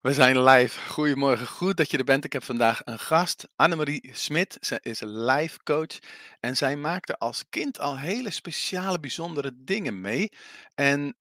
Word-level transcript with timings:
We 0.00 0.12
zijn 0.12 0.42
live. 0.42 0.90
Goedemorgen, 0.90 1.46
goed 1.46 1.76
dat 1.76 1.90
je 1.90 1.98
er 1.98 2.04
bent. 2.04 2.24
Ik 2.24 2.32
heb 2.32 2.44
vandaag 2.44 2.80
een 2.84 2.98
gast, 2.98 3.48
Annemarie 3.56 4.10
Smit. 4.12 4.56
Zij 4.60 4.78
is 4.82 5.00
life 5.00 5.62
coach 5.62 5.98
en 6.40 6.56
zij 6.56 6.76
maakte 6.76 7.18
als 7.18 7.48
kind 7.48 7.78
al 7.78 7.98
hele 7.98 8.30
speciale, 8.30 9.00
bijzondere 9.00 9.52
dingen 9.54 10.00
mee. 10.00 10.32
En 10.74 11.16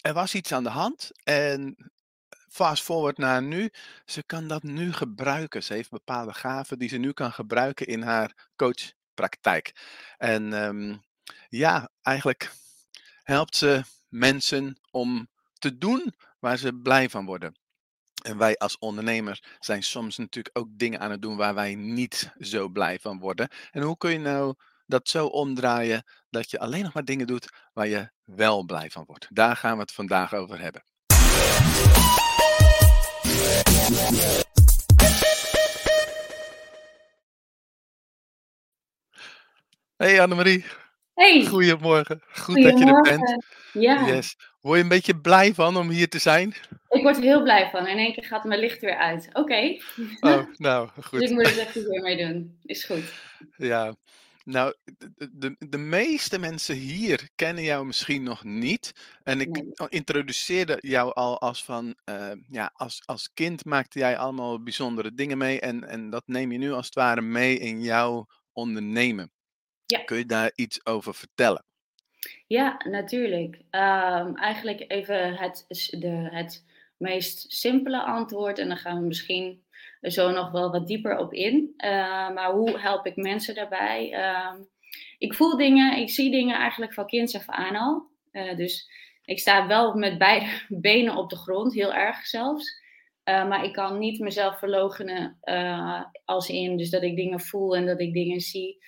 er 0.00 0.12
was 0.12 0.34
iets 0.34 0.52
aan 0.52 0.62
de 0.62 0.70
hand 0.70 1.10
en 1.22 1.90
fast 2.48 2.82
forward 2.82 3.18
naar 3.18 3.42
nu, 3.42 3.70
ze 4.04 4.22
kan 4.22 4.48
dat 4.48 4.62
nu 4.62 4.92
gebruiken. 4.92 5.62
Ze 5.62 5.72
heeft 5.72 5.90
bepaalde 5.90 6.34
gaven 6.34 6.78
die 6.78 6.88
ze 6.88 6.96
nu 6.96 7.12
kan 7.12 7.32
gebruiken 7.32 7.86
in 7.86 8.02
haar 8.02 8.48
coachpraktijk. 8.56 9.72
En 10.18 10.52
ehm, 10.52 10.96
ja, 11.48 11.90
eigenlijk 12.02 12.50
helpt 13.22 13.56
ze 13.56 13.82
mensen 14.08 14.80
om 14.90 15.28
te 15.58 15.78
doen 15.78 16.14
waar 16.38 16.56
ze 16.56 16.74
blij 16.74 17.08
van 17.08 17.26
worden. 17.26 17.59
En 18.22 18.38
wij 18.38 18.56
als 18.56 18.78
ondernemers 18.78 19.42
zijn 19.58 19.82
soms 19.82 20.16
natuurlijk 20.16 20.58
ook 20.58 20.68
dingen 20.70 21.00
aan 21.00 21.10
het 21.10 21.22
doen 21.22 21.36
waar 21.36 21.54
wij 21.54 21.74
niet 21.74 22.32
zo 22.38 22.68
blij 22.68 22.98
van 22.98 23.18
worden. 23.18 23.48
En 23.70 23.82
hoe 23.82 23.96
kun 23.96 24.10
je 24.12 24.18
nou 24.18 24.54
dat 24.86 25.08
zo 25.08 25.26
omdraaien 25.26 26.04
dat 26.30 26.50
je 26.50 26.58
alleen 26.58 26.82
nog 26.82 26.92
maar 26.92 27.04
dingen 27.04 27.26
doet 27.26 27.48
waar 27.72 27.86
je 27.86 28.10
wel 28.24 28.64
blij 28.64 28.90
van 28.90 29.04
wordt? 29.06 29.26
Daar 29.30 29.56
gaan 29.56 29.74
we 29.74 29.80
het 29.80 29.92
vandaag 29.92 30.34
over 30.34 30.60
hebben. 30.60 30.84
Hey 39.96 40.22
Annemarie. 40.22 40.64
Hey. 41.14 41.46
Goedemorgen. 41.46 42.22
Goed 42.32 42.62
dat 42.62 42.78
je 42.78 42.84
er 42.84 43.00
bent. 43.00 43.44
Ja. 43.72 44.06
Yes. 44.06 44.36
Word 44.60 44.76
je 44.76 44.82
een 44.82 44.88
beetje 44.88 45.20
blij 45.20 45.54
van 45.54 45.76
om 45.76 45.88
hier 45.90 46.08
te 46.08 46.18
zijn? 46.18 46.54
Ik 46.88 47.02
word 47.02 47.16
er 47.16 47.22
heel 47.22 47.42
blij 47.42 47.70
van. 47.70 47.86
In 47.86 47.98
één 47.98 48.12
keer 48.14 48.24
gaat 48.24 48.44
mijn 48.44 48.60
licht 48.60 48.80
weer 48.80 48.96
uit. 48.96 49.28
Oké. 49.32 49.78
Oh, 50.20 50.42
nou, 50.56 50.88
goed. 51.02 51.20
dus 51.20 51.30
ik 51.30 51.36
moet 51.36 51.46
er 51.46 51.58
echt 51.58 51.74
weer 51.74 52.02
mee 52.02 52.26
doen. 52.26 52.58
Is 52.62 52.84
goed. 52.84 53.12
Ja. 53.56 53.94
Nou, 54.44 54.74
de, 54.98 55.30
de, 55.32 55.56
de, 55.68 55.78
meeste 55.78 56.38
mensen 56.38 56.74
hier 56.74 57.28
kennen 57.34 57.64
jou 57.64 57.86
misschien 57.86 58.22
nog 58.22 58.44
niet. 58.44 58.92
En 59.22 59.40
ik 59.40 59.48
Nee. 59.48 59.88
introduceerde 59.88 60.78
jou 60.80 61.14
al 61.14 61.40
als 61.40 61.64
van, 61.64 61.96
eh, 62.04 62.30
ja, 62.48 62.70
als, 62.74 63.02
als 63.04 63.30
kind 63.34 63.64
maakte 63.64 63.98
jij 63.98 64.18
allemaal 64.18 64.62
bijzondere 64.62 65.14
dingen 65.14 65.38
mee. 65.38 65.60
En, 65.60 65.88
en 65.88 66.10
dat 66.10 66.22
neem 66.26 66.52
je 66.52 66.58
nu 66.58 66.72
als 66.72 66.86
het 66.86 66.94
ware 66.94 67.20
mee 67.20 67.58
in 67.58 67.82
jouw 67.82 68.26
ondernemen. 68.52 69.32
Ja. 69.86 70.04
Kun 70.04 70.18
je 70.18 70.26
daar 70.26 70.52
iets 70.54 70.86
over 70.86 71.14
vertellen? 71.14 71.64
Ja, 72.46 72.80
natuurlijk. 72.88 73.60
Ehm, 73.70 74.34
eigenlijk 74.34 74.84
even 74.88 75.34
het, 75.34 75.64
de, 75.90 76.28
het 76.30 76.64
meest 76.96 77.52
simpele 77.52 78.02
antwoord. 78.02 78.58
En 78.58 78.68
dan 78.68 78.76
gaan 78.76 79.00
we 79.00 79.06
misschien 79.06 79.62
zo 80.00 80.30
nog 80.30 80.50
wel 80.50 80.70
wat 80.70 80.86
dieper 80.86 81.18
op 81.18 81.32
in. 81.32 81.74
Eh, 81.76 82.30
maar 82.30 82.52
hoe 82.52 82.80
help 82.80 83.06
ik 83.06 83.16
mensen 83.16 83.54
daarbij? 83.54 84.12
Ehm, 84.12 84.56
ik 85.18 85.34
voel 85.34 85.56
dingen, 85.56 85.98
ik 85.98 86.10
zie 86.10 86.30
dingen 86.30 86.56
eigenlijk 86.56 86.94
van 86.94 87.06
kinds 87.06 87.36
af 87.36 87.48
aan 87.48 87.76
al. 87.76 88.08
Eh, 88.30 88.56
dus 88.56 88.90
ik 89.24 89.38
sta 89.38 89.66
wel 89.66 89.94
met 89.94 90.18
beide 90.18 90.46
benen 90.68 91.16
op 91.16 91.30
de 91.30 91.36
grond, 91.36 91.74
heel 91.74 91.94
erg 91.94 92.26
zelfs. 92.26 92.78
Maar 93.24 93.64
ik 93.64 93.72
kan 93.72 93.98
niet 93.98 94.20
mezelf 94.20 94.58
verloochenen 94.58 95.38
eh, 95.40 96.04
als 96.24 96.48
in 96.48 96.76
dus 96.76 96.90
dat 96.90 97.02
ik 97.02 97.16
dingen 97.16 97.40
voel 97.40 97.76
en 97.76 97.86
dat 97.86 98.00
ik 98.00 98.12
dingen 98.12 98.40
zie. 98.40 98.78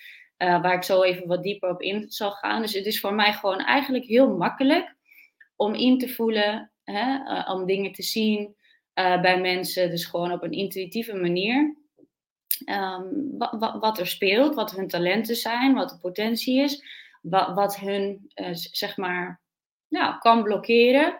Eh, 0.43 0.61
waar 0.61 0.73
ik 0.73 0.83
zo 0.83 1.03
even 1.03 1.27
wat 1.27 1.43
dieper 1.43 1.69
op 1.69 1.81
in 1.81 2.05
zal 2.09 2.31
gaan. 2.31 2.61
Dus 2.61 2.73
het 2.73 2.85
is 2.85 2.99
voor 2.99 3.13
mij 3.13 3.33
gewoon 3.33 3.59
eigenlijk 3.59 4.05
heel 4.05 4.35
makkelijk 4.37 4.95
om 5.55 5.73
in 5.73 5.97
te 5.97 6.09
voelen, 6.09 6.71
hè, 6.83 7.23
eh, 7.25 7.49
om 7.53 7.65
dingen 7.65 7.91
te 7.91 8.03
zien 8.03 8.55
eh, 8.93 9.21
bij 9.21 9.41
mensen. 9.41 9.89
Dus 9.89 10.05
gewoon 10.05 10.31
op 10.31 10.43
een 10.43 10.51
intuïtieve 10.51 11.13
manier. 11.15 11.75
Wa- 13.37 13.77
wat 13.79 13.99
er 13.99 14.07
speelt, 14.07 14.55
wat 14.55 14.71
hun 14.71 14.87
talenten 14.87 15.35
zijn, 15.35 15.73
wat 15.73 15.89
de 15.89 15.97
potentie 15.97 16.59
is, 16.61 16.83
wa- 17.21 17.53
wat 17.53 17.75
hun, 17.79 18.31
zeg 18.53 18.97
maar, 18.97 19.41
nou, 19.87 20.17
kan 20.17 20.43
blokkeren. 20.43 21.19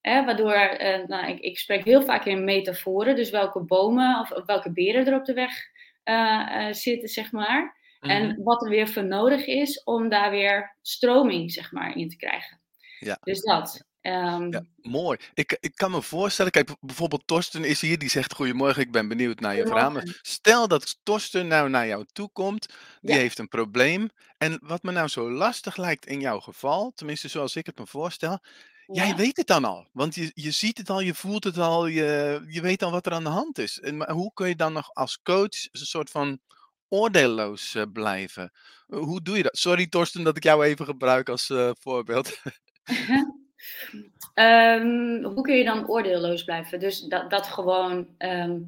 Hè, 0.00 0.24
waardoor, 0.24 0.76
nou, 1.06 1.26
ik, 1.26 1.40
ik 1.40 1.58
spreek 1.58 1.84
heel 1.84 2.02
vaak 2.02 2.24
in 2.24 2.44
metaforen, 2.44 3.16
dus 3.16 3.30
welke 3.30 3.60
bomen 3.60 4.20
of, 4.20 4.44
welke 4.46 4.72
beren 4.72 5.06
er 5.06 5.18
op 5.18 5.24
de 5.24 5.32
weg 5.34 5.70
zitten, 6.74 7.08
zeg 7.08 7.32
maar. 7.32 7.80
Mhm. 8.02 8.10
En 8.10 8.42
wat 8.42 8.62
er 8.62 8.70
weer 8.70 8.88
voor 8.88 9.04
nodig 9.06 9.46
is 9.46 9.82
om 9.84 10.08
daar 10.08 10.30
weer 10.30 10.76
stroming, 10.82 11.52
zeg 11.52 11.72
maar, 11.72 11.96
in 11.96 12.08
te 12.08 12.16
krijgen. 12.16 12.60
Ja. 12.98 13.18
Dus 13.20 13.40
dat. 13.40 13.84
ehm, 14.00 14.50
Ja, 14.52 14.62
mooi. 14.76 15.18
Ik, 15.34 15.56
ik 15.60 15.74
kan 15.74 15.90
me 15.90 16.02
voorstellen, 16.02 16.50
kijk, 16.52 16.70
bijvoorbeeld 16.80 17.26
Torsten 17.26 17.64
is 17.64 17.80
hier, 17.80 17.98
die 17.98 18.08
zegt 18.10 18.34
goedemorgen, 18.34 18.82
ik 18.82 18.92
ben 18.92 19.08
benieuwd 19.08 19.40
naar 19.40 19.54
je 19.56 19.66
verhaal. 19.66 19.90
Maar 19.90 20.18
stel 20.22 20.68
dat 20.68 20.98
Torsten 21.02 21.46
nou 21.46 21.68
naar 21.68 21.86
jou 21.86 22.04
toe 22.12 22.28
komt, 22.32 22.66
die 23.00 23.14
Ja. 23.14 23.20
heeft 23.20 23.38
een 23.38 23.48
probleem. 23.48 24.08
En 24.38 24.58
wat 24.62 24.82
me 24.82 24.92
nou 24.92 25.08
zo 25.08 25.30
lastig 25.30 25.76
lijkt 25.76 26.06
in 26.06 26.20
jouw 26.20 26.40
geval, 26.40 26.92
tenminste 26.94 27.28
zoals 27.28 27.56
ik 27.56 27.66
het 27.66 27.78
me 27.78 27.86
voorstel, 27.86 28.38
jij 28.86 29.16
weet 29.16 29.36
het 29.36 29.46
dan 29.46 29.64
al. 29.64 29.88
Want 29.92 30.14
je, 30.14 30.30
je 30.34 30.50
ziet 30.50 30.78
het 30.78 30.90
al, 30.90 31.00
je 31.00 31.14
voelt 31.14 31.44
het 31.44 31.58
al, 31.58 31.86
je, 31.86 32.44
je 32.48 32.60
weet 32.60 32.82
al 32.82 32.90
wat 32.90 33.06
er 33.06 33.12
aan 33.12 33.24
de 33.24 33.30
hand 33.30 33.58
is. 33.58 33.80
En, 33.80 33.96
maar 33.96 34.10
hoe 34.10 34.32
kun 34.34 34.48
je 34.48 34.56
dan 34.56 34.72
nog 34.72 34.94
als 34.94 35.22
coach 35.22 35.64
een 35.72 35.86
soort 35.86 36.10
van 36.10 36.40
oordeelloos 36.92 37.74
eh, 37.74 37.82
blijven? 37.92 38.52
Eh, 38.88 38.98
Hoe 38.98 39.22
doe 39.22 39.36
je 39.36 39.42
dat? 39.42 39.56
Sorry 39.56 39.86
Torsten 39.86 40.24
dat 40.24 40.36
ik 40.36 40.44
jou 40.44 40.64
even 40.64 40.84
gebruik 40.84 41.28
als 41.28 41.50
eh, 41.50 41.70
voorbeeld. 41.80 42.30
Ehm, 44.34 45.22
hoe 45.22 45.40
kun 45.40 45.54
je 45.54 45.64
dan 45.64 45.88
oordeelloos 45.88 46.44
blijven? 46.44 46.80
Dus 46.80 47.00
dat, 47.00 47.30
dat 47.30 47.46
gewoon, 47.46 48.14
ehm, 48.18 48.58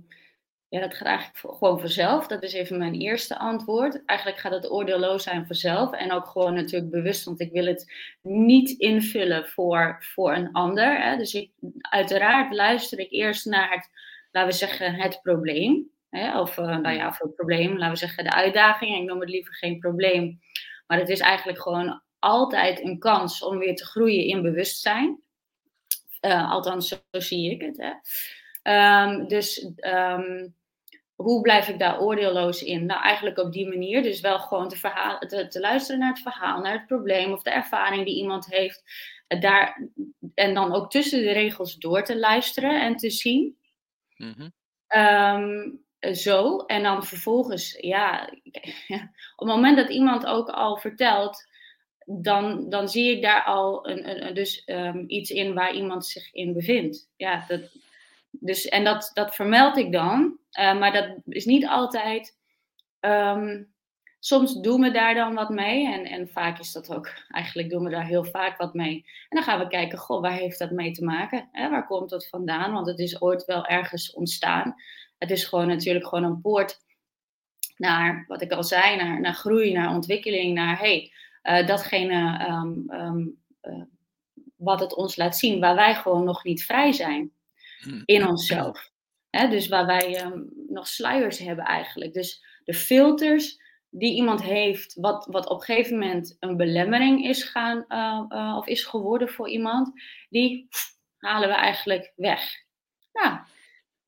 ja, 0.68 0.80
dat 0.80 0.94
gaat 0.94 1.06
eigenlijk 1.06 1.56
gewoon 1.56 1.80
vanzelf. 1.80 2.26
Dat 2.26 2.42
is 2.42 2.52
even 2.52 2.78
mijn 2.78 2.94
eerste 2.94 3.38
antwoord. 3.38 4.04
Eigenlijk 4.04 4.40
gaat 4.40 4.52
het 4.52 4.70
oordeelloos 4.70 5.22
zijn 5.22 5.46
vanzelf. 5.46 5.92
En 5.92 6.12
ook 6.12 6.26
gewoon 6.26 6.54
natuurlijk 6.54 6.90
bewust, 6.90 7.24
want 7.24 7.40
ik 7.40 7.52
wil 7.52 7.66
het 7.66 7.92
niet 8.22 8.70
invullen 8.70 9.48
voor, 9.48 10.04
voor 10.14 10.34
een 10.34 10.52
ander. 10.52 11.02
Hè. 11.02 11.16
Dus 11.16 11.48
uiteraard 11.80 12.54
luister 12.54 12.98
ik 12.98 13.10
eerst 13.10 13.44
naar 13.44 13.90
laten 14.34 14.50
we 14.50 14.56
zeggen, 14.56 14.94
het 14.94 15.20
probleem. 15.22 15.90
Hè. 16.14 16.40
Of, 16.40 16.58
eh, 16.58 16.76
nou 16.76 16.96
ja, 16.96 17.08
of 17.08 17.18
het 17.18 17.34
probleem, 17.34 17.72
laten 17.78 17.90
we 17.92 17.98
zeggen, 17.98 18.24
de 18.24 18.32
uitdaging. 18.32 18.96
Ik 18.96 19.04
noem 19.04 19.20
het 19.20 19.28
liever 19.28 19.54
geen 19.54 19.78
probleem. 19.78 20.40
Maar 20.86 20.98
het 20.98 21.08
is 21.08 21.20
eigenlijk 21.20 21.60
gewoon 21.60 22.02
altijd 22.18 22.80
een 22.84 22.98
kans 22.98 23.42
om 23.42 23.58
weer 23.58 23.76
te 23.76 23.84
groeien 23.84 24.24
in 24.24 24.42
bewustzijn. 24.42 25.22
Eh, 26.20 26.50
althans, 26.50 26.88
zo, 26.88 26.96
zo 27.10 27.20
zie 27.20 27.50
ik 27.50 27.60
het. 27.60 27.76
Hè. 27.76 27.92
Ehm, 28.62 29.26
dus 29.26 29.70
ehm, 29.76 30.48
hoe 31.14 31.40
blijf 31.40 31.68
ik 31.68 31.78
daar 31.78 32.00
oordeelloos 32.00 32.62
in? 32.62 32.86
Nou, 32.86 33.02
eigenlijk 33.02 33.38
op 33.38 33.52
die 33.52 33.68
manier. 33.68 34.02
Dus 34.02 34.20
wel 34.20 34.38
gewoon 34.38 34.68
te, 34.68 34.76
verhaal, 34.76 35.18
te, 35.18 35.48
te 35.48 35.60
luisteren 35.60 36.00
naar 36.00 36.12
het 36.12 36.22
verhaal, 36.22 36.60
naar 36.60 36.72
het 36.72 36.86
probleem 36.86 37.32
of 37.32 37.42
de 37.42 37.50
ervaring 37.50 38.04
die 38.04 38.16
iemand 38.16 38.46
heeft. 38.46 38.82
Eh, 39.26 39.40
Daar, 39.40 39.88
en 40.34 40.54
dan 40.54 40.74
ook 40.74 40.90
tussen 40.90 41.22
de 41.22 41.32
regels 41.32 41.76
door 41.76 42.02
te 42.02 42.18
luisteren 42.18 42.82
en 42.82 42.96
te 42.96 43.10
zien. 43.10 43.56
Ehm, 44.86 45.70
zo. 46.12 46.58
En 46.58 46.82
dan 46.82 47.04
vervolgens, 47.04 47.76
ja, 47.94 48.28
op 49.36 49.46
het 49.46 49.48
moment 49.48 49.76
dat 49.76 49.88
iemand 49.90 50.26
ook 50.26 50.48
al 50.48 50.76
vertelt, 50.76 51.46
dan, 52.06 52.68
dan 52.68 52.88
zie 52.88 53.16
ik 53.16 53.22
daar 53.22 53.42
al 53.44 53.88
een, 53.88 54.26
een- 54.26 54.34
dus, 54.34 54.64
ehm, 54.64 55.04
iets 55.06 55.30
in 55.30 55.54
waar 55.54 55.74
iemand 55.74 56.06
zich 56.06 56.32
in 56.32 56.52
bevindt. 56.52 57.08
Ja, 57.16 57.44
dat, 57.48 57.60
dus, 58.30 58.64
en 58.68 58.84
dat, 58.84 59.10
dat 59.14 59.34
vermeld 59.34 59.76
ik 59.76 59.92
dan, 59.92 60.38
eh, 60.50 60.78
maar 60.78 60.92
dat 60.92 61.16
is 61.26 61.44
niet 61.44 61.66
altijd. 61.66 62.36
ehm, 63.00 63.62
soms 64.20 64.60
doen 64.60 64.80
we 64.80 64.90
daar 64.90 65.14
dan 65.14 65.34
wat 65.34 65.48
mee 65.48 65.92
en, 65.92 66.04
en 66.04 66.28
vaak 66.28 66.58
is 66.58 66.72
dat 66.72 66.94
ook, 66.94 67.10
eigenlijk 67.28 67.70
doen 67.70 67.84
we 67.84 67.90
daar 67.90 68.06
heel 68.06 68.24
vaak 68.24 68.56
wat 68.58 68.74
mee. 68.74 68.94
En 69.28 69.36
dan 69.36 69.42
gaan 69.42 69.58
we 69.58 69.66
kijken, 69.68 69.98
goh, 69.98 70.20
waar 70.20 70.32
heeft 70.32 70.58
dat 70.58 70.70
mee 70.70 70.92
te 70.92 71.04
maken? 71.04 71.48
Hè? 71.52 71.70
Waar 71.70 71.86
komt 71.86 72.10
dat 72.10 72.28
vandaan? 72.28 72.72
Want 72.72 72.86
het 72.86 72.98
is 72.98 73.20
ooit 73.22 73.44
wel 73.44 73.66
ergens 73.66 74.12
ontstaan. 74.12 74.74
Het 75.24 75.32
is 75.32 75.44
gewoon 75.44 75.66
natuurlijk 75.66 76.06
gewoon 76.06 76.24
een 76.24 76.40
poort 76.40 76.78
naar, 77.76 78.24
wat 78.28 78.42
ik 78.42 78.52
al 78.52 78.64
zei, 78.64 78.96
naar, 78.96 79.20
naar 79.20 79.34
groei, 79.34 79.72
naar 79.72 79.94
ontwikkeling, 79.94 80.54
naar 80.54 80.78
hey, 80.78 81.12
eh, 81.42 81.66
datgene 81.66 82.38
ehm, 82.38 82.88
ehm, 82.88 83.26
eh, 83.60 83.82
wat 84.56 84.80
het 84.80 84.94
ons 84.94 85.16
laat 85.16 85.36
zien, 85.36 85.60
waar 85.60 85.74
wij 85.74 85.94
gewoon 85.94 86.24
nog 86.24 86.44
niet 86.44 86.64
vrij 86.64 86.92
zijn 86.92 87.32
Hm. 87.84 88.02
in 88.04 88.26
onszelf. 88.26 88.90
Hè, 89.30 89.48
dus 89.48 89.68
waar 89.68 89.86
wij 89.86 90.16
ehm, 90.16 90.42
nog 90.68 90.86
sluiers 90.86 91.38
hebben 91.38 91.64
eigenlijk. 91.64 92.12
Dus 92.12 92.44
de 92.64 92.74
filters 92.74 93.62
die 93.90 94.14
iemand 94.14 94.42
heeft, 94.42 94.94
wat, 94.94 95.26
wat 95.30 95.48
op 95.48 95.58
een 95.58 95.64
gegeven 95.64 95.98
moment 95.98 96.36
een 96.40 96.56
belemmering 96.56 97.24
is 97.24 97.42
gaan 97.42 97.84
eh, 97.88 98.54
of 98.58 98.66
is 98.66 98.84
geworden 98.84 99.28
voor 99.28 99.48
iemand, 99.48 99.92
die 100.28 100.68
halen 101.16 101.48
we 101.48 101.54
eigenlijk 101.54 102.12
weg. 102.16 102.62
Nou, 103.12 103.38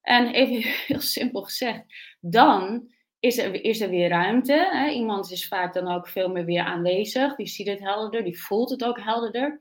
en 0.06 0.26
even 0.32 0.70
heel 0.87 1.00
simpel 1.00 1.43
gezegd, 1.43 1.82
dan 2.20 2.88
is 3.20 3.38
er, 3.38 3.64
is 3.64 3.81
er 3.81 3.91
weer 3.91 4.08
ruimte. 4.08 4.69
Hè? 4.73 4.88
Iemand 4.91 5.31
is 5.31 5.49
vaak 5.49 5.75
dan 5.75 5.88
ook 5.88 6.08
veel 6.08 6.29
meer 6.29 6.44
weer 6.44 6.62
aanwezig, 6.64 7.37
die 7.37 7.47
ziet 7.47 7.67
het 7.67 7.81
helderder, 7.81 8.25
die 8.25 8.41
voelt 8.43 8.70
het 8.70 8.85
ook 8.85 9.00
helderder. 9.00 9.61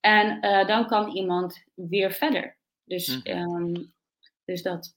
En 0.00 0.40
eh, 0.40 0.66
dan 0.66 0.86
kan 0.86 1.16
iemand 1.16 1.64
weer 1.74 2.12
verder. 2.12 2.56
Dus 2.84 3.06
Mhm. 3.08 3.20
ehm, 3.26 3.74
Dus 4.44 4.62
dat. 4.62 4.94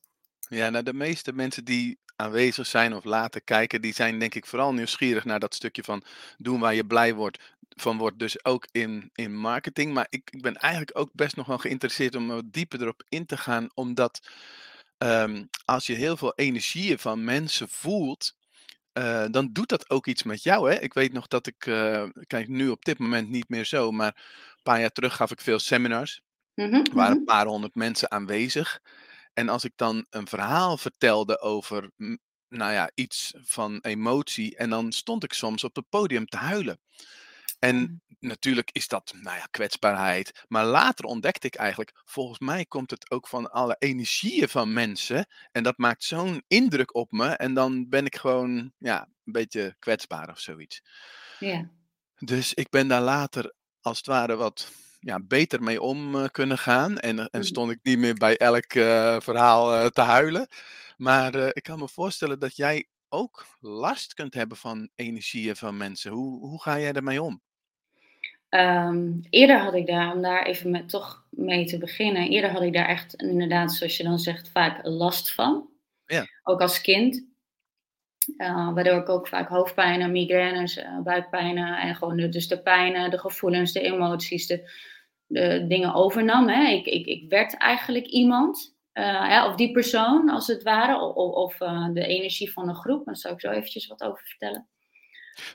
Ja, 0.49 0.69
nou, 0.69 0.83
de 0.83 0.93
meeste 0.93 1.33
mensen 1.33 1.65
die 1.65 1.99
aanwezig 2.15 2.65
zijn 2.67 2.93
of 2.95 3.03
laten 3.03 3.43
kijken, 3.43 3.81
die 3.81 3.93
zijn 3.93 4.19
denk 4.19 4.35
ik 4.35 4.45
vooral 4.45 4.73
nieuwsgierig 4.73 5.25
naar 5.25 5.39
dat 5.39 5.55
stukje 5.55 5.83
van 5.83 6.03
doen 6.37 6.59
waar 6.59 6.73
je 6.75 6.85
blij 6.85 7.13
wordt, 7.13 7.39
van 7.69 7.97
wordt, 7.97 8.19
dus 8.19 8.45
ook 8.45 8.67
in, 8.71 9.09
in 9.13 9.35
marketing. 9.35 9.93
Maar 9.93 10.07
ik, 10.09 10.29
ik 10.31 10.41
ben 10.41 10.55
eigenlijk 10.55 10.97
ook 10.99 11.09
best 11.13 11.35
nog 11.35 11.45
wel 11.47 11.57
geïnteresseerd 11.57 12.15
om 12.15 12.27
wat 12.27 12.53
dieper 12.53 12.81
erop 12.81 13.03
in 13.09 13.25
te 13.25 13.37
gaan, 13.37 13.69
omdat 13.73 14.27
ehm, 15.03 15.45
als 15.65 15.87
je 15.87 15.93
heel 15.93 16.17
veel 16.17 16.33
energieën 16.35 16.99
van 16.99 17.23
mensen 17.23 17.69
voelt, 17.69 18.35
eh, 18.91 19.25
dan 19.31 19.49
doet 19.51 19.69
dat 19.69 19.89
ook 19.89 20.07
iets 20.07 20.23
met 20.23 20.43
jou. 20.43 20.71
Hè? 20.71 20.79
Ik 20.79 20.93
weet 20.93 21.13
nog 21.13 21.27
dat 21.27 21.47
ik, 21.47 21.65
eh, 21.65 22.05
kijk 22.27 22.47
nu 22.47 22.69
op 22.69 22.85
dit 22.85 22.97
moment 22.97 23.29
niet 23.29 23.49
meer 23.49 23.65
zo, 23.65 23.91
maar 23.91 24.07
een 24.55 24.63
paar 24.63 24.79
jaar 24.79 24.91
terug 24.91 25.15
gaf 25.15 25.31
ik 25.31 25.41
veel 25.41 25.59
seminars. 25.59 26.21
Mhm, 26.55 26.73
Er 26.73 26.93
waren 26.93 27.11
een 27.11 27.17
mhm. 27.17 27.25
paar 27.25 27.45
honderd 27.45 27.75
mensen 27.75 28.11
aanwezig. 28.11 28.79
En 29.33 29.49
als 29.49 29.63
ik 29.63 29.73
dan 29.75 30.05
een 30.09 30.27
verhaal 30.27 30.77
vertelde 30.77 31.39
over, 31.39 31.91
nou 32.47 32.71
ja, 32.71 32.91
iets 32.93 33.33
van 33.43 33.79
emotie, 33.81 34.55
en 34.55 34.69
dan 34.69 34.91
stond 34.91 35.23
ik 35.23 35.33
soms 35.33 35.63
op 35.63 35.75
het 35.75 35.89
podium 35.89 36.25
te 36.25 36.37
huilen. 36.37 36.79
En 37.63 38.01
Ja. 38.19 38.27
natuurlijk 38.29 38.69
is 38.71 38.87
dat, 38.87 39.13
nou 39.21 39.37
ja, 39.37 39.45
kwetsbaarheid. 39.51 40.43
Maar 40.47 40.65
later 40.65 41.05
ontdekte 41.05 41.47
ik 41.47 41.55
eigenlijk, 41.55 42.01
volgens 42.05 42.39
mij 42.39 42.65
komt 42.65 42.91
het 42.91 43.11
ook 43.11 43.27
van 43.27 43.51
alle 43.51 43.75
energieën 43.79 44.49
van 44.49 44.73
mensen. 44.73 45.25
En 45.51 45.63
dat 45.63 45.77
maakt 45.77 46.03
zo'n 46.03 46.43
indruk 46.47 46.95
op 46.95 47.11
me. 47.11 47.27
En 47.29 47.53
dan 47.53 47.89
ben 47.89 48.05
ik 48.05 48.15
gewoon, 48.15 48.73
ja, 48.77 49.01
een 49.25 49.31
beetje 49.31 49.75
kwetsbaar 49.79 50.29
of 50.29 50.39
zoiets. 50.39 50.81
Ja. 51.39 51.69
Dus 52.17 52.53
ik 52.53 52.69
ben 52.69 52.87
daar 52.87 53.01
later 53.01 53.53
als 53.81 53.97
het 53.97 54.05
ware 54.05 54.35
wat 54.35 54.71
ja, 54.99 55.19
beter 55.19 55.63
mee 55.63 55.81
om 55.81 56.15
eh, 56.15 56.29
kunnen 56.31 56.57
gaan. 56.57 56.97
En, 56.99 57.19
eh, 57.19 57.25
en 57.31 57.39
Mhm. 57.39 57.47
stond 57.47 57.71
ik 57.71 57.79
niet 57.83 57.97
meer 57.97 58.13
bij 58.13 58.37
elk 58.37 58.73
eh, 58.73 59.19
verhaal 59.19 59.89
te 59.89 60.01
huilen. 60.01 60.47
Maar 60.97 61.35
ik 61.35 61.63
kan 61.63 61.79
me 61.79 61.87
voorstellen 61.87 62.39
dat 62.39 62.55
jij 62.55 62.87
ook 63.09 63.45
last 63.59 64.13
kunt 64.13 64.33
hebben 64.33 64.57
van 64.57 64.89
energieën 64.95 65.55
van 65.55 65.77
mensen. 65.77 66.11
Hoe, 66.11 66.39
hoe 66.47 66.61
ga 66.61 66.79
jij 66.79 66.93
daarmee 66.93 67.21
om? 67.21 67.41
Ehm, 68.53 69.11
eerder 69.29 69.59
had 69.59 69.73
ik 69.73 69.87
daar, 69.87 70.13
om 70.13 70.21
daar 70.21 70.45
even 70.45 70.71
met, 70.71 70.89
toch 70.89 71.25
mee 71.29 71.65
te 71.65 71.77
beginnen, 71.77 72.29
eerder 72.29 72.51
had 72.51 72.61
ik 72.61 72.73
daar 72.73 72.87
echt 72.87 73.13
inderdaad, 73.15 73.73
zoals 73.73 73.97
je 73.97 74.03
dan 74.03 74.19
zegt, 74.19 74.49
vaak 74.49 74.79
last 74.85 75.33
van. 75.33 75.69
Ja. 76.05 76.25
Ook 76.43 76.61
als 76.61 76.81
kind. 76.81 77.25
Eh, 78.37 78.73
waardoor 78.73 78.99
ik 78.99 79.09
ook 79.09 79.27
vaak 79.27 79.49
hoofdpijnen, 79.49 80.11
migraines, 80.11 80.77
eh, 80.77 80.99
buikpijnen 80.99 81.77
en 81.77 81.95
gewoon 81.95 82.17
de, 82.17 82.29
dus 82.29 82.47
de 82.47 82.61
pijnen, 82.61 83.11
de 83.11 83.19
gevoelens, 83.19 83.71
de 83.71 83.81
emoties, 83.81 84.47
de, 84.47 84.71
de 85.25 85.65
dingen 85.67 85.93
overnam. 85.93 86.47
Hè. 86.49 86.71
Ik, 86.71 86.85
ik, 86.85 87.05
ik 87.05 87.29
werd 87.29 87.57
eigenlijk 87.57 88.05
iemand, 88.05 88.77
eh, 88.91 89.27
hè, 89.27 89.45
of 89.45 89.55
die 89.55 89.71
persoon 89.71 90.29
als 90.29 90.47
het 90.47 90.63
ware, 90.63 90.99
of, 90.99 91.15
of, 91.15 91.33
of, 91.33 91.61
eh, 91.61 91.87
de 91.93 92.05
energie 92.05 92.51
van 92.51 92.69
een 92.69 92.75
groep. 92.75 93.05
Daar 93.05 93.17
zou 93.17 93.33
ik 93.33 93.39
zo 93.39 93.49
eventjes 93.49 93.87
wat 93.87 94.03
over 94.03 94.23
vertellen. 94.25 94.67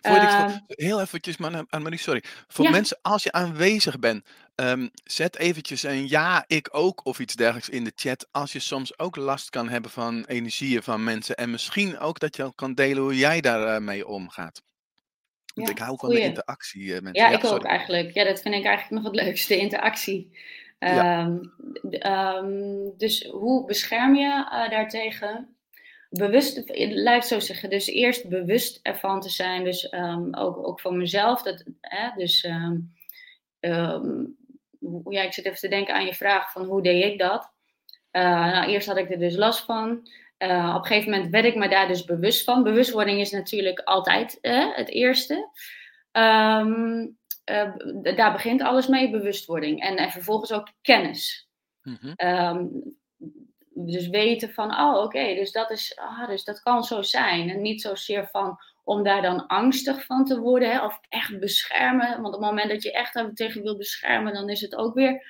Voordat 0.02 0.22
ik 0.22 0.28
Ehm, 0.28 0.48
ver- 0.50 0.60
heel 0.66 1.00
eventjes, 1.00 1.36
maar 1.36 1.64
Annemarie, 1.68 1.98
sorry. 1.98 2.22
Voor 2.48 2.64
ja, 2.64 2.70
mensen, 2.70 2.98
als 3.02 3.22
je 3.22 3.32
aanwezig 3.32 3.98
bent, 3.98 4.24
ehm, 4.54 4.88
zet 5.04 5.36
eventjes 5.36 5.82
een 5.82 6.08
ja, 6.08 6.44
ik 6.46 6.68
ook 6.70 7.04
of 7.06 7.18
iets 7.18 7.34
dergelijks 7.34 7.68
in 7.68 7.84
de 7.84 7.92
chat. 7.94 8.26
Als 8.30 8.52
je 8.52 8.58
soms 8.58 8.98
ook 8.98 9.16
last 9.16 9.50
kan 9.50 9.68
hebben 9.68 9.90
van 9.90 10.24
energieën 10.24 10.82
van 10.82 11.04
mensen. 11.04 11.36
En 11.36 11.50
misschien 11.50 11.98
ook 11.98 12.18
dat 12.18 12.36
je 12.36 12.42
ook 12.44 12.56
kan 12.56 12.74
delen 12.74 13.02
hoe 13.02 13.16
jij 13.16 13.40
daarmee 13.40 13.80
mee 13.80 14.06
omgaat. 14.06 14.62
Want 15.54 15.70
ik 15.70 15.78
hou 15.78 15.98
van 15.98 16.08
de 16.08 16.20
interactie, 16.20 16.94
eh, 16.94 17.00
mensen. 17.02 17.22
Ja, 17.24 17.30
Ja, 17.30 17.36
ik 17.38 17.44
ook 17.44 17.64
eigenlijk. 17.64 18.14
Ja, 18.14 18.24
dat 18.24 18.40
vind 18.40 18.54
ik 18.54 18.64
eigenlijk 18.64 19.02
nog 19.02 19.12
het 19.12 19.22
leukste, 19.24 19.56
interactie. 19.56 20.38
Ehm, 20.78 21.36
dus 22.96 23.24
hoe 23.24 23.64
bescherm 23.66 24.14
je 24.14 24.48
eh, 24.50 24.70
daartegen? 24.70 25.56
Bewust, 26.08 26.62
laat 26.78 27.14
het 27.14 27.26
zo 27.26 27.38
zeggen. 27.40 27.70
Dus 27.70 27.86
eerst 27.86 28.28
bewust 28.28 28.80
ervan 28.82 29.20
te 29.20 29.28
zijn. 29.28 29.64
Dus 29.64 29.88
ehm, 29.88 30.34
ook, 30.34 30.66
ook 30.66 30.80
van 30.80 30.96
mezelf. 30.96 31.42
Dat, 31.42 31.64
hè, 31.80 32.10
dus 32.16 32.44
ehm, 32.44 32.76
ehm, 33.60 34.24
ja, 35.08 35.22
ik 35.22 35.32
zit 35.32 35.44
even 35.44 35.58
te 35.58 35.68
denken 35.68 35.94
aan 35.94 36.04
je 36.04 36.14
vraag 36.14 36.52
van 36.52 36.64
hoe 36.64 36.82
deed 36.82 37.04
ik 37.04 37.18
dat? 37.18 37.52
Eh, 38.10 38.22
nou, 38.22 38.70
eerst 38.70 38.86
had 38.86 38.96
ik 38.96 39.10
er 39.10 39.18
dus 39.18 39.36
last 39.36 39.64
van. 39.64 40.08
Eh, 40.38 40.72
op 40.76 40.80
een 40.80 40.86
gegeven 40.86 41.10
moment 41.10 41.30
werd 41.30 41.44
ik 41.44 41.54
me 41.54 41.68
daar 41.68 41.88
dus 41.88 42.04
bewust 42.04 42.44
van. 42.44 42.62
Bewustwording 42.62 43.20
is 43.20 43.30
natuurlijk 43.30 43.80
altijd 43.80 44.40
eh, 44.40 44.76
het 44.76 44.88
eerste. 44.88 45.50
Eh, 46.10 47.72
daar 48.14 48.32
begint 48.32 48.62
alles 48.62 48.86
mee, 48.86 49.10
bewustwording. 49.10 49.82
En, 49.82 49.96
en 49.96 50.10
vervolgens 50.10 50.52
ook 50.52 50.72
kennis. 50.82 51.48
Mhm. 51.82 52.12
Dus 53.86 54.08
weten 54.08 54.52
van, 54.52 54.80
oh 54.80 55.02
oké, 55.02 55.34
dus, 55.34 55.52
dat 55.52 55.70
is, 55.70 55.96
ah, 55.96 56.28
dus 56.28 56.44
dat 56.44 56.60
kan 56.62 56.84
zo 56.84 57.02
zijn. 57.02 57.50
En 57.50 57.62
niet 57.62 57.80
zozeer 57.82 58.28
van 58.30 58.58
om 58.84 59.02
daar 59.02 59.22
dan 59.22 59.46
angstig 59.46 60.04
van 60.04 60.24
te 60.24 60.38
worden 60.40 60.70
hè, 60.70 60.84
of 60.84 61.00
echt 61.08 61.38
beschermen. 61.40 62.08
Want 62.22 62.34
op 62.34 62.40
het 62.40 62.50
moment 62.50 62.70
dat 62.70 62.82
je 62.82 62.92
echt 62.92 63.14
daar 63.14 63.32
tegen 63.32 63.62
wil 63.62 63.76
beschermen, 63.76 64.32
dan 64.34 64.48
is 64.48 64.60
het 64.60 64.76
ook 64.76 64.94
weer 64.94 65.22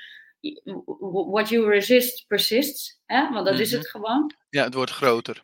what 1.31 1.49
you 1.49 1.69
resist 1.71 2.27
persists. 2.27 3.01
Hè? 3.07 3.29
Want 3.33 3.47
dat 3.47 3.59
is 3.59 3.71
Mhm. 3.71 3.79
het 3.79 3.89
gewoon. 3.91 4.35
Ja, 4.51 4.65
het 4.65 4.75
wordt 4.75 4.91
groter. 4.91 5.43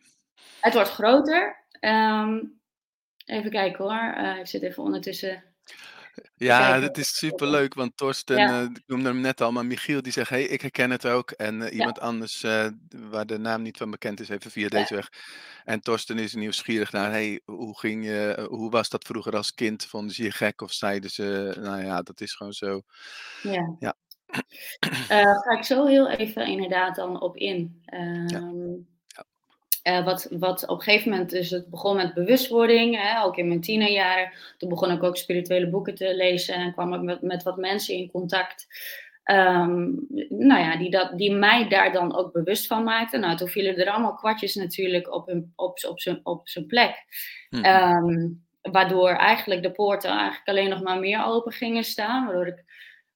Het 0.61 0.73
wordt 0.73 0.89
groter. 0.89 1.65
Ehm, 1.79 2.43
even 3.25 3.51
kijken 3.51 3.83
hoor. 3.83 4.13
Eh, 4.13 4.37
ik 4.39 4.47
zit 4.47 4.61
even 4.61 4.83
ondertussen 4.83 5.43
Ja, 6.35 6.81
het 6.81 6.97
is 6.97 7.17
superleuk, 7.17 7.73
want 7.73 7.97
Torsten, 7.97 8.37
Ja, 8.37 8.61
eh, 8.61 8.63
ik 8.63 8.83
noemde 8.87 9.09
hem 9.09 9.21
net 9.21 9.41
al, 9.41 9.51
maar 9.51 9.65
Michiel 9.65 10.01
die 10.01 10.11
zegt, 10.11 10.29
hey, 10.29 10.43
ik 10.43 10.61
herken 10.61 10.91
het 10.91 11.05
ook. 11.05 11.31
En 11.31 11.61
eh, 11.61 11.67
ja, 11.67 11.73
iemand 11.73 11.99
anders, 11.99 12.43
eh, 12.43 12.67
waar 13.09 13.25
de 13.25 13.37
naam 13.37 13.61
niet 13.61 13.77
van 13.77 13.91
bekend 13.91 14.19
is, 14.19 14.29
even 14.29 14.51
via 14.51 14.63
ja, 14.63 14.69
deze 14.69 14.95
weg. 14.95 15.09
En 15.63 15.79
Torsten 15.79 16.17
is 16.17 16.33
nieuwsgierig 16.33 16.91
naar, 16.91 17.11
hey, 17.11 17.41
hoe 17.45 17.79
ging 17.79 18.05
je, 18.05 18.47
hoe 18.49 18.71
was 18.71 18.89
dat 18.89 19.03
vroeger 19.03 19.35
als 19.35 19.53
kind? 19.53 19.85
Vonden 19.85 20.15
ze 20.15 20.23
je 20.23 20.31
gek 20.31 20.61
of 20.61 20.71
zeiden 20.71 21.09
ze, 21.09 21.57
nou 21.59 21.83
ja, 21.83 22.01
dat 22.01 22.21
is 22.21 22.33
gewoon 22.33 22.53
zo. 22.53 22.81
ja. 23.41 23.75
Ja, 23.79 23.95
ga 25.41 25.57
ik 25.57 25.63
zo 25.63 25.85
heel 25.85 26.09
even 26.09 26.47
inderdaad 26.47 26.95
dan 26.95 27.21
op 27.21 27.35
in. 27.35 27.81
ja, 28.27 28.51
Eh, 29.85 30.03
wat, 30.05 30.27
wat 30.31 30.67
op 30.67 30.77
een 30.77 30.83
gegeven 30.83 31.11
moment, 31.11 31.29
dus 31.29 31.49
het 31.49 31.69
begon 31.69 31.95
met 31.95 32.13
bewustwording, 32.13 33.01
hè, 33.01 33.23
ook 33.23 33.37
in 33.37 33.47
mijn 33.47 33.61
tienerjaren. 33.61 34.31
Toen 34.57 34.69
begon 34.69 34.91
ik 34.91 35.03
ook 35.03 35.17
spirituele 35.17 35.69
boeken 35.69 35.95
te 35.95 36.15
lezen 36.15 36.55
en 36.55 36.73
kwam 36.73 36.93
ik 36.93 37.01
met, 37.01 37.21
met 37.21 37.43
wat 37.43 37.57
mensen 37.57 37.95
in 37.95 38.11
contact. 38.11 38.67
Ehm, 39.23 39.83
nou 40.29 40.61
ja, 40.61 40.77
die, 40.77 40.89
dat, 40.89 41.17
die 41.17 41.31
mij 41.31 41.67
daar 41.67 41.91
dan 41.91 42.15
ook 42.15 42.33
bewust 42.33 42.67
van 42.67 42.83
maakten. 42.83 43.19
Nou, 43.19 43.37
toen 43.37 43.47
vielen 43.47 43.77
er 43.77 43.91
allemaal 43.91 44.15
kwartjes 44.15 44.55
natuurlijk 44.55 45.13
op, 45.13 45.27
hun, 45.27 45.53
op, 45.55 45.77
op, 45.87 45.99
zijn, 45.99 46.19
op 46.23 46.49
zijn 46.49 46.65
plek. 46.65 46.95
Ehm, 47.49 48.27
waardoor 48.61 49.09
eigenlijk 49.09 49.63
de 49.63 49.71
poorten 49.71 50.09
eigenlijk 50.09 50.47
alleen 50.47 50.69
nog 50.69 50.81
maar 50.81 50.99
meer 50.99 51.25
open 51.25 51.51
gingen 51.51 51.83
staan. 51.83 52.25
Waardoor 52.25 52.47
ik 52.47 52.63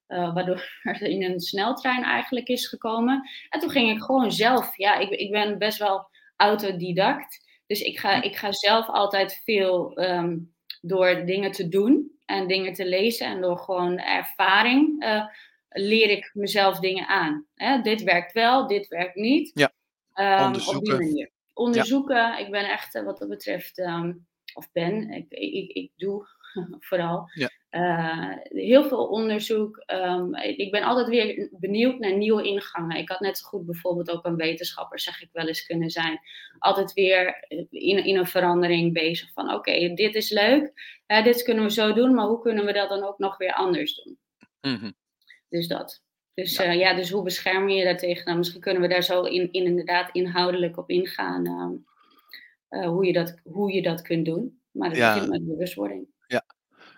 uh, 0.08 0.34
waardoor 0.34 0.68
er 0.82 1.02
in 1.02 1.22
een 1.22 1.40
sneltrein 1.40 2.02
eigenlijk 2.02 2.48
is 2.48 2.66
gekomen. 2.66 3.28
En 3.48 3.60
toen 3.60 3.70
ging 3.70 3.90
ik 3.90 4.02
gewoon 4.02 4.32
zelf, 4.32 4.76
ja, 4.76 4.98
ik, 4.98 5.10
ik 5.10 5.30
ben 5.30 5.58
best 5.58 5.78
wel 5.78 6.09
autodidact. 6.40 7.48
Dus 7.66 7.80
ik 7.80 7.98
ga, 7.98 8.22
ik 8.22 8.36
ga 8.36 8.52
zelf 8.52 8.88
altijd 8.88 9.40
veel 9.44 10.00
um, 10.00 10.54
door 10.80 11.24
dingen 11.24 11.52
te 11.52 11.68
doen 11.68 12.18
en 12.24 12.46
dingen 12.46 12.72
te 12.72 12.86
lezen 12.86 13.26
en 13.26 13.40
door 13.40 13.58
gewoon 13.58 13.98
ervaring 13.98 15.04
uh, 15.04 15.24
leer 15.68 16.10
ik 16.10 16.30
mezelf 16.34 16.78
dingen 16.78 17.06
aan. 17.06 17.46
Hè, 17.54 17.80
dit 17.80 18.02
werkt 18.02 18.32
wel, 18.32 18.66
dit 18.66 18.88
werkt 18.88 19.14
niet. 19.14 19.50
Ja, 19.54 19.72
um, 20.14 20.44
onderzoeken. 20.46 20.92
Op 20.92 20.98
die 20.98 21.06
manier. 21.06 21.30
Onderzoeken, 21.52 22.16
ja. 22.16 22.38
ik 22.38 22.50
ben 22.50 22.68
echt 22.68 23.02
wat 23.02 23.18
dat 23.18 23.28
betreft, 23.28 23.78
um, 23.78 24.26
of 24.54 24.72
ben, 24.72 25.10
ik, 25.10 25.26
ik, 25.28 25.70
ik 25.70 25.90
doe 25.96 26.26
vooral. 26.88 27.30
Ja. 27.34 27.50
Uh, 27.70 28.32
heel 28.42 28.84
veel 28.84 29.06
onderzoek. 29.06 29.82
Um, 29.86 30.34
ik 30.34 30.70
ben 30.70 30.82
altijd 30.82 31.08
weer 31.08 31.48
benieuwd 31.52 31.98
naar 31.98 32.16
nieuwe 32.16 32.42
ingangen. 32.42 32.96
Ik 32.96 33.08
had 33.08 33.20
net 33.20 33.38
zo 33.38 33.46
goed 33.48 33.66
bijvoorbeeld 33.66 34.10
ook 34.10 34.24
een 34.24 34.36
wetenschapper, 34.36 35.00
zeg 35.00 35.22
ik 35.22 35.28
wel 35.32 35.46
eens, 35.46 35.66
kunnen 35.66 35.90
zijn. 35.90 36.20
Altijd 36.58 36.92
weer 36.92 37.44
in, 37.70 38.04
in 38.04 38.16
een 38.16 38.26
verandering 38.26 38.92
bezig. 38.92 39.32
Van 39.32 39.44
oké, 39.44 39.54
okay, 39.54 39.94
dit 39.94 40.14
is 40.14 40.30
leuk, 40.30 40.72
dit 41.06 41.42
kunnen 41.42 41.64
we 41.64 41.70
zo 41.70 41.92
doen, 41.92 42.14
maar 42.14 42.26
hoe 42.26 42.40
kunnen 42.40 42.64
we 42.64 42.72
dat 42.72 42.88
dan 42.88 43.02
ook 43.04 43.18
nog 43.18 43.36
weer 43.36 43.52
anders 43.52 44.02
doen? 44.02 44.18
Mhm. 44.60 44.90
Dus 45.48 45.68
dat. 45.68 46.02
Dus 46.34 46.56
Ja. 46.56 46.64
ja. 46.64 46.72
ja, 46.72 46.94
dus 46.94 47.10
hoe 47.10 47.22
bescherm 47.22 47.68
je 47.68 47.76
je 47.76 47.84
daartegen? 47.84 48.24
Nou, 48.24 48.38
misschien 48.38 48.60
kunnen 48.60 48.82
we 48.82 48.88
daar 48.88 49.02
zo 49.02 49.22
in, 49.22 49.52
in 49.52 49.64
inderdaad 49.64 50.10
inhoudelijk 50.12 50.76
op 50.78 50.90
ingaan. 50.90 51.46
uh, 52.70 52.86
hoe, 52.88 53.06
je 53.06 53.12
dat, 53.12 53.40
hoe 53.44 53.72
je 53.72 53.82
dat 53.82 54.02
kunt 54.02 54.24
doen. 54.24 54.60
Maar 54.70 54.88
dat 54.88 54.98
Ja. 54.98 55.12
begint 55.12 55.30
met 55.30 55.46
bewustwording. 55.46 56.09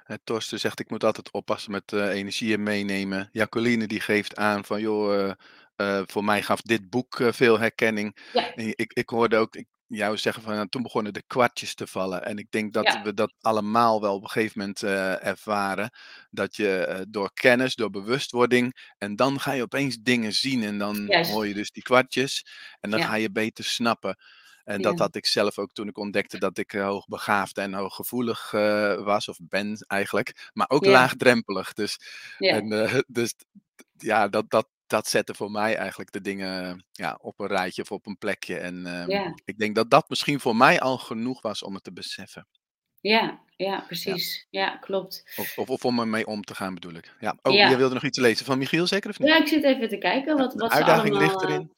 Eh, 0.04 0.16
Torsten 0.24 0.60
zegt, 0.60 0.80
ik 0.80 0.90
moet 0.90 1.04
altijd 1.04 1.30
oppassen 1.30 1.70
met 1.72 1.92
eh, 1.92 2.08
energieën 2.08 2.62
meenemen. 2.62 3.28
Jacqueline 3.32 3.86
die 3.86 4.00
geeft 4.00 4.36
aan 4.36 4.64
van, 4.64 4.80
joh, 4.80 5.14
eh, 5.28 5.32
eh, 5.76 6.02
voor 6.06 6.24
mij 6.24 6.42
gaf 6.42 6.60
dit 6.62 6.90
boek 6.90 7.20
veel 7.30 7.58
herkenning. 7.58 8.16
Ja. 8.32 8.56
Ik, 8.56 8.92
ik 8.92 9.08
hoorde 9.08 9.36
ook, 9.36 9.62
jou 9.86 10.16
zeggen 10.16 10.42
van, 10.42 10.54
nou, 10.54 10.68
toen 10.68 10.82
begonnen 10.82 11.12
de 11.12 11.22
kwartjes 11.26 11.74
te 11.74 11.86
vallen. 11.86 12.24
En 12.24 12.38
ik 12.38 12.46
denk 12.50 12.72
dat 12.72 12.84
Ja. 12.84 13.02
we 13.02 13.14
dat 13.14 13.32
allemaal 13.40 14.00
wel 14.00 14.14
op 14.14 14.22
een 14.22 14.28
gegeven 14.30 14.58
moment 14.58 14.82
ervaren. 15.22 15.90
Dat 16.30 16.56
je 16.56 17.04
door 17.08 17.30
kennis, 17.34 17.74
door 17.74 17.90
bewustwording, 17.90 18.92
en 18.98 19.16
dan 19.16 19.40
ga 19.40 19.52
je 19.52 19.62
opeens 19.62 19.96
dingen 19.96 20.32
zien 20.32 20.62
en 20.62 20.78
dan 20.78 21.14
hoor 21.14 21.46
je 21.46 21.54
dus 21.54 21.70
die 21.70 21.82
kwartjes 21.82 22.46
en 22.80 22.90
dan 22.90 23.02
ga 23.02 23.14
je 23.14 23.30
beter 23.30 23.64
snappen. 23.64 24.16
En 24.64 24.80
dat 24.80 24.98
had 24.98 25.14
ik 25.16 25.26
zelf 25.26 25.58
ook 25.58 25.72
toen 25.72 25.88
ik 25.88 25.98
ontdekte 25.98 26.38
dat 26.38 26.58
ik 26.58 26.72
eh, 26.72 26.84
hoogbegaafd 26.84 27.58
en 27.58 27.74
hooggevoelig 27.74 28.52
eh, 28.52 29.04
was, 29.04 29.28
of 29.28 29.38
ben 29.42 29.84
eigenlijk, 29.86 30.50
maar 30.52 30.70
ook 30.70 30.84
Ja. 30.84 30.90
laagdrempelig. 30.90 31.72
Dus, 31.72 31.98
Ja. 32.38 32.54
en, 32.56 32.72
eh, 32.72 32.98
dus 33.06 33.34
ja, 33.96 34.28
dat, 34.28 34.50
dat, 34.50 34.68
dat 34.86 35.06
zette 35.08 35.34
voor 35.34 35.50
mij 35.50 35.76
eigenlijk 35.76 36.12
de 36.12 36.20
dingen 36.20 36.84
ja, 36.92 37.18
op 37.20 37.40
een 37.40 37.46
rijtje 37.46 37.82
of 37.82 37.92
op 37.92 38.06
een 38.06 38.18
plekje. 38.18 38.58
En 38.58 38.86
ehm, 38.86 39.32
ik 39.44 39.58
denk 39.58 39.74
dat 39.74 39.90
dat 39.90 40.08
misschien 40.08 40.40
voor 40.40 40.56
mij 40.56 40.80
al 40.80 40.98
genoeg 40.98 41.42
was 41.42 41.62
om 41.62 41.74
het 41.74 41.84
te 41.84 41.92
beseffen. 41.92 42.46
Ja. 43.00 43.40
Ja, 43.56 43.80
precies. 43.80 44.46
Ja, 44.50 44.76
klopt. 44.76 45.22
Of, 45.34 45.58
of, 45.58 45.68
of 45.70 45.84
om 45.84 45.98
ermee 46.00 46.26
om 46.26 46.42
te 46.42 46.54
gaan 46.54 46.74
bedoel 46.74 46.92
ik. 46.94 47.16
Ja. 47.20 47.36
Oh, 47.42 47.52
jij 47.52 47.68
Ja. 47.70 47.76
wilde 47.76 47.94
nog 47.94 48.04
iets 48.04 48.18
lezen 48.18 48.46
van 48.46 48.58
Michiel, 48.58 48.86
zeker 48.86 49.10
of 49.10 49.18
niet? 49.18 49.28
Ja, 49.28 49.36
ik 49.36 49.46
zit 49.48 49.64
even 49.64 49.88
te 49.88 49.98
kijken 49.98 50.36
wat, 50.36 50.52
de 50.52 50.58
wat 50.58 50.70
ze 50.70 50.76
uitdaging 50.76 51.16
ligt 51.16 51.34
allemaal. 51.34 51.48
eh, 51.50 51.54
erin 51.56 51.72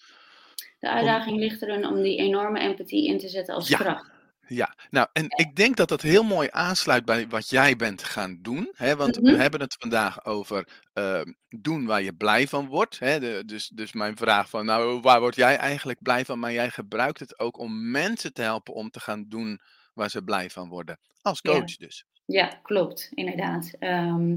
de 0.84 0.90
uitdaging 0.90 1.38
ligt 1.38 1.62
erin 1.62 1.86
om 1.86 2.02
die 2.02 2.16
enorme 2.18 2.58
empathie 2.60 3.06
in 3.08 3.18
te 3.18 3.28
zetten 3.28 3.54
als 3.54 3.68
Ja, 3.68 3.76
kracht. 3.78 4.10
ja. 4.48 4.74
Nou, 4.90 5.06
en 5.12 5.22
Ja. 5.22 5.36
ik 5.44 5.56
denk 5.56 5.76
dat 5.76 5.88
dat 5.88 6.02
heel 6.02 6.22
mooi 6.22 6.48
aansluit 6.50 7.04
bij 7.04 7.28
wat 7.28 7.48
jij 7.50 7.76
bent 7.76 8.02
gaan 8.02 8.38
doen. 8.42 8.70
Hè? 8.74 8.96
Want 8.96 9.16
we 9.16 9.30
Mhm. 9.30 9.40
hebben 9.40 9.60
het 9.60 9.76
vandaag 9.78 10.24
over 10.24 10.82
ehm, 10.92 11.32
doen 11.48 11.86
waar 11.86 12.02
je 12.02 12.12
blij 12.14 12.48
van 12.48 12.66
wordt. 12.66 12.98
Hè? 12.98 13.20
De, 13.20 13.42
dus, 13.46 13.68
dus 13.68 13.92
mijn 13.92 14.16
vraag 14.16 14.48
van, 14.48 14.64
nou, 14.66 15.00
waar 15.00 15.20
word 15.20 15.34
jij 15.36 15.56
eigenlijk 15.56 16.02
blij 16.02 16.24
van? 16.24 16.38
Maar 16.38 16.52
jij 16.52 16.70
gebruikt 16.70 17.18
het 17.18 17.38
ook 17.38 17.58
om 17.58 17.90
mensen 17.90 18.32
te 18.32 18.42
helpen 18.42 18.74
om 18.74 18.90
te 18.90 19.00
gaan 19.00 19.24
doen 19.28 19.60
waar 19.94 20.10
ze 20.10 20.22
blij 20.22 20.50
van 20.50 20.68
worden. 20.68 20.98
Als 21.22 21.38
Ja. 21.42 21.50
coach 21.52 21.76
dus. 21.76 22.04
Ja, 22.26 22.46
klopt, 22.62 23.10
inderdaad. 23.14 23.70
Ehm, 23.78 24.34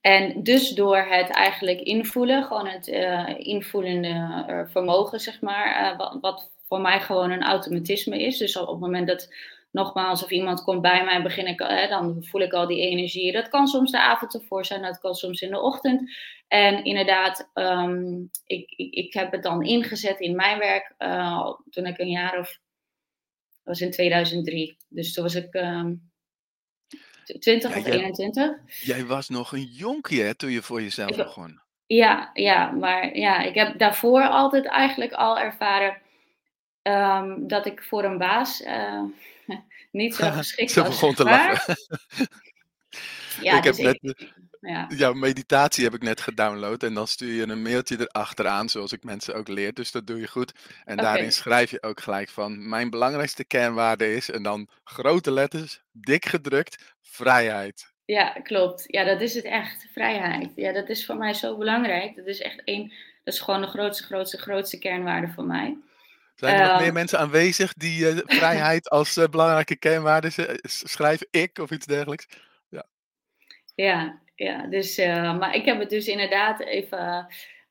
en 0.00 0.42
dus 0.42 0.70
door 0.70 0.96
het 0.96 1.30
eigenlijk 1.30 1.80
invoelen, 1.80 2.44
gewoon 2.44 2.66
het 2.66 2.88
eh, 2.88 3.34
invoelende 3.38 4.44
eh, 4.46 4.60
vermogen, 4.66 5.20
zeg 5.20 5.40
maar, 5.40 5.74
eh, 5.74 6.20
wat, 6.20 6.50
voor 6.68 6.80
mij 6.80 7.00
gewoon 7.00 7.30
een 7.30 7.42
automatisme 7.42 8.22
is. 8.22 8.38
Dus 8.38 8.56
op 8.56 8.68
het 8.68 8.78
moment 8.78 9.06
dat, 9.06 9.34
nogmaals, 9.70 10.24
of 10.24 10.30
iemand 10.30 10.62
komt 10.62 10.82
bij 10.82 11.04
mij, 11.04 11.22
begin 11.22 11.46
ik, 11.46 11.58
dan 11.88 12.24
voel 12.24 12.40
ik 12.40 12.52
al 12.52 12.66
die 12.66 12.80
energie. 12.80 13.32
Dat 13.32 13.48
kan 13.48 13.66
soms 13.66 13.90
de 13.90 14.00
avond 14.00 14.34
ervoor 14.34 14.64
zijn, 14.64 14.82
dat 14.82 14.98
kan 14.98 15.14
soms 15.14 15.40
in 15.40 15.50
de 15.50 15.60
ochtend. 15.60 16.10
En 16.48 16.84
inderdaad, 16.84 17.50
ehm, 17.54 18.20
ik, 18.46 18.70
ik, 18.70 18.94
ik 18.94 19.12
heb 19.14 19.32
het 19.32 19.42
dan 19.42 19.62
ingezet 19.62 20.20
in 20.20 20.36
mijn 20.36 20.58
werk 20.58 20.94
toen 21.70 21.86
ik 21.86 21.98
een 21.98 22.10
jaar 22.10 22.38
of, 22.38 22.58
was 23.64 23.80
in 23.80 23.90
2003. 23.90 24.76
Dus 24.88 25.12
toen 25.12 25.24
was 25.24 25.34
ik 25.34 25.54
ehm 25.54 25.92
20 27.24 27.70
Ja, 27.70 27.78
of 27.78 27.86
jij, 27.86 27.98
21. 27.98 28.56
jij 28.80 29.06
was 29.06 29.28
nog 29.28 29.52
een 29.52 29.64
jonkie 29.64 30.22
hè, 30.22 30.34
toen 30.34 30.50
je 30.50 30.62
voor 30.62 30.82
jezelf 30.82 31.10
Ik, 31.10 31.16
begon. 31.16 31.60
ja, 31.86 32.30
ja, 32.34 32.70
maar 32.70 33.16
ja, 33.16 33.40
ik 33.40 33.54
heb 33.54 33.78
daarvoor 33.78 34.22
altijd 34.28 34.66
eigenlijk 34.66 35.12
al 35.12 35.38
ervaren 35.38 35.96
ehm, 36.82 37.46
dat 37.46 37.66
ik 37.66 37.82
voor 37.82 38.04
een 38.04 38.18
baas 38.18 38.62
eh, 38.62 39.02
niet 39.92 40.14
zo 40.14 40.30
geschikt 40.30 40.70
Ze 40.70 40.80
was, 40.80 40.88
begon 40.90 41.14
zeg 41.14 41.16
te 41.16 41.24
lachen. 41.24 41.76
Ja, 43.40 43.56
ik 43.56 43.64
heb 43.64 43.74
dus 43.74 43.84
net, 43.84 43.98
ik, 44.02 44.32
ja, 44.60 44.86
jouw 44.88 45.12
meditatie 45.12 45.84
heb 45.84 45.94
ik 45.94 46.02
net 46.02 46.20
gedownload 46.20 46.82
en 46.82 46.94
dan 46.94 47.06
stuur 47.06 47.32
je 47.32 47.42
een 47.42 47.62
mailtje 47.62 47.96
erachteraan, 48.00 48.68
zoals 48.68 48.92
ik 48.92 49.04
mensen 49.04 49.34
ook 49.34 49.48
leer. 49.48 49.74
Dus 49.74 49.90
dat 49.90 50.06
doe 50.06 50.20
je 50.20 50.28
goed. 50.28 50.52
En 50.84 50.96
daarin 50.96 51.32
schrijf 51.32 51.70
je 51.70 51.82
ook 51.82 52.00
gelijk 52.00 52.28
van, 52.28 52.68
mijn 52.68 52.90
belangrijkste 52.90 53.44
kernwaarde 53.44 54.14
is, 54.14 54.30
en 54.30 54.42
dan 54.42 54.68
grote 54.84 55.32
letters, 55.32 55.82
dik 55.92 56.26
gedrukt, 56.26 56.94
vrijheid. 57.00 57.92
Ja, 58.04 58.30
klopt. 58.30 58.84
Ja, 58.86 59.04
dat 59.04 59.20
is 59.20 59.34
het 59.34 59.44
echt. 59.44 59.86
Vrijheid. 59.92 60.52
Ja, 60.54 60.72
dat 60.72 60.88
is 60.88 61.06
voor 61.06 61.16
mij 61.16 61.34
zo 61.34 61.56
belangrijk. 61.56 62.16
Dat 62.16 62.26
is 62.26 62.40
echt 62.40 62.64
één, 62.64 62.92
dat 63.24 63.34
is 63.34 63.40
gewoon 63.40 63.60
de 63.60 63.66
grootste, 63.66 64.04
grootste, 64.04 64.38
grootste 64.38 64.78
kernwaarde 64.78 65.28
voor 65.28 65.44
mij. 65.44 65.78
Zijn 66.34 66.54
er 66.54 66.66
nog 66.66 66.76
meer 66.76 66.84
Ehm, 66.84 66.94
mensen 66.94 67.18
aanwezig 67.18 67.72
die 67.74 68.08
eh, 68.08 68.18
vrijheid 68.24 68.88
als 68.90 69.16
eh, 69.16 69.28
belangrijke 69.28 69.76
kernwaarde 69.76 70.58
schrijven? 70.62 71.26
Ik 71.30 71.58
of 71.58 71.70
iets 71.70 71.86
dergelijks? 71.86 72.26
Ja. 72.68 72.86
Ja, 73.74 74.20
ja 74.44 74.66
dus, 74.66 74.98
eh, 74.98 75.38
maar 75.38 75.54
ik 75.54 75.64
heb 75.64 75.78
het 75.78 75.90
dus 75.90 76.06
inderdaad 76.06 76.60
even 76.60 77.26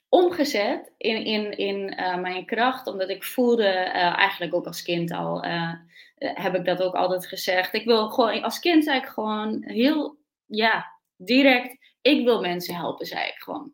omgezet 0.09 0.91
in, 0.97 1.25
in, 1.25 1.57
in 1.57 1.95
eh, 1.95 2.17
mijn 2.17 2.45
kracht, 2.45 2.87
omdat 2.87 3.09
ik 3.09 3.23
voelde, 3.23 3.67
eh, 3.67 4.17
eigenlijk 4.17 4.53
ook 4.53 4.65
als 4.65 4.81
kind 4.81 5.11
al, 5.11 5.43
heb 6.15 6.55
ik 6.55 6.65
dat 6.65 6.81
ook 6.81 6.95
altijd 6.95 7.27
gezegd. 7.27 7.73
Ik 7.73 7.85
wil 7.85 8.09
gewoon, 8.09 8.41
als 8.41 8.59
kind 8.59 8.83
zei 8.83 8.97
ik 8.97 9.05
gewoon 9.05 9.63
heel, 9.65 10.17
ja, 10.45 10.99
direct, 11.17 11.77
ik 12.01 12.23
wil 12.23 12.41
mensen 12.41 12.75
helpen, 12.75 13.05
zei 13.05 13.27
ik 13.27 13.37
gewoon. 13.37 13.73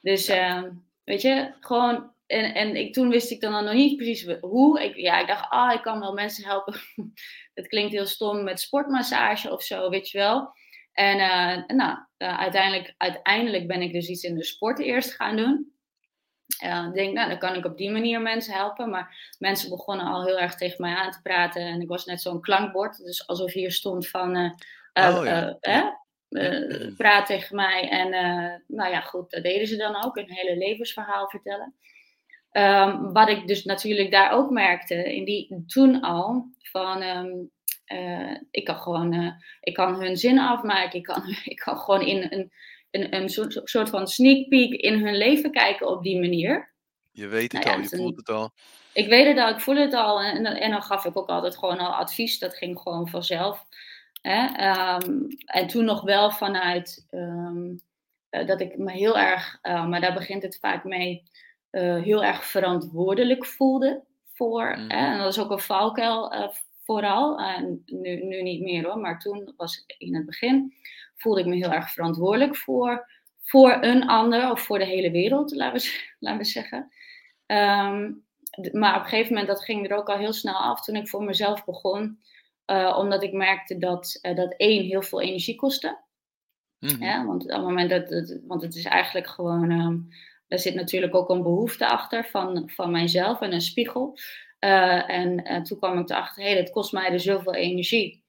Dus, 0.00 0.26
Ja. 0.26 0.56
eh, 0.56 0.70
weet 1.04 1.22
je, 1.22 1.52
gewoon, 1.60 2.12
en, 2.26 2.54
en 2.54 2.76
ik, 2.76 2.92
toen 2.92 3.08
wist 3.08 3.30
ik 3.30 3.40
dan 3.40 3.64
nog 3.64 3.74
niet 3.74 3.96
precies 3.96 4.26
hoe. 4.40 4.82
Ik, 4.82 4.96
ja, 4.96 5.20
ik 5.20 5.26
dacht, 5.26 5.50
ah, 5.50 5.72
ik 5.72 5.82
kan 5.82 6.00
wel 6.00 6.12
mensen 6.12 6.44
helpen. 6.44 6.74
dat 7.54 7.66
klinkt 7.66 7.92
heel 7.92 8.06
stom 8.06 8.44
met 8.44 8.60
sportmassage 8.60 9.52
of 9.52 9.62
zo, 9.62 9.90
weet 9.90 10.10
je 10.10 10.18
wel. 10.18 10.52
En 10.92 11.18
eh, 11.18 11.76
nou, 11.76 11.98
eh, 12.16 12.38
uiteindelijk, 12.38 12.94
uiteindelijk 12.96 13.66
ben 13.66 13.82
ik 13.82 13.92
dus 13.92 14.08
iets 14.08 14.22
in 14.22 14.34
de 14.34 14.44
sport 14.44 14.78
eerst 14.78 15.14
gaan 15.14 15.36
doen. 15.36 15.72
Eh, 16.58 16.86
ik 16.88 16.94
denk, 16.94 17.14
nou, 17.14 17.28
dan 17.28 17.38
kan 17.38 17.54
ik 17.54 17.64
op 17.64 17.76
die 17.76 17.90
manier 17.90 18.20
mensen 18.20 18.54
helpen. 18.54 18.90
Maar 18.90 19.34
mensen 19.38 19.70
begonnen 19.70 20.06
al 20.06 20.24
heel 20.24 20.38
erg 20.38 20.54
tegen 20.54 20.80
mij 20.80 20.94
aan 20.94 21.10
te 21.10 21.22
praten. 21.22 21.62
En 21.62 21.80
ik 21.80 21.88
was 21.88 22.04
net 22.04 22.20
zo'n 22.20 22.40
klankbord. 22.40 22.96
Dus 22.96 23.26
alsof 23.26 23.52
hier 23.52 23.72
stond 23.72 24.08
van, 24.08 24.36
Oh 24.92 25.24
ja. 25.24 25.58
eh, 25.60 25.86
praat 26.96 27.26
tegen 27.26 27.56
mij. 27.56 27.88
En 27.88 28.10
nou 28.66 28.90
ja, 28.90 29.00
goed, 29.00 29.30
dat 29.30 29.42
deden 29.42 29.66
ze 29.66 29.76
dan 29.76 30.04
ook. 30.04 30.16
Een 30.16 30.32
hele 30.32 30.56
levensverhaal 30.56 31.28
vertellen. 31.28 31.74
Ehm, 32.50 33.12
wat 33.12 33.28
ik 33.28 33.46
dus 33.46 33.64
natuurlijk 33.64 34.10
daar 34.10 34.32
ook 34.32 34.50
merkte, 34.50 35.14
in 35.14 35.24
die, 35.24 35.64
toen 35.66 36.00
al, 36.00 36.46
van 36.58 37.02
ehm, 37.02 37.30
eh, 37.92 38.36
ik 38.50 38.64
kan 38.64 38.76
gewoon, 38.76 39.12
eh, 39.12 39.32
ik 39.60 39.74
kan 39.74 40.00
hun 40.00 40.16
zin 40.16 40.38
afmaken. 40.38 40.98
Ik 40.98 41.04
kan, 41.04 41.22
ik 41.44 41.56
kan 41.56 41.78
gewoon 41.78 42.00
in 42.00 42.26
een, 42.30 42.52
een, 42.90 43.14
een 43.14 43.28
soort, 43.28 43.60
soort 43.64 43.88
van 43.88 44.08
sneak 44.08 44.48
peek 44.48 44.72
in 44.72 45.04
hun 45.04 45.16
leven 45.16 45.50
kijken 45.50 45.88
op 45.88 46.02
die 46.02 46.20
manier. 46.20 46.72
Je 47.12 47.26
weet 47.26 47.52
het 47.52 47.64
Nou 47.64 47.66
ja, 47.66 47.72
al, 47.74 47.90
je 47.90 47.96
voelt 47.96 48.16
het 48.16 48.28
al. 48.28 48.50
ik 48.92 49.08
weet 49.08 49.26
het 49.26 49.38
al, 49.38 49.48
ik 49.48 49.60
voel 49.60 49.76
het 49.76 49.94
al. 49.94 50.20
En, 50.20 50.44
en 50.44 50.70
dan 50.70 50.82
gaf 50.82 51.04
ik 51.04 51.16
ook 51.16 51.28
altijd 51.28 51.58
gewoon 51.58 51.78
al 51.78 51.94
advies. 51.94 52.38
Dat 52.38 52.56
ging 52.56 52.78
gewoon 52.78 53.08
vanzelf. 53.08 53.64
Hè? 54.20 54.46
Ehm, 54.46 55.20
en 55.44 55.66
toen 55.66 55.84
nog 55.84 56.02
wel 56.02 56.30
vanuit 56.30 57.06
ehm, 57.10 57.74
eh, 58.28 58.46
dat 58.46 58.60
ik 58.60 58.78
me 58.78 58.92
heel 58.92 59.18
erg, 59.18 59.58
maar 59.62 60.00
daar 60.00 60.14
begint 60.14 60.42
het 60.42 60.58
vaak 60.60 60.84
mee, 60.84 61.22
heel 61.70 62.24
erg 62.24 62.44
verantwoordelijk 62.44 63.46
voelde 63.46 64.04
voor. 64.34 64.68
Hè? 64.68 64.82
Mhm. 64.82 64.90
En 64.90 65.18
dat 65.18 65.32
is 65.32 65.40
ook 65.40 65.50
een 65.50 65.58
valkuil 65.58 66.50
vooral. 66.92 67.38
En 67.38 67.82
nu, 67.86 68.24
nu 68.24 68.42
niet 68.42 68.62
meer 68.62 68.84
hoor, 68.84 68.98
maar 68.98 69.18
toen 69.18 69.52
was 69.56 69.84
in 69.98 70.14
het 70.14 70.26
begin, 70.26 70.74
voelde 71.16 71.40
ik 71.40 71.46
me 71.46 71.54
heel 71.56 71.72
erg 71.72 71.92
verantwoordelijk 71.92 72.56
voor, 72.56 73.06
voor 73.42 73.78
een 73.80 74.06
ander 74.06 74.50
of 74.50 74.60
voor 74.60 74.78
de 74.78 74.84
hele 74.84 75.10
wereld, 75.10 75.54
laten 75.54 75.80
we, 75.80 76.14
laten 76.18 76.38
we 76.38 76.44
zeggen. 76.44 76.88
Ehm, 77.46 78.12
maar 78.72 78.96
op 78.96 79.02
een 79.02 79.08
gegeven 79.08 79.28
moment, 79.32 79.46
dat 79.48 79.64
ging 79.64 79.90
er 79.90 79.96
ook 79.96 80.08
al 80.08 80.18
heel 80.18 80.32
snel 80.32 80.54
af 80.54 80.84
toen 80.84 80.96
ik 80.96 81.08
voor 81.08 81.22
mezelf 81.24 81.64
begon. 81.64 82.20
eh, 82.64 82.96
omdat 82.98 83.22
ik 83.22 83.32
merkte 83.32 83.78
dat, 83.78 84.18
eh, 84.20 84.36
dat 84.36 84.54
één 84.56 84.82
heel 84.82 85.02
veel 85.02 85.20
energie 85.20 85.54
kostte. 85.54 85.98
Mhm. 86.78 87.02
Ja, 87.02 87.26
want 87.26 87.42
op 87.42 87.50
het 87.50 87.60
moment 87.60 87.90
dat 87.90 88.38
want 88.46 88.62
het 88.62 88.74
is 88.74 88.84
eigenlijk 88.84 89.26
gewoon, 89.26 89.70
ehm 89.70 89.96
er 90.52 90.58
zit 90.58 90.74
natuurlijk 90.74 91.14
ook 91.14 91.28
een 91.28 91.42
behoefte 91.42 91.88
achter 91.88 92.24
van, 92.24 92.70
van 92.70 92.90
mijzelf 92.90 93.40
en 93.40 93.52
een 93.52 93.60
spiegel. 93.60 94.18
Eh, 94.62 95.10
en 95.10 95.62
toen 95.62 95.78
kwam 95.78 95.98
ik 95.98 96.10
erachter, 96.10 96.42
hé, 96.42 96.50
hey, 96.50 96.62
dat 96.62 96.70
kost 96.70 96.92
mij 96.92 97.10
dus 97.10 97.22
zoveel 97.22 97.54
energie. 97.54 98.22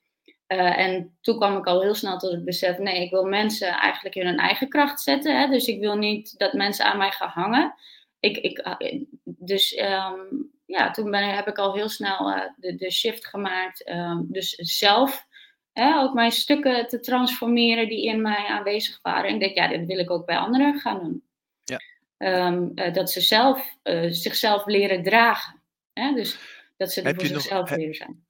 Eh, 0.48 0.78
en 0.78 1.18
toen 1.22 1.38
kwam 1.38 1.58
ik 1.58 1.66
al 1.66 1.82
heel 1.82 1.94
snel 1.94 2.18
tot 2.18 2.32
het 2.32 2.46
besef, 2.46 2.78
nee, 2.78 3.02
ik 3.02 3.10
wil 3.10 3.24
mensen 3.24 3.68
eigenlijk 3.68 4.16
in 4.16 4.26
hun 4.26 4.38
eigen 4.38 4.70
kracht 4.70 5.02
zetten. 5.02 5.40
Hè? 5.40 5.48
Dus 5.48 5.68
ik 5.68 5.80
wil 5.80 5.96
niet 5.96 6.38
dat 6.38 6.54
mensen 6.54 6.86
aan 6.86 6.98
mij 6.98 7.12
gaan 7.12 7.30
hangen. 7.30 7.76
Ik, 8.20 8.38
ik, 8.38 8.58
eh, 8.58 9.02
dus 9.24 9.74
ehm, 9.74 10.20
ja, 10.66 10.92
toen 10.92 11.12
ben, 11.12 11.36
heb 11.36 11.48
ik 11.48 11.58
al 11.58 11.74
heel 11.74 11.90
snel 11.90 12.52
de, 12.58 12.76
de 12.76 12.92
shift 12.92 13.28
gemaakt. 13.28 13.84
ehm, 13.84 14.22
dus 14.22 14.50
zelf 14.56 15.28
hè, 15.74 16.00
ook 16.00 16.14
mijn 16.14 16.32
stukken 16.32 16.88
te 16.88 17.00
transformeren 17.00 17.88
die 17.88 18.06
in 18.06 18.22
mij 18.22 18.46
aanwezig 18.46 19.00
waren. 19.02 19.28
En 19.28 19.34
ik 19.34 19.40
denk, 19.40 19.56
ja, 19.56 19.68
dit 19.68 19.86
wil 19.86 20.00
ik 20.00 20.12
ook 20.12 20.26
bij 20.26 20.38
anderen 20.38 20.80
gaan 20.80 21.00
doen. 21.00 21.24
Ja. 21.64 21.80
Ehm, 22.18 22.68
eh, 22.76 22.94
dat 22.94 23.12
ze 23.12 23.22
zelf 23.22 23.78
zichzelf 24.10 24.66
leren 24.66 25.04
dragen. 25.04 25.62
Hè? 25.94 26.14
Dus 26.14 26.38
dat 26.78 26.92
ze 26.92 27.00
er 27.00 27.06
Heb 27.06 27.16
voor 27.16 27.32
nog, 27.32 27.42
zichzelf 27.42 27.70
he- 27.70 27.94
zijn. 27.94 28.26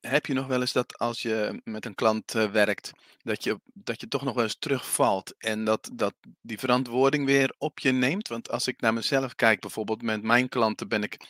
Heb 0.00 0.26
je 0.26 0.34
nog 0.34 0.46
wel 0.46 0.60
eens 0.60 0.72
dat 0.72 0.98
als 0.98 1.22
je 1.22 1.60
met 1.64 1.84
een 1.84 1.94
klant 1.94 2.34
eh, 2.34 2.50
werkt, 2.50 2.90
dat 3.22 3.44
je, 3.44 3.60
dat 3.74 4.00
je 4.00 4.08
toch 4.08 4.24
nog 4.24 4.34
wel 4.34 4.44
eens 4.44 4.58
terugvalt 4.58 5.34
en 5.38 5.64
dat, 5.64 5.90
dat 5.92 6.14
die 6.40 6.58
verantwoording 6.58 7.26
weer 7.26 7.54
op 7.58 7.78
je 7.78 7.92
neemt? 7.92 8.28
Want 8.28 8.50
als 8.50 8.66
ik 8.66 8.80
naar 8.80 8.94
mezelf 8.94 9.34
kijk, 9.34 9.60
bijvoorbeeld 9.60 10.02
met 10.02 10.22
mijn 10.22 10.48
klanten, 10.48 10.88
ben 10.88 11.02
ik 11.02 11.26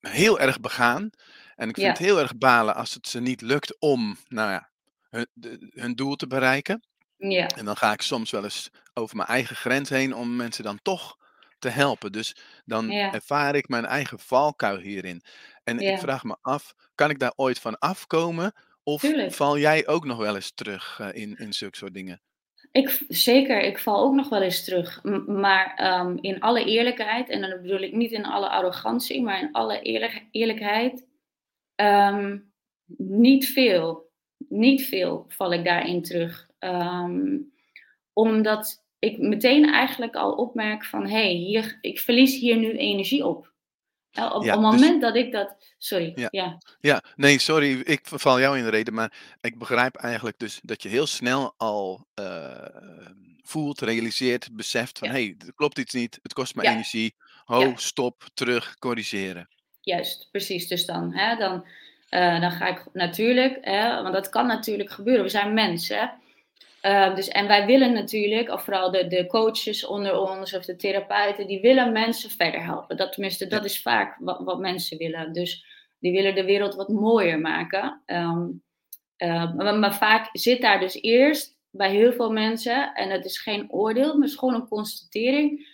heel 0.00 0.40
erg 0.40 0.60
begaan. 0.60 1.10
En 1.56 1.68
ik 1.68 1.74
vind 1.74 1.88
het 1.88 2.06
heel 2.06 2.20
erg 2.20 2.36
balen 2.36 2.74
als 2.74 2.94
het 2.94 3.08
ze 3.08 3.20
niet 3.20 3.40
lukt 3.40 3.80
om, 3.80 4.16
nou 4.28 4.50
ja, 4.50 4.70
hun 5.10 5.26
hun 5.74 5.94
doel 5.94 6.16
te 6.16 6.26
bereiken. 6.26 6.82
Ja. 7.16 7.46
En 7.46 7.64
dan 7.64 7.76
ga 7.76 7.92
ik 7.92 8.02
soms 8.02 8.30
wel 8.30 8.44
eens 8.44 8.70
over 8.94 9.16
mijn 9.16 9.28
eigen 9.28 9.56
grens 9.56 9.88
heen 9.88 10.14
om 10.14 10.36
mensen 10.36 10.64
dan 10.64 10.78
toch 10.82 11.16
te 11.58 11.68
helpen. 11.68 12.12
Dus 12.12 12.36
dan 12.64 12.86
Ja. 12.90 13.10
ervaar 13.10 13.54
ik 13.54 13.68
mijn 13.68 13.84
eigen 13.86 14.18
valkuil 14.18 14.78
hierin. 14.78 15.22
En 15.64 15.78
ik 15.80 15.98
vraag 15.98 16.24
me 16.24 16.36
af, 16.40 16.74
kan 16.94 17.10
ik 17.10 17.18
daar 17.18 17.32
ooit 17.36 17.58
van 17.60 17.78
afkomen? 17.78 18.52
Of 18.82 19.02
Tuurlijk. 19.02 19.32
val 19.32 19.58
jij 19.58 19.86
ook 19.86 20.04
nog 20.04 20.18
wel 20.18 20.34
eens 20.34 20.52
terug, 20.54 20.98
eh, 21.00 21.08
in 21.22 21.36
in 21.36 21.52
zulke 21.52 21.76
soort 21.76 21.94
dingen? 21.94 22.20
Ik 22.72 23.04
zeker, 23.08 23.60
ik 23.60 23.78
val 23.78 24.00
ook 24.04 24.14
nog 24.14 24.28
wel 24.28 24.42
eens 24.42 24.64
terug. 24.64 25.02
M 25.02 25.40
maar, 25.40 25.74
ehm, 25.76 26.16
in 26.20 26.40
alle 26.40 26.64
eerlijkheid, 26.64 27.28
en 27.28 27.40
dan 27.40 27.62
bedoel 27.62 27.80
ik 27.80 27.92
niet 27.92 28.10
in 28.12 28.24
alle 28.24 28.48
arrogantie, 28.48 29.22
maar 29.22 29.40
in 29.40 29.52
alle 29.52 29.80
eerlijk 29.80 30.24
eerlijkheid, 30.30 31.06
ehm, 31.74 32.38
niet 32.98 33.46
veel. 33.48 34.10
Niet 34.48 34.86
veel 34.86 35.24
val 35.28 35.52
ik 35.52 35.64
daarin 35.64 36.02
terug. 36.02 36.50
Ehm, 36.58 37.36
omdat 38.12 38.84
ik 38.98 39.18
meteen 39.18 39.72
eigenlijk 39.72 40.14
al 40.16 40.32
opmerk 40.32 40.84
van: 40.84 41.06
"Hey, 41.06 41.30
hier 41.32 41.78
ik 41.80 42.00
verlies 42.00 42.38
hier 42.38 42.56
nu 42.56 42.76
energie 42.76 43.26
op." 43.26 43.52
Op 44.12 44.32
op 44.32 44.44
Ja, 44.44 44.60
het 44.60 44.70
dus 44.70 44.80
moment 44.80 45.00
dat 45.00 45.16
ik 45.16 45.32
dat 45.32 45.56
sorry, 45.78 46.12
Ja. 46.14 46.28
ja. 46.30 46.58
Ja, 46.80 47.02
nee, 47.16 47.38
sorry, 47.38 47.80
ik 47.80 48.00
val 48.02 48.40
jou 48.40 48.58
in 48.58 48.64
de 48.64 48.70
rede, 48.70 48.90
maar 48.90 49.12
ik 49.40 49.58
begrijp 49.58 49.96
eigenlijk 49.96 50.38
dus 50.38 50.60
dat 50.62 50.82
je 50.82 50.88
heel 50.88 51.06
snel 51.06 51.54
al, 51.56 52.06
ehm, 52.14 53.36
voelt, 53.42 53.80
realiseert, 53.80 54.48
beseft 54.52 54.98
van: 54.98 55.08
Ja. 55.08 55.14
"Hey, 55.14 55.34
er 55.46 55.54
klopt 55.54 55.78
iets 55.78 55.94
niet, 55.94 56.18
het 56.22 56.32
kost 56.32 56.54
me 56.54 56.62
energie. 56.62 57.14
Ho, 57.44 57.72
stop, 57.76 58.24
terug, 58.34 58.78
corrigeren." 58.78 59.48
Juist, 59.80 60.28
precies. 60.30 60.68
Dus 60.68 60.86
dan, 60.86 61.12
hè, 61.14 61.36
dan, 61.36 61.66
eh, 62.08 62.40
dan 62.40 62.50
ga 62.52 62.66
ik 62.66 62.84
natuurlijk, 62.92 63.58
hè, 63.60 64.02
want 64.02 64.14
dat 64.14 64.28
kan 64.28 64.46
natuurlijk 64.46 64.90
gebeuren. 64.90 65.22
We 65.24 65.30
zijn 65.30 65.54
mensen, 65.54 66.12
Ehm, 66.80 67.14
dus 67.14 67.28
en 67.28 67.46
wij 67.46 67.66
willen 67.66 67.92
natuurlijk, 67.92 68.50
of 68.50 68.64
vooral 68.64 68.90
de 68.90 69.06
de 69.06 69.26
coaches 69.26 69.86
onder 69.86 70.18
ons 70.20 70.54
of 70.54 70.64
de 70.64 70.76
therapeuten, 70.76 71.46
die 71.46 71.60
willen 71.60 71.92
mensen 71.92 72.30
verder 72.30 72.64
helpen. 72.64 72.96
Dat 72.96 73.12
tenminste, 73.12 73.46
dat 73.46 73.64
is 73.64 73.82
vaak 73.82 74.16
wat 74.18 74.40
wat 74.40 74.58
mensen 74.58 74.98
willen. 74.98 75.32
Dus 75.32 75.64
die 75.98 76.12
willen 76.12 76.34
de 76.34 76.44
wereld 76.44 76.74
wat 76.74 76.88
mooier 76.88 77.40
maken. 77.40 78.02
Ehm, 78.06 78.46
ehm, 79.16 79.56
maar 79.56 79.74
maar 79.74 79.94
vaak 79.94 80.28
zit 80.32 80.60
daar 80.60 80.80
dus 80.80 81.02
eerst 81.02 81.56
bij 81.70 81.90
heel 81.90 82.12
veel 82.12 82.32
mensen, 82.32 82.94
en 82.94 83.10
het 83.10 83.24
is 83.24 83.38
geen 83.38 83.72
oordeel, 83.72 84.12
maar 84.12 84.22
het 84.22 84.30
is 84.30 84.36
gewoon 84.36 84.54
een 84.54 84.68
constatering, 84.68 85.66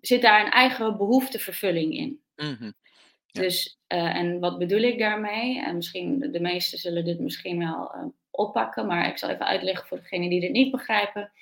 zit 0.00 0.22
daar 0.22 0.44
een 0.44 0.50
eigen 0.50 0.96
behoeftevervulling 0.96 1.96
in. 1.96 2.20
Ja. 2.34 3.40
Dus, 3.42 3.78
eh, 3.86 4.16
en 4.16 4.40
wat 4.40 4.58
bedoel 4.58 4.80
ik 4.80 4.98
daarmee? 4.98 5.62
En 5.62 5.76
misschien 5.76 6.18
de 6.32 6.40
meesten 6.40 6.78
zullen 6.78 7.04
dit 7.04 7.20
misschien 7.20 7.58
wel, 7.58 8.12
oppakken, 8.32 8.86
maar 8.86 9.08
ik 9.08 9.18
zal 9.18 9.28
even 9.30 9.46
uitleggen 9.46 9.86
voor 9.86 9.98
degenen 9.98 10.30
die 10.30 10.40
dit 10.40 10.52
niet 10.52 10.70
begrijpen. 10.70 11.32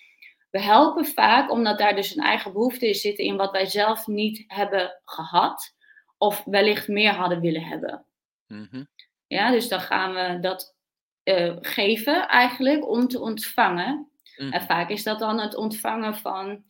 We 0.51 0.61
helpen 0.61 1.07
vaak 1.07 1.51
omdat 1.51 1.79
daar 1.79 1.95
dus 1.95 2.17
een 2.17 2.23
eigen 2.23 2.53
behoefte 2.53 2.87
in 2.89 2.95
zit 2.95 3.19
in 3.19 3.37
wat 3.37 3.51
wij 3.51 3.67
zelf 3.67 4.07
niet 4.07 4.45
hebben 4.47 5.01
gehad 5.05 5.75
of 6.19 6.45
wellicht 6.45 6.89
meer 6.89 7.13
hadden 7.13 7.41
willen 7.41 7.63
hebben. 7.65 8.05
Mhm. 8.47 8.85
Ja, 9.27 9.51
dus 9.51 9.69
dan 9.69 9.81
gaan 9.81 10.15
we 10.15 10.41
dat, 10.41 10.75
eh, 11.23 11.57
geven 11.61 12.29
eigenlijk 12.29 12.89
om 12.89 13.09
te 13.09 13.21
ontvangen. 13.21 14.09
En 14.37 14.47
Mhm. 14.49 14.61
vaak 14.65 14.89
is 14.91 15.03
dat 15.03 15.19
dan 15.19 15.41
het 15.41 15.57
ontvangen 15.57 16.15
van, 16.17 16.65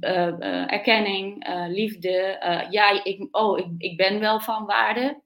eh, 0.00 0.26
eh, 0.26 0.72
erkenning, 0.72 1.48
liefde, 1.68 2.36
ja, 2.70 3.04
ik 3.04 3.28
oh, 3.30 3.58
ik 3.58 3.66
ik 3.78 3.96
ben 3.96 4.20
wel 4.20 4.40
van 4.40 4.66
waarde. 4.66 5.22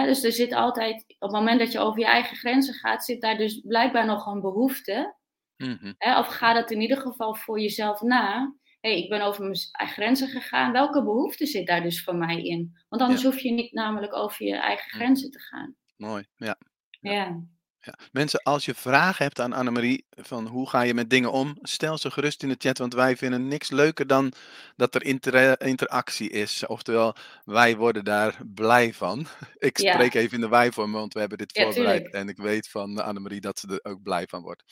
Dus 0.00 0.24
er 0.24 0.32
zit 0.32 0.52
altijd 0.52 1.04
op 1.18 1.20
het 1.20 1.30
moment 1.38 1.58
dat 1.58 1.72
je 1.72 1.78
over 1.78 1.98
je 2.00 2.06
eigen 2.06 2.36
grenzen 2.36 2.74
gaat, 2.74 3.04
zit 3.04 3.20
daar 3.20 3.36
dus 3.36 3.60
blijkbaar 3.60 4.06
nog 4.06 4.26
een 4.26 4.40
behoefte. 4.40 5.16
Mhm. 5.56 5.92
Of 5.98 6.26
ga 6.26 6.52
dat 6.52 6.70
in 6.70 6.80
ieder 6.80 6.96
geval 6.96 7.34
voor 7.34 7.60
jezelf 7.60 8.00
na. 8.00 8.54
"Hey, 8.80 9.02
ik 9.02 9.08
ben 9.08 9.20
over 9.20 9.42
mijn 9.42 9.56
grenzen 9.88 10.28
gegaan. 10.28 10.72
Welke 10.72 11.02
behoefte 11.04 11.46
zit 11.46 11.66
daar 11.66 11.82
dus 11.82 12.04
voor 12.04 12.16
mij 12.16 12.42
in?" 12.42 12.72
Want 12.88 13.02
anders 13.02 13.22
Ja. 13.22 13.28
hoef 13.30 13.38
je 13.40 13.52
niet 13.52 13.72
namelijk 13.72 14.14
over 14.16 14.46
je 14.46 14.56
eigen 14.56 14.86
Mhm. 14.88 14.96
grenzen 14.96 15.30
te 15.30 15.38
gaan. 15.40 15.76
Mooi, 15.96 16.24
ja. 16.36 16.56
Ja. 17.00 17.12
Ja. 17.12 17.40
Ja. 17.84 17.94
Mensen, 18.12 18.42
als 18.42 18.64
je 18.64 18.74
vragen 18.74 19.24
hebt 19.24 19.40
aan 19.40 19.52
Annemarie 19.52 20.04
van 20.10 20.46
hoe 20.46 20.68
ga 20.68 20.82
je 20.82 20.94
met 20.94 21.10
dingen 21.10 21.32
om, 21.32 21.56
stel 21.62 21.98
ze 21.98 22.10
gerust 22.10 22.42
in 22.42 22.48
de 22.48 22.54
chat, 22.58 22.78
want 22.78 22.94
wij 22.94 23.16
vinden 23.16 23.48
niks 23.48 23.70
leuker 23.70 24.06
dan 24.06 24.32
dat 24.76 24.94
er 24.94 25.04
intere 25.04 25.56
interactie 25.58 26.30
is. 26.30 26.66
Oftewel, 26.66 27.14
wij 27.44 27.76
worden 27.76 28.04
daar 28.04 28.36
blij 28.54 28.92
van. 28.94 29.26
Ik 29.58 29.78
spreek 29.78 30.12
Ja. 30.12 30.20
even 30.20 30.34
in 30.34 30.40
de 30.40 30.48
wij-vorm, 30.48 30.92
want 30.92 31.14
we 31.14 31.20
hebben 31.20 31.38
dit 31.38 31.56
Ja, 31.56 31.62
voorbereid 31.64 31.94
tuurlijk. 32.02 32.14
en 32.14 32.28
ik 32.28 32.36
weet 32.36 32.68
van 32.68 32.98
Annemarie 33.04 33.40
dat 33.40 33.58
ze 33.58 33.80
er 33.82 33.90
ook 33.92 34.02
blij 34.02 34.26
van 34.26 34.42
wordt. 34.42 34.62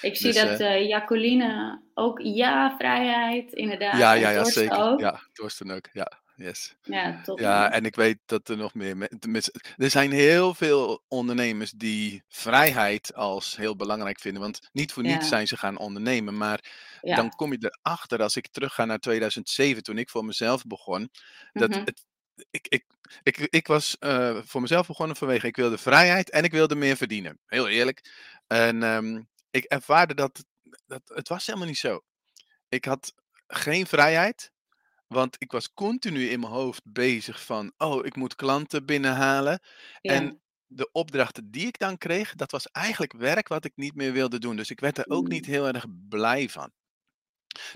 Ik 0.00 0.16
zie 0.16 0.32
Dus, 0.32 0.42
dat, 0.42 0.60
eh 0.60 0.74
eh, 0.74 0.88
Jacqueline 0.88 1.80
ook 1.94 2.20
ja, 2.20 2.74
vrijheid, 2.78 3.52
inderdaad. 3.52 3.98
Ja, 3.98 4.12
ja, 4.12 4.28
ja, 4.30 4.44
zeker. 4.44 4.78
ook. 4.78 5.00
Ja, 5.00 5.20
Torsten 5.32 5.70
ook. 5.70 5.88
Ja, 5.92 6.22
yes. 6.36 6.76
Ja, 6.82 7.20
top 7.22 7.38
Ja, 7.38 7.70
en 7.72 7.84
ik 7.84 7.94
weet 7.96 8.18
dat 8.26 8.48
er 8.48 8.56
nog 8.56 8.74
meer 8.74 9.08
er 9.76 9.90
zijn 9.90 10.12
heel 10.12 10.54
veel 10.54 11.02
ondernemers 11.08 11.70
die 11.70 12.22
vrijheid 12.28 13.14
als 13.14 13.56
heel 13.56 13.76
belangrijk 13.76 14.18
vinden, 14.20 14.42
want 14.42 14.68
niet 14.72 14.92
voor 14.92 15.02
niets 15.02 15.22
Ja. 15.22 15.28
zijn 15.28 15.46
ze 15.46 15.56
gaan 15.56 15.78
ondernemen. 15.78 16.36
Maar 16.36 16.64
dan 17.00 17.30
kom 17.30 17.52
je 17.52 17.72
erachter, 17.82 18.22
als 18.22 18.36
ik 18.36 18.48
terugga 18.48 18.84
naar 18.84 18.98
2007 18.98 19.82
toen 19.82 19.98
ik 19.98 20.10
voor 20.10 20.24
mezelf 20.24 20.64
begon, 20.64 21.10
dat 21.52 21.70
Mhm. 21.70 21.80
het 21.84 22.04
ik 22.50 22.66
ik 22.68 22.84
ik 23.22 23.36
ik 23.38 23.66
was, 23.66 23.98
eh, 23.98 24.38
voor 24.44 24.60
mezelf 24.60 24.86
begonnen 24.86 25.16
vanwege 25.16 25.46
ik 25.46 25.56
wilde 25.56 25.78
vrijheid 25.78 26.30
en 26.30 26.44
ik 26.44 26.52
wilde 26.52 26.74
meer 26.74 26.96
verdienen. 26.96 27.38
Heel 27.46 27.68
eerlijk. 27.68 28.12
En, 28.46 28.82
ehm, 28.82 29.22
ik 29.50 29.64
ervaarde 29.64 30.14
dat 30.14 30.44
dat 30.86 31.02
het 31.04 31.28
was 31.28 31.46
helemaal 31.46 31.68
niet 31.68 31.78
zo. 31.78 32.00
Ik 32.68 32.84
had 32.84 33.12
geen 33.46 33.86
vrijheid, 33.86 34.50
want 35.14 35.36
ik 35.38 35.52
was 35.52 35.72
continu 35.74 36.28
in 36.28 36.40
mijn 36.40 36.52
hoofd 36.52 36.82
bezig 36.84 37.44
van: 37.44 37.72
"Oh, 37.76 38.06
ik 38.06 38.16
moet 38.16 38.34
klanten 38.34 38.86
binnenhalen." 38.86 39.60
Ja. 40.00 40.12
En 40.12 40.40
de 40.66 40.88
opdrachten 40.92 41.50
die 41.50 41.66
ik 41.66 41.78
dan 41.78 41.98
kreeg, 41.98 42.34
dat 42.34 42.50
was 42.50 42.66
eigenlijk 42.66 43.12
werk 43.12 43.48
wat 43.48 43.64
ik 43.64 43.72
niet 43.76 43.94
meer 43.94 44.12
wilde 44.12 44.38
doen. 44.38 44.56
Dus 44.56 44.70
ik 44.70 44.80
werd 44.80 44.98
er 44.98 45.08
ook 45.08 45.28
niet 45.28 45.46
Mm. 45.46 45.52
heel 45.52 45.66
erg 45.68 45.84
blij 46.08 46.48
van. 46.48 46.72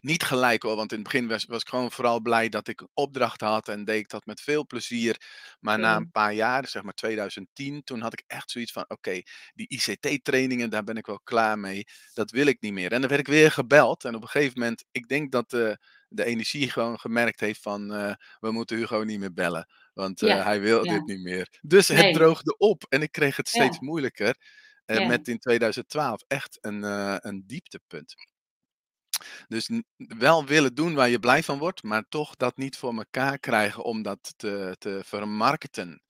Niet 0.00 0.22
gelijk 0.22 0.62
hoor, 0.62 0.76
want 0.76 0.92
in 0.92 0.98
het 0.98 1.08
begin 1.12 1.28
was 1.28 1.44
was 1.44 1.60
ik 1.60 1.68
gewoon 1.68 1.92
vooral 1.92 2.20
blij 2.20 2.48
dat 2.48 2.68
ik 2.68 2.86
opdrachten 2.94 3.46
had 3.48 3.68
en 3.68 3.84
deed 3.84 3.98
ik 3.98 4.08
dat 4.08 4.26
met 4.26 4.40
veel 4.40 4.66
plezier. 4.66 5.16
Maar 5.60 5.78
na 5.78 5.96
een 5.96 6.10
paar 6.10 6.34
jaar, 6.34 6.68
zeg 6.68 6.82
maar 6.82 6.92
2010, 6.92 7.82
toen 7.84 8.00
had 8.00 8.12
ik 8.12 8.24
echt 8.26 8.50
zoiets 8.50 8.72
van: 8.72 8.84
"Oké, 8.88 9.20
die 9.54 9.68
ICT-trainingen, 9.68 10.70
daar 10.70 10.84
ben 10.84 10.96
ik 10.96 11.06
wel 11.06 11.20
klaar 11.24 11.58
mee. 11.58 11.84
Dat 12.12 12.30
wil 12.30 12.46
ik 12.46 12.60
niet 12.60 12.72
meer." 12.72 12.92
En 12.92 13.00
dan 13.00 13.08
werd 13.08 13.20
ik 13.20 13.26
weer 13.28 13.50
gebeld 13.52 14.04
en 14.04 14.14
op 14.14 14.22
een 14.22 14.28
gegeven 14.28 14.58
moment 14.58 14.84
ik 14.90 15.08
denk 15.08 15.32
dat, 15.32 15.52
eh, 15.52 15.72
de 16.08 16.24
energie 16.24 16.70
gewoon 16.70 16.98
gemerkt 16.98 17.40
heeft 17.40 17.62
van, 17.62 17.92
eh, 17.94 18.14
we 18.40 18.50
moeten 18.50 18.76
Hugo 18.76 19.02
niet 19.02 19.18
meer 19.18 19.32
bellen, 19.32 19.68
want, 19.94 20.22
eh, 20.22 20.28
Ja, 20.28 20.44
hij 20.44 20.60
wil 20.60 20.86
dit 20.86 21.06
niet 21.06 21.20
meer. 21.22 21.58
Dus 21.62 21.88
het 21.88 22.12
droogde 22.12 22.56
op 22.56 22.84
en 22.88 23.02
ik 23.02 23.12
kreeg 23.12 23.36
het 23.36 23.48
steeds 23.48 23.78
Ja. 23.78 23.80
moeilijker, 23.80 24.36
Ja. 24.90 25.00
met 25.02 25.28
in 25.28 25.38
2012 25.38 26.22
echt 26.26 26.58
een, 26.60 26.82
een 27.28 27.42
dieptepunt. 27.46 28.14
Dus 29.48 29.70
wel 29.96 30.44
willen 30.46 30.74
doen 30.74 30.94
waar 30.94 31.08
je 31.08 31.18
blij 31.18 31.42
van 31.42 31.58
wordt, 31.58 31.82
maar 31.82 32.04
toch 32.08 32.36
dat 32.36 32.56
niet 32.56 32.76
voor 32.76 32.94
mekaar 32.94 33.38
krijgen 33.38 33.84
om 33.84 34.02
dat 34.02 34.34
te 34.36 34.74
te 34.78 35.00
vermarkten. 35.04 36.02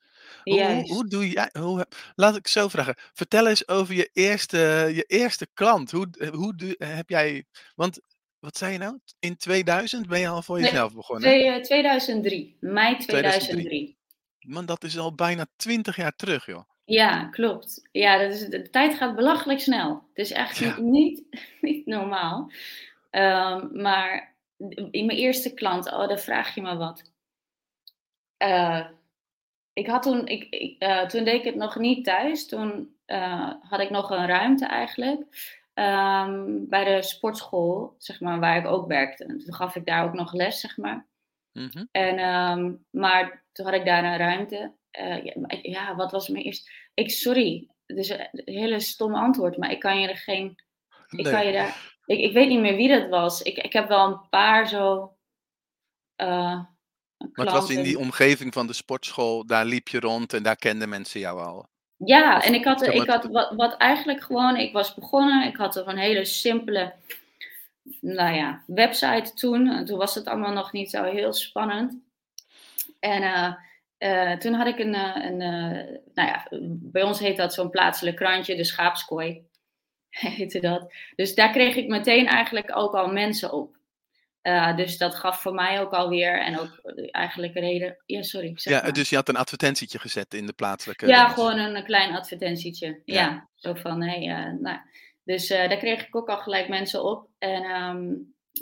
Hoe 0.47 0.67
hoe 0.67 0.93
hoe 0.95 1.09
doe 1.09 1.29
jij 1.31 1.51
hoe 1.53 1.87
laat 2.15 2.37
ik 2.37 2.47
zo 2.49 2.69
vragen, 2.69 2.95
vertel 3.13 3.47
eens 3.49 3.69
over 3.69 3.95
je 3.95 4.11
eerste 4.13 4.59
je 4.95 5.03
eerste 5.03 5.49
klant. 5.55 5.91
Hoe 5.91 6.09
hoe 6.33 6.75
heb 6.79 7.09
jij 7.11 7.45
want 7.75 8.01
wat 8.40 8.57
zei 8.57 8.72
je 8.72 8.79
nou? 8.79 8.98
In 9.18 9.37
2000 9.37 10.07
ben 10.09 10.20
je 10.20 10.29
al 10.29 10.42
voor 10.42 10.57
Nee, 10.61 10.70
jezelf 10.70 10.94
begonnen? 10.94 11.29
twee 11.29 11.46
eh, 11.46 11.62
2003. 11.62 12.57
Mei 12.61 12.96
2003. 12.96 13.07
2003. 13.40 13.96
Man, 14.38 14.66
dat 14.66 14.85
is 14.85 14.98
al 14.98 15.14
bijna 15.14 15.46
20 15.57 15.96
jaar 15.96 16.16
terug, 16.16 16.46
joh. 16.46 16.62
Ja, 16.85 17.24
klopt. 17.24 17.88
Ja, 17.92 18.18
dat 18.18 18.33
is 18.33 18.46
de 18.46 18.70
tijd 18.70 18.94
gaat 18.94 19.16
belachelijk 19.16 19.61
snel. 19.61 19.90
Het 20.14 20.27
is 20.27 20.31
echt 20.33 20.61
niet 20.61 20.68
Ja. 20.77 20.81
niet 20.98 21.22
niet 21.61 21.87
normaal. 21.87 22.51
Ehm, 23.11 23.81
maar 23.83 24.37
in 24.90 25.07
mijn 25.07 25.18
eerste 25.18 25.55
klant, 25.55 25.92
oh, 25.92 26.09
daar 26.09 26.18
vraag 26.20 26.55
je 26.55 26.62
me 26.62 26.77
wat. 26.77 27.03
Eh, 28.37 28.87
ik 29.72 29.87
had 29.87 30.03
toen 30.03 30.27
ik 30.27 30.46
ik, 30.51 30.83
eh, 30.83 31.07
toen 31.07 31.24
deed 31.24 31.35
ik 31.35 31.44
het 31.44 31.55
nog 31.55 31.77
niet 31.79 32.05
thuis. 32.05 32.46
Toen, 32.46 32.96
eh, 33.05 33.53
had 33.61 33.81
ik 33.81 33.90
nog 33.90 34.11
een 34.11 34.27
ruimte 34.27 34.66
eigenlijk, 34.66 35.24
ehm, 35.79 36.69
bij 36.69 36.85
de 36.85 37.03
sportschool, 37.03 37.95
zeg 37.99 38.21
maar, 38.21 38.41
waar 38.41 38.57
ik 38.57 38.67
ook 38.67 38.87
werkte. 38.87 39.25
En 39.25 39.38
toen 39.38 39.55
gaf 39.55 39.77
ik 39.77 39.87
daar 39.87 40.05
ook 40.05 40.14
nog 40.14 40.33
les, 40.33 40.61
zeg 40.61 40.77
maar. 40.77 41.07
Mhm. 41.53 41.85
En, 41.91 42.19
ehm, 42.19 42.75
maar 42.91 43.45
toen 43.53 43.67
had 43.67 43.75
ik 43.75 43.85
daar 43.85 44.05
een 44.05 44.17
ruimte. 44.17 44.77
Eh, 44.91 45.25
ja, 45.62 45.97
wat 45.97 46.11
was 46.11 46.29
mijn 46.29 46.45
eerste 46.45 46.71
ik 46.99 47.11
sorry, 47.11 47.69
het 47.87 47.99
is 47.99 48.09
een 48.09 48.29
hele 48.45 48.81
stom 48.81 49.14
antwoord, 49.14 49.57
maar 49.57 49.71
ik 49.71 49.81
kan 49.81 50.01
je 50.01 50.09
er 50.09 50.17
geen 50.17 50.62
ik 51.09 51.25
kan 51.25 51.47
je 51.47 51.53
daar 51.53 51.97
ik 52.05 52.19
ik 52.19 52.33
weet 52.33 52.49
niet 52.49 52.61
meer 52.61 52.77
wie 52.77 52.88
dat 52.88 53.09
was. 53.09 53.43
Ik 53.43 53.57
ik 53.59 53.73
heb 53.73 53.88
wel 53.88 54.07
een 54.07 54.29
paar 54.29 54.69
zo, 54.69 55.17
eh 56.14 56.27
Maar 57.19 57.47
het 57.47 57.51
was 57.51 57.71
in 57.71 57.83
die 57.83 57.99
omgeving 57.99 58.53
van 58.53 58.67
de 58.67 58.73
sportschool, 58.73 59.47
daar 59.47 59.64
liep 59.64 59.88
je 59.88 60.01
rond 60.01 60.33
en 60.33 60.43
daar 60.43 60.57
kenden 60.57 60.88
mensen 60.88 61.21
jou 61.21 61.41
al? 61.41 61.69
Ja, 62.05 62.43
en 62.43 62.55
ik 62.55 62.65
had, 62.65 62.83
ik 62.87 63.07
had 63.07 63.25
wat, 63.25 63.53
wat 63.57 63.77
eigenlijk 63.77 64.23
gewoon, 64.23 64.57
ik 64.57 64.73
was 64.73 64.95
begonnen, 64.95 65.47
ik 65.47 65.57
had 65.57 65.77
een 65.77 65.99
hele 65.99 66.25
simpele, 66.25 66.93
nou 68.01 68.35
ja, 68.35 68.63
website 68.67 69.33
toen. 69.35 69.69
En 69.69 69.85
Toen 69.85 69.99
was 69.99 70.15
het 70.15 70.27
allemaal 70.27 70.53
nog 70.53 70.73
niet 70.73 70.91
zo 70.91 71.03
heel 71.03 71.33
spannend. 71.33 71.97
En 73.01 73.23
eh, 73.23 73.53
eh, 73.99 74.39
toen 74.39 74.53
had 74.53 74.67
ik 74.67 74.79
een, 74.79 74.95
eh, 74.95 75.25
een 75.25 75.39
nou 76.15 76.29
ja, 76.29 76.47
bij 76.71 77.03
ons 77.03 77.19
heet 77.19 77.37
dat 77.37 77.55
zo'n 77.55 77.71
plaatselijk 77.71 78.17
krantje, 78.17 78.57
de 78.57 78.65
schaapskooi 78.65 79.43
heette 80.11 80.61
dat. 80.61 80.93
Dus 81.17 81.35
daar 81.35 81.51
kreeg 81.51 81.77
ik 81.77 81.89
meteen 81.89 82.27
eigenlijk 82.27 82.77
ook 82.77 82.95
al 82.95 83.13
mensen 83.13 83.53
op. 83.53 83.78
Eh, 84.42 84.77
dus 84.77 84.98
dat 84.98 85.14
gaf 85.14 85.40
voor 85.40 85.55
mij 85.55 85.81
ook 85.81 85.92
alweer, 85.92 86.40
en 86.40 86.59
ook 86.59 86.81
eh, 86.83 87.09
eigenlijk 87.11 87.55
reden, 87.55 88.03
ja 88.07 88.22
sorry, 88.22 88.53
zeg 88.55 88.74
Ja, 88.74 88.83
maar. 88.83 88.92
dus 88.92 89.11
je 89.11 89.16
had 89.16 89.29
een 89.29 89.37
advertentietje 89.37 89.98
gezet 89.98 90.35
in 90.35 90.46
de 90.46 90.53
plaatselijke 90.53 91.07
Ja, 91.07 91.29
gewoon 91.29 91.59
een, 91.59 91.77
een 91.77 91.85
klein 91.85 92.16
advertentietje. 92.16 93.03
Ja. 93.05 93.14
Ja, 93.14 93.48
zo 93.55 93.74
van, 93.74 94.03
hey, 94.03 94.20
eh, 94.29 94.53
nou. 94.61 94.79
Dus 95.24 95.48
daar 95.48 95.77
kreeg 95.77 96.07
ik 96.07 96.16
ook 96.16 96.29
al 96.29 96.38
gelijk 96.38 96.68
mensen 96.68 97.05
op. 97.05 97.29
En 97.38 97.62
ehm, 97.62 98.07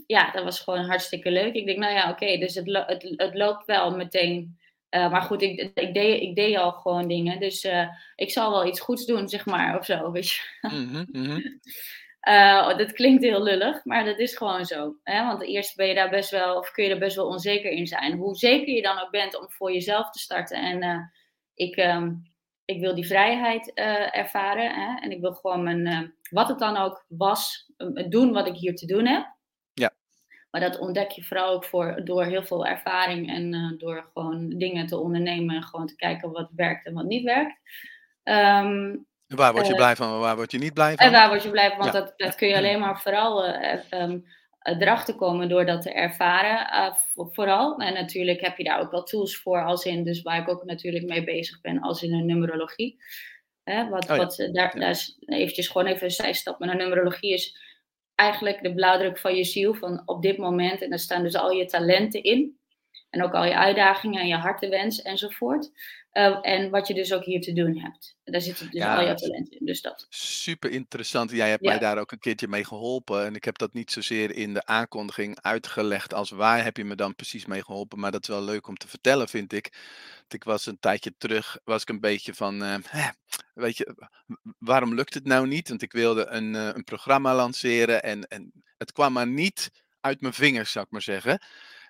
ja, 0.07 0.31
dat 0.31 0.45
was 0.45 0.61
gewoon 0.61 0.85
hartstikke 0.85 1.31
leuk. 1.31 1.55
Ik 1.55 1.67
denk, 1.67 1.79
nou 1.79 1.93
ja, 1.95 2.11
oké, 2.11 2.39
dus 2.39 2.55
het, 2.55 2.67
lo- 2.67 2.87
het, 2.87 3.15
het 3.17 3.35
loopt 3.35 3.67
wel 3.67 3.97
meteen. 3.97 4.59
Maar 4.91 5.23
goed, 5.23 5.43
ik, 5.43 5.71
ik, 5.75 5.95
deed, 5.95 6.21
ik 6.23 6.35
deed 6.35 6.57
al 6.57 6.73
gewoon 6.73 7.09
dingen. 7.09 7.41
Dus 7.41 7.67
ik 8.15 8.31
zal 8.31 8.51
wel 8.51 8.67
iets 8.67 8.81
goeds 8.81 9.07
doen, 9.07 9.29
zeg 9.29 9.47
maar, 9.47 9.79
of 9.79 9.85
zo, 9.85 10.11
weet 10.11 10.31
je. 10.31 10.43
Mhm, 10.61 11.05
mhm. 11.13 11.41
Eh, 12.27 12.77
dat 12.77 12.93
klinkt 12.93 13.23
heel 13.23 13.43
lullig, 13.43 13.85
maar 13.85 14.05
dat 14.05 14.19
is 14.19 14.37
gewoon 14.37 14.65
zo. 14.65 14.97
Hè? 15.03 15.27
Want 15.27 15.43
eerst 15.43 15.77
ben 15.77 15.87
je 15.87 15.95
daar 15.95 16.11
best 16.11 16.31
wel, 16.31 16.57
of 16.57 16.71
kun 16.71 16.85
je 16.85 16.91
er 16.91 16.99
best 16.99 17.17
wel 17.17 17.27
onzeker 17.27 17.71
in 17.71 17.87
zijn. 17.87 18.17
Hoe 18.17 18.37
zeker 18.37 18.75
je 18.75 18.83
dan 18.83 18.99
ook 18.99 19.11
bent 19.11 19.41
om 19.41 19.51
voor 19.51 19.73
jezelf 19.73 20.11
te 20.11 20.19
starten. 20.19 20.57
En 20.57 20.83
eh, 20.83 20.99
ik, 21.55 21.77
ehm, 21.77 22.13
ik 22.65 22.81
wil 22.81 22.95
die 22.95 23.07
vrijheid 23.07 23.73
eh, 23.75 24.17
ervaren. 24.17 24.75
Hè? 24.75 25.01
En 25.01 25.11
ik 25.11 25.21
wil 25.21 25.33
gewoon 25.33 25.63
mijn, 25.63 26.15
wat 26.31 26.49
het 26.49 26.59
dan 26.59 26.77
ook 26.77 27.05
was, 27.09 27.73
doen 28.09 28.33
wat 28.33 28.47
ik 28.47 28.57
hier 28.57 28.75
te 28.75 28.87
doen 28.87 29.07
heb. 29.07 29.37
Ja. 29.73 29.95
Maar 30.51 30.61
dat 30.61 30.79
ontdek 30.79 31.11
je 31.11 31.25
vooral 31.25 31.53
ook 31.53 31.65
voor, 31.65 32.05
door 32.05 32.25
heel 32.25 32.45
veel 32.45 32.67
ervaring 32.67 33.31
en 33.31 33.75
door 33.79 34.11
gewoon 34.13 34.49
dingen 34.49 34.87
te 34.87 34.99
ondernemen 34.99 35.57
en 35.57 35.63
gewoon 35.63 35.87
te 35.87 35.97
kijken 35.97 36.33
wat 36.33 36.51
werkt 36.57 36.87
en 36.87 36.95
wat 36.95 37.07
niet 37.07 37.25
werkt. 37.25 37.61
En 38.23 39.07
Waar 39.27 39.53
word 39.53 39.65
je 39.67 39.73
Eh, 39.73 39.79
blij 39.79 39.97
van 39.97 40.13
en 40.13 40.19
waar 40.21 40.37
word 40.37 40.51
je 40.51 40.59
niet 40.59 40.75
blij 40.75 40.91
en 40.91 40.97
van? 40.99 41.13
waar 41.13 41.29
word 41.29 41.43
je 41.43 41.51
blij 41.51 41.69
van? 41.69 41.79
Want 41.79 41.93
Ja. 41.93 42.01
dat, 42.01 42.13
dat 42.17 42.35
kun 42.35 42.49
je 42.49 42.57
alleen 42.57 42.81
maar 42.81 43.01
vooral 43.01 43.45
eh, 43.45 43.79
ehm, 43.91 44.19
erachter 44.63 45.15
komen 45.15 45.49
door 45.49 45.67
dat 45.67 45.83
te 45.83 45.93
ervaren. 45.93 46.69
eh, 46.71 46.95
vo- 46.95 47.29
vooral. 47.33 47.77
En 47.79 47.95
natuurlijk 47.95 48.41
heb 48.41 48.57
je 48.57 48.65
daar 48.65 48.81
ook 48.81 48.91
wel 48.91 49.03
tools 49.03 49.37
voor, 49.37 49.65
als 49.65 49.85
in, 49.85 50.05
dus 50.05 50.23
waar 50.23 50.41
ik 50.41 50.49
ook 50.49 50.65
natuurlijk 50.65 51.05
mee 51.05 51.25
bezig 51.25 51.61
ben, 51.61 51.81
als 51.81 52.03
in 52.03 52.13
een 52.15 52.27
numerologie. 52.27 52.97
Hè, 53.65 53.89
wat, 53.89 54.11
Oh 54.11 54.17
wat, 54.17 54.39
eh, 54.39 54.53
daar 54.53 54.77
is 54.77 55.17
eventjes 55.25 55.69
gewoon 55.69 55.87
even 55.87 56.05
een 56.05 56.11
zijstap. 56.11 56.59
Maar 56.59 56.69
een 56.69 56.77
numerologie 56.77 57.33
is 57.33 57.59
eigenlijk 58.15 58.63
de 58.63 58.75
blauwdruk 58.75 59.19
van 59.19 59.35
je 59.35 59.45
ziel 59.45 59.75
van 59.75 60.03
op 60.05 60.23
dit 60.23 60.37
moment. 60.39 60.83
En 60.83 60.91
daar 60.91 60.99
staan 60.99 61.23
dus 61.23 61.35
al 61.35 61.51
je 61.51 61.65
talenten 61.65 62.23
in. 62.23 62.59
En 63.17 63.23
ook 63.23 63.33
al 63.33 63.45
je 63.45 63.57
uitdagingen 63.57 64.21
en 64.21 64.27
je 64.27 64.37
hartenwens 64.37 65.03
enzovoort. 65.03 65.71
Eh, 66.11 66.39
en 66.43 66.71
wat 66.71 66.89
je 66.89 66.95
dus 66.95 67.13
ook 67.13 67.25
hier 67.25 67.41
te 67.41 67.53
doen 67.53 67.79
hebt. 67.79 68.17
Daar 68.25 68.41
zitten 68.41 68.71
dus 68.71 68.81
Ja, 68.81 68.97
al 68.97 69.07
je 69.07 69.15
talenten 69.15 69.59
in. 69.61 69.67
Dus 69.67 69.81
dat. 69.81 70.07
super 70.09 70.71
interessant. 70.71 71.31
Jij 71.31 71.51
hebt 71.51 71.63
mij 71.63 71.79
daar 71.79 71.99
ook 71.99 72.13
een 72.13 72.19
keertje 72.19 72.49
mee 72.49 72.65
geholpen. 72.65 73.25
En 73.25 73.35
ik 73.35 73.45
heb 73.45 73.59
dat 73.59 73.73
niet 73.73 73.91
zozeer 73.91 74.35
in 74.35 74.55
de 74.55 74.65
aankondiging 74.67 75.41
uitgelegd 75.41 76.15
als 76.15 76.31
waar 76.31 76.65
heb 76.65 76.77
je 76.77 76.85
me 76.85 76.95
dan 76.95 77.15
precies 77.15 77.47
mee 77.47 77.65
geholpen. 77.65 77.99
Maar 77.99 78.13
dat 78.13 78.23
is 78.23 78.29
wel 78.29 78.43
leuk 78.43 78.67
om 78.67 78.77
te 78.77 78.89
vertellen, 78.89 79.29
vind 79.29 79.53
ik. 79.53 79.73
Want 80.17 80.35
Ik 80.35 80.45
was 80.45 80.67
een 80.67 80.79
tijdje 80.81 81.15
terug, 81.19 81.59
was 81.65 81.83
ik 81.83 81.89
een 81.89 82.01
beetje 82.01 82.35
van, 82.35 82.63
eh, 82.63 82.75
weet 83.55 83.77
je, 83.77 84.09
waarom 84.59 84.95
lukt 84.95 85.15
het 85.15 85.27
nou 85.27 85.47
niet? 85.47 85.69
Want 85.69 85.83
ik 85.83 85.93
wilde 85.93 86.27
een, 86.27 86.55
eh, 86.55 86.71
een 86.73 86.85
programma 86.85 87.35
lanceren 87.35 88.03
en, 88.03 88.27
en 88.29 88.53
het 88.79 88.93
kwam 88.93 89.13
maar 89.13 89.27
niet 89.27 89.71
uit 90.01 90.21
mijn 90.21 90.35
vingers, 90.35 90.73
zou 90.73 90.85
ik 90.85 90.91
maar 90.91 91.03
zeggen. 91.03 91.41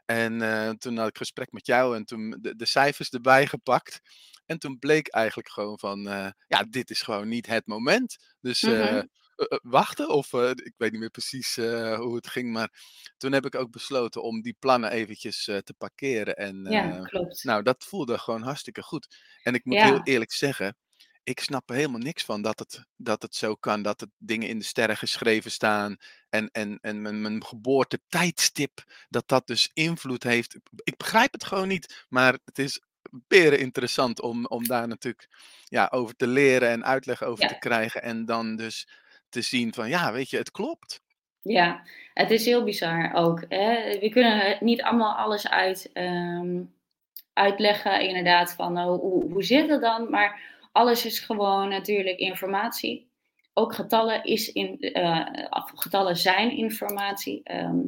En 0.06 0.42
eh, 0.42 0.70
toen 0.70 0.96
had 0.96 1.08
ik 1.08 1.16
gesprek 1.16 1.52
met 1.52 1.66
jou 1.66 1.96
en 1.96 2.04
toen 2.04 2.38
de, 2.40 2.56
de 2.56 2.66
cijfers 2.66 3.10
erbij 3.10 3.46
gepakt. 3.46 4.00
En 4.46 4.58
toen 4.58 4.78
bleek 4.78 5.08
eigenlijk 5.08 5.48
gewoon 5.48 5.78
van, 5.78 6.08
eh, 6.08 6.30
ja, 6.46 6.62
dit 6.70 6.90
is 6.90 7.02
gewoon 7.02 7.28
niet 7.28 7.46
het 7.46 7.66
moment. 7.66 8.16
Dus 8.40 8.66
eh, 8.66 8.86
Mhm. 8.86 8.98
eh, 8.98 9.02
eh, 9.36 9.58
wachten 9.62 10.08
of 10.08 10.32
ik 10.32 10.74
weet 10.76 10.90
niet 10.90 11.00
meer 11.00 11.10
precies 11.10 11.54
hoe 11.56 12.14
het 12.16 12.26
ging. 12.28 12.52
Maar 12.52 12.70
toen 13.16 13.32
heb 13.32 13.46
ik 13.46 13.54
ook 13.54 13.70
besloten 13.70 14.22
om 14.22 14.42
die 14.42 14.56
plannen 14.58 14.90
eventjes 14.90 15.44
te 15.44 15.74
parkeren. 15.78 16.36
En 16.36 16.62
Ja, 16.62 16.98
klopt. 17.02 17.44
nou, 17.44 17.62
dat 17.62 17.84
voelde 17.84 18.18
gewoon 18.18 18.42
hartstikke 18.42 18.82
goed. 18.82 19.16
En 19.42 19.54
ik 19.54 19.64
moet 19.64 19.80
heel 19.80 20.00
eerlijk 20.02 20.32
zeggen, 20.32 20.76
ik 21.26 21.40
snap 21.40 21.70
er 21.70 21.76
helemaal 21.76 22.00
niks 22.00 22.24
van 22.24 22.42
dat 22.42 22.58
het, 22.58 22.84
dat 22.96 23.22
het 23.22 23.34
zo 23.34 23.54
kan. 23.54 23.82
Dat 23.82 24.00
het 24.00 24.10
dingen 24.18 24.48
in 24.48 24.58
de 24.58 24.64
sterren 24.64 24.96
geschreven 24.96 25.50
staan. 25.50 25.96
En, 26.28 26.48
en, 26.52 26.78
en 26.80 27.02
mijn, 27.02 27.20
mijn 27.20 27.44
geboortetijdstip, 27.44 28.84
dat 29.08 29.28
dat 29.28 29.46
dus 29.46 29.70
invloed 29.72 30.22
heeft. 30.22 30.56
Ik 30.84 30.96
begrijp 30.96 31.32
het 31.32 31.44
gewoon 31.44 31.68
niet. 31.68 32.04
Maar 32.08 32.38
het 32.44 32.58
is 32.58 32.80
beren 33.10 33.58
interessant 33.58 34.20
om, 34.20 34.46
om 34.46 34.66
daar 34.66 34.88
natuurlijk 34.88 35.28
ja, 35.64 35.88
over 35.90 36.16
te 36.16 36.26
leren 36.26 36.70
en 36.70 36.84
uitleg 36.84 37.22
over 37.22 37.48
te 37.48 37.58
krijgen. 37.58 38.02
En 38.02 38.24
dan 38.24 38.56
dus 38.56 38.88
te 39.28 39.42
zien 39.42 39.74
van, 39.74 39.88
ja, 39.88 40.12
weet 40.12 40.30
je, 40.30 40.36
het 40.36 40.50
klopt. 40.50 41.00
ja. 41.42 41.82
Het 42.14 42.30
is 42.30 42.44
heel 42.44 42.64
bizar 42.64 43.14
ook. 43.14 43.44
Hè? 43.48 43.98
We 43.98 44.08
kunnen 44.08 44.58
niet 44.60 44.82
allemaal 44.82 45.14
alles 45.14 45.48
uit, 45.48 45.90
ehm, 45.92 46.62
uitleggen, 47.32 48.00
inderdaad, 48.00 48.52
van 48.52 48.76
eh, 48.76 48.84
hoe, 48.84 49.32
hoe 49.32 49.42
zit 49.42 49.68
het 49.68 49.80
dan? 49.80 50.10
Maar 50.10 50.55
alles 50.76 51.04
is 51.04 51.18
gewoon 51.18 51.68
natuurlijk 51.68 52.18
informatie. 52.18 53.10
Ook 53.52 53.74
getallen, 53.74 54.24
is 54.24 54.52
in, 54.52 54.80
eh, 54.80 55.26
getallen 55.74 56.16
zijn 56.16 56.56
informatie. 56.56 57.40
Ehm, 57.44 57.78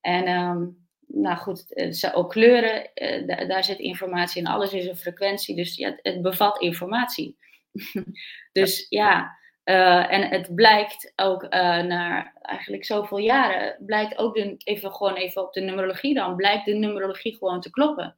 en 0.00 0.24
ehm, 0.26 0.64
nou 1.06 1.36
goed, 1.36 1.72
eh, 1.72 2.16
ook 2.16 2.30
kleuren, 2.30 2.94
eh, 2.94 3.26
da- 3.26 3.44
daar 3.44 3.64
zit 3.64 3.78
informatie 3.78 4.40
in. 4.40 4.46
Alles 4.46 4.72
is 4.72 4.86
een 4.86 4.96
frequentie, 4.96 5.56
dus 5.56 5.76
ja, 5.76 5.98
het, 6.02 6.22
bevat 6.22 6.60
informatie. 6.60 7.36
Dus 8.52 8.86
ja, 8.88 9.36
en 10.08 10.28
het 10.28 10.54
blijkt 10.54 11.12
ook 11.16 11.42
eh, 11.42 11.82
na 11.82 12.32
eigenlijk 12.42 12.84
zoveel 12.84 13.18
jaren, 13.18 13.76
blijkt 13.86 14.18
ook 14.18 14.34
de, 14.34 14.54
even 14.58 14.92
gewoon 14.92 15.14
even 15.14 15.42
op 15.42 15.52
de 15.52 15.60
numerologie 15.60 16.14
dan, 16.14 16.36
blijkt 16.36 16.64
de 16.64 16.74
numerologie 16.74 17.36
gewoon 17.36 17.60
te 17.60 17.70
kloppen. 17.70 18.16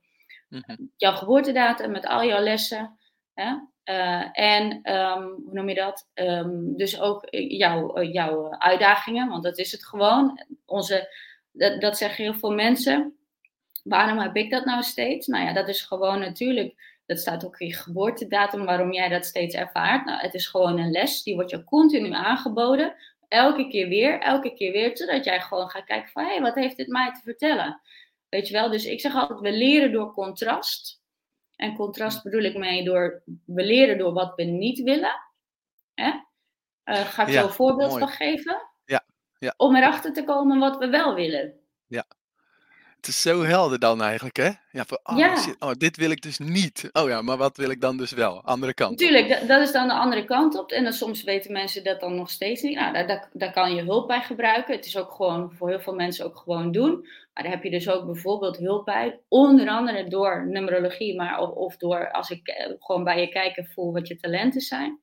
mhm. 0.49 0.77
Jouw 0.97 1.13
geboortedatum 1.13 1.91
met 1.91 2.07
al 2.07 2.25
jouw 2.25 2.43
lessen. 2.43 2.99
Hè? 3.35 3.55
Eh, 3.89 4.29
en 4.33 4.83
ehm, 4.83 5.23
hoe 5.23 5.53
noem 5.53 5.69
je 5.69 5.75
dat? 5.75 6.09
Ehm, 6.15 6.77
dus 6.77 7.01
ook 7.01 7.25
eh, 7.25 7.51
jouw, 7.59 7.95
eh, 7.95 8.13
jouw 8.13 8.51
uitdagingen, 8.51 9.29
want 9.29 9.43
dat 9.43 9.59
is 9.59 9.73
het 9.73 9.87
gewoon. 9.87 10.47
Onze, 10.67 11.15
dat, 11.53 11.81
dat 11.81 11.97
zeggen 11.97 12.25
heel 12.25 12.35
veel 12.35 12.53
mensen. 12.53 13.19
Waarom 13.85 14.19
heb 14.19 14.37
ik 14.37 14.51
dat 14.51 14.65
nou 14.65 14.83
steeds? 14.83 15.27
Nou 15.27 15.45
ja, 15.45 15.53
dat 15.53 15.69
is 15.69 15.83
gewoon 15.83 16.19
natuurlijk, 16.19 17.01
dat 17.07 17.19
staat 17.19 17.45
ook 17.45 17.59
in 17.59 17.67
je 17.67 17.75
geboortedatum, 17.75 18.65
waarom 18.65 18.93
jij 18.93 19.09
dat 19.09 19.25
steeds 19.25 19.55
ervaart. 19.55 20.05
Nou, 20.05 20.21
het 20.21 20.35
is 20.35 20.47
gewoon 20.47 20.79
een 20.79 20.91
les, 20.91 21.23
die 21.23 21.35
wordt 21.35 21.51
je 21.51 21.65
continu 21.65 22.13
aangeboden. 22.13 22.95
Elke 23.29 23.69
keer 23.69 23.89
weer, 23.89 24.21
elke 24.21 24.55
keer 24.55 24.73
weer, 24.73 24.97
zodat 24.97 25.25
jij 25.25 25.41
gewoon 25.41 25.69
gaat 25.69 25.85
kijken 25.85 26.11
van, 26.11 26.25
hé, 26.25 26.31
hey, 26.31 26.41
wat 26.41 26.55
heeft 26.55 26.77
dit 26.77 26.89
mij 26.89 27.13
te 27.13 27.21
vertellen? 27.23 27.81
Weet 28.29 28.49
je 28.49 28.53
wel, 28.55 28.71
dus 28.71 28.85
ik 28.85 29.01
zeg 29.01 29.15
altijd, 29.15 29.41
we 29.41 29.53
leren 29.53 29.93
door 29.93 30.13
contrast. 30.13 30.98
En 31.59 31.75
contrast 31.77 32.23
bedoel 32.23 32.43
ik 32.43 32.57
mee 32.57 32.85
door, 32.85 33.23
we 33.45 33.65
leren 33.65 33.99
door 33.99 34.13
wat 34.13 34.35
we 34.35 34.43
niet 34.45 34.83
willen. 34.83 35.15
Hè? 35.95 36.11
Eh, 36.83 37.01
ga 37.01 37.27
ik 37.27 37.33
zo 37.33 37.43
een 37.43 37.53
voorbeeld 37.53 37.91
mooi. 37.91 38.01
van 38.03 38.13
geven? 38.13 38.63
Ja, 38.85 39.05
ja, 39.39 39.55
Om 39.57 39.77
erachter 39.77 40.13
te 40.13 40.25
komen 40.25 40.59
wat 40.59 40.79
we 40.79 40.89
wel 40.89 41.15
willen. 41.15 41.55
ja. 41.87 42.05
Het 42.99 43.09
is 43.09 43.23
zo 43.23 43.43
helder 43.43 43.79
dan 43.79 44.03
eigenlijk, 44.03 44.37
hè? 44.37 44.51
Ja, 44.71 44.85
van, 44.85 44.99
oh 45.03 45.19
Ja, 45.19 45.37
shit, 45.37 45.57
oh, 45.59 45.71
dit 45.73 45.97
wil 45.97 46.11
ik 46.11 46.23
dus 46.23 46.39
niet. 46.39 46.89
Oh 46.93 47.09
ja, 47.09 47.23
maar 47.23 47.37
wat 47.37 47.57
wil 47.57 47.71
ik 47.71 47.81
dan 47.81 47.97
dus 47.97 48.13
wel? 48.13 48.43
Andere 48.45 48.75
kant 48.75 48.93
op. 48.93 48.99
natuurlijk, 48.99 49.29
dat, 49.29 49.49
dat 49.49 49.61
is 49.61 49.73
dan 49.73 49.89
de 49.89 49.95
andere 49.95 50.25
kant 50.25 50.59
op. 50.59 50.71
En 50.71 50.85
dan 50.85 50.93
soms 50.93 51.23
weten 51.23 51.53
mensen 51.53 51.85
dat 51.85 52.01
dan 52.01 52.15
nog 52.15 52.31
steeds 52.31 52.63
niet. 52.63 52.75
Nou, 52.75 52.93
daar, 52.93 53.07
daar, 53.07 53.29
daar 53.33 53.53
kan 53.53 53.75
je 53.75 53.83
hulp 53.83 54.07
bij 54.07 54.21
gebruiken. 54.21 54.75
Het 54.75 54.87
is 54.87 54.97
ook 54.97 55.13
gewoon 55.13 55.53
voor 55.53 55.69
heel 55.69 55.81
veel 55.81 55.95
mensen 55.95 56.25
ook 56.25 56.37
gewoon 56.39 56.73
doen. 56.73 57.07
Maar 57.35 57.43
daar 57.43 57.53
heb 57.53 57.63
je 57.63 57.71
dus 57.71 57.89
ook 57.89 58.07
bijvoorbeeld 58.07 58.57
hulp 58.57 58.85
bij. 58.85 59.21
Onder 59.29 59.69
andere 59.69 60.09
door 60.09 60.47
numerologie, 60.47 61.17
maar 61.17 61.41
of, 61.41 61.51
of 61.51 61.77
door 61.77 62.11
als 62.11 62.31
ik 62.31 62.49
eh, 62.49 62.73
gewoon 62.79 63.05
bij 63.05 63.21
je 63.21 63.29
kijken 63.29 63.67
voel 63.75 63.93
wat 63.93 64.09
je 64.09 64.17
talenten 64.17 64.61
zijn. 64.61 65.01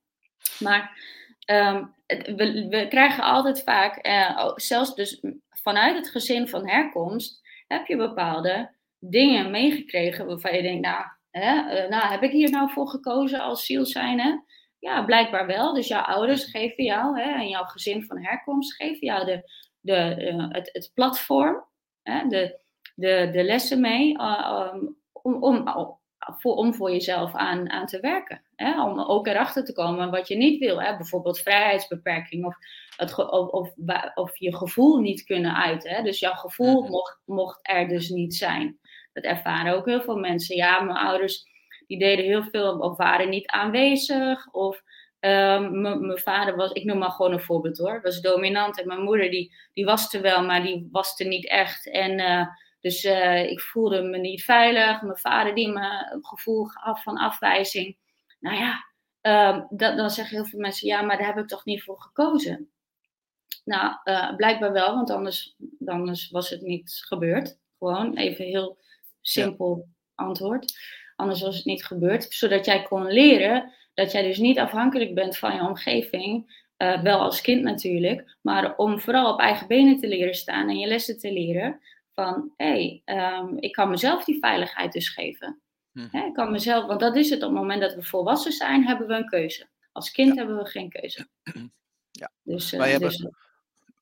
Maar 0.60 0.98
ehm, 1.40 1.86
we, 2.08 2.68
we 2.70 2.86
krijgen 2.90 3.24
altijd 3.24 3.64
vaak, 3.64 3.96
eh, 3.96 4.52
zelfs 4.56 4.96
dus 4.96 5.22
vanuit 5.50 5.96
het 5.96 6.10
gezin 6.10 6.48
van 6.48 6.68
herkomst, 6.68 7.42
heb 7.68 7.86
je 7.88 7.98
bepaalde 7.98 8.76
dingen 9.00 9.52
meegekregen 9.52 10.26
waarvan 10.26 10.56
je 10.56 10.62
denkt, 10.62 10.86
nou, 10.86 11.06
hè, 11.32 11.70
eh, 11.70 11.90
nou 11.90 12.12
heb 12.12 12.24
ik 12.24 12.32
hier 12.32 12.50
nou 12.50 12.72
voor 12.72 12.88
gekozen 12.88 13.40
als 13.40 13.66
ziel 13.66 13.86
zijn? 13.86 14.20
Hè? 14.20 14.36
Ja, 14.80 15.04
blijkbaar 15.04 15.48
wel. 15.48 15.74
Dus 15.74 15.88
jouw 15.88 16.02
ouders 16.02 16.42
Mhm. 16.42 16.52
geven 16.52 16.84
jou 16.84 17.20
hè, 17.20 17.32
en 17.32 17.50
jouw 17.50 17.64
gezin 17.64 18.04
van 18.04 18.24
herkomst 18.24 18.76
geven 18.76 19.08
jou 19.08 19.26
de, 19.26 19.52
de, 19.80 19.96
eh, 19.96 20.46
het, 20.50 20.70
het 20.74 20.92
platform, 20.94 21.66
hè, 22.02 22.28
de, 22.28 22.60
de, 22.96 23.30
de 23.32 23.44
lessen 23.44 23.82
mee 23.82 24.20
uh, 24.20 24.74
om, 25.12 25.44
om, 25.44 25.68
voor, 26.26 26.56
om 26.56 26.74
voor 26.74 26.92
jezelf 26.92 27.34
aan, 27.34 27.70
aan 27.70 27.86
te 27.86 28.00
werken. 28.00 28.42
Hè? 28.56 28.84
Om 28.84 29.00
ook 29.00 29.28
erachter 29.28 29.66
te 29.66 29.74
komen 29.74 30.12
wat 30.12 30.28
je 30.28 30.36
niet 30.36 30.60
wil. 30.60 30.82
Hè? 30.82 30.98
Bijvoorbeeld 30.98 31.40
vrijheidsbeperking 31.40 32.46
of, 32.46 32.56
het, 32.98 33.18
of, 33.18 33.50
of, 33.50 33.74
of, 34.14 34.38
je 34.38 34.56
gevoel 34.56 35.00
niet 35.00 35.24
kunnen 35.24 35.56
uiten. 35.56 35.92
Hè? 35.92 36.04
Dus 36.04 36.20
jouw 36.20 36.34
gevoel 36.34 36.82
mhm. 36.82 36.92
mocht, 36.92 37.20
mocht 37.26 37.60
er 37.62 37.88
dus 37.88 38.10
niet 38.10 38.36
zijn. 38.36 38.80
Dat 39.14 39.24
ervaren 39.24 39.74
ook 39.74 39.86
heel 39.86 40.02
veel 40.02 40.18
mensen. 40.18 40.56
Ja, 40.56 40.82
mijn 40.82 40.98
ouders 40.98 41.44
die 41.88 42.00
deden 42.00 42.26
heel 42.26 42.44
veel 42.44 42.78
of 42.78 42.98
waren 42.98 43.30
niet 43.30 43.48
aanwezig. 43.48 44.48
Of 44.52 44.82
um, 45.20 45.82
mijn 45.82 46.18
vader 46.18 46.56
was, 46.56 46.72
ik 46.72 46.84
noem 46.84 46.98
maar 46.98 47.12
gewoon 47.12 47.32
een 47.32 47.40
voorbeeld 47.40 47.78
hoor, 47.78 48.02
was 48.02 48.22
dominant. 48.22 48.80
En 48.82 48.88
mijn 48.88 49.02
moeder 49.02 49.30
die, 49.30 49.56
die 49.74 49.86
was 49.86 50.14
er 50.14 50.22
wel, 50.22 50.44
maar 50.44 50.64
die 50.64 50.88
was 50.92 51.20
er 51.20 51.28
niet 51.28 51.50
echt. 51.50 51.90
En... 51.90 52.20
Uh, 52.20 52.48
dus 52.86 53.04
uh, 53.04 53.50
ik 53.50 53.62
voelde 53.62 54.02
me 54.02 54.18
niet 54.18 54.44
veilig. 54.44 55.02
Mijn 55.02 55.18
vader 55.18 55.56
die 55.56 55.68
me 55.68 56.10
een 56.12 56.26
gevoel 56.26 56.66
gaf 56.66 57.04
van 57.04 57.18
afwijzing. 57.18 57.98
Nou 58.40 58.58
ja, 58.58 58.86
um, 59.54 59.68
dat, 59.70 59.98
dan 59.98 60.10
zeggen 60.10 60.36
heel 60.36 60.46
veel 60.46 60.60
mensen, 60.60 60.88
ja, 60.88 61.02
maar 61.02 61.18
daar 61.18 61.28
heb 61.28 61.38
ik 61.38 61.48
toch 61.48 61.66
niet 61.66 61.84
voor 61.84 62.02
gekozen. 62.02 62.70
Nou, 63.64 63.98
uh, 64.04 64.36
blijkbaar 64.36 64.72
wel, 64.72 64.96
want 64.96 65.10
anders, 65.10 65.56
was 66.32 66.50
het 66.50 66.62
niet 66.62 67.04
gebeurd. 67.08 67.60
Gewoon 67.78 68.18
even 68.18 68.46
heel 68.46 68.78
simpel 69.22 69.88
antwoord. 70.16 70.78
Anders 71.16 71.42
was 71.42 71.56
het 71.56 71.66
niet 71.66 71.86
gebeurd. 71.86 72.34
Zodat 72.34 72.66
jij 72.66 72.84
kon 72.84 73.08
leren 73.08 73.74
dat 73.94 74.12
jij 74.12 74.22
dus 74.22 74.38
niet 74.38 74.60
afhankelijk 74.60 75.14
bent 75.14 75.38
van 75.38 75.56
je 75.56 75.62
omgeving. 75.62 76.64
Uh, 76.78 77.02
wel 77.02 77.20
als 77.20 77.42
kind 77.42 77.62
natuurlijk, 77.62 78.38
maar 78.42 78.76
om 78.76 79.00
vooral 79.00 79.34
op 79.34 79.40
eigen 79.40 79.68
benen 79.68 80.00
te 80.00 80.08
leren 80.08 80.34
staan 80.34 80.70
en 80.70 80.78
je 80.78 80.88
lessen 80.88 81.20
te 81.20 81.34
leren 81.34 81.82
van 82.16 82.54
hé, 82.58 83.02
hey, 83.06 83.40
um, 83.40 83.58
ik 83.60 83.72
kan 83.72 83.90
mezelf 83.90 84.24
die 84.24 84.40
veiligheid 84.40 84.92
dus 84.92 85.10
geven. 85.10 85.62
Hm. 85.92 86.18
ik 86.18 86.34
kan 86.34 86.52
mezelf, 86.52 86.86
want 86.86 87.00
dat 87.00 87.16
is 87.16 87.30
het, 87.30 87.44
op 87.44 87.50
het 87.50 87.60
moment 87.60 87.82
dat 87.82 87.94
we 87.94 88.04
volwassen 88.04 88.52
zijn, 88.52 88.86
hebben 88.88 89.08
we 89.08 89.14
een 89.14 89.28
keuze. 89.28 89.68
Als 89.92 90.12
kind 90.12 90.36
hebben 90.36 90.58
we 90.58 90.66
geen 90.66 90.90
keuze. 90.90 91.28
Ja. 92.12 92.32
Dus, 92.42 92.74
uh, 92.74 92.80
wij, 92.80 92.92
hebben, 92.92 93.10
dus, 93.10 93.28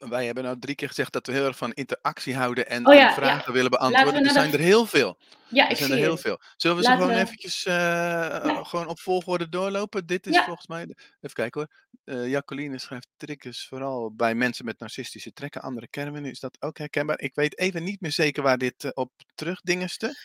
wij 0.10 0.26
hebben 0.26 0.44
nou 0.44 0.60
drie 0.60 0.76
keer 0.76 0.88
gezegd 0.88 1.14
dat 1.14 1.28
we 1.28 1.34
heel 1.34 1.46
erg 1.46 1.58
van 1.58 1.74
interactie 1.74 2.36
houden 2.36 2.70
en, 2.70 2.88
oh 2.88 3.14
vragen 3.14 3.54
willen 3.54 3.72
beantwoorden. 3.72 4.26
Er 4.26 4.32
zijn 4.32 4.54
er 4.54 4.60
heel 4.60 4.86
veel. 4.86 5.18
Ja, 5.48 5.70
er 5.70 5.76
zijn 5.76 5.92
er 5.92 5.98
heel 5.98 6.18
veel. 6.18 6.42
Zullen 6.58 6.78
we 6.78 6.84
ze 6.84 6.92
gewoon 6.92 7.10
eventjes 7.10 7.66
uh, 7.66 8.66
gewoon 8.66 8.88
op 8.88 9.00
volgorde 9.00 9.50
doorlopen? 9.50 10.06
Dit 10.06 10.28
is 10.28 10.40
volgens 10.46 10.68
mij... 10.68 10.82
Even 10.82 11.34
kijken 11.34 11.62
hoor. 11.62 11.70
Uh, 12.16 12.30
Jacqueline 12.30 12.80
schrijft 12.80 13.08
triggers 13.18 13.68
vooral 13.68 14.14
bij 14.16 14.36
mensen 14.36 14.66
met 14.66 14.80
narcistische 14.80 15.34
trekken. 15.34 15.62
Andere 15.62 15.88
kernen, 15.88 16.26
is 16.26 16.40
dat 16.40 16.58
ook 16.60 16.78
herkenbaar? 16.78 17.20
Ik 17.20 17.36
weet 17.36 17.58
even 17.58 17.84
niet 17.84 18.02
meer 18.02 18.12
zeker 18.12 18.44
waar 18.44 18.58
dit 18.58 18.84
uh, 18.84 18.92
op 18.94 19.12
terugdingenste. 19.36 20.16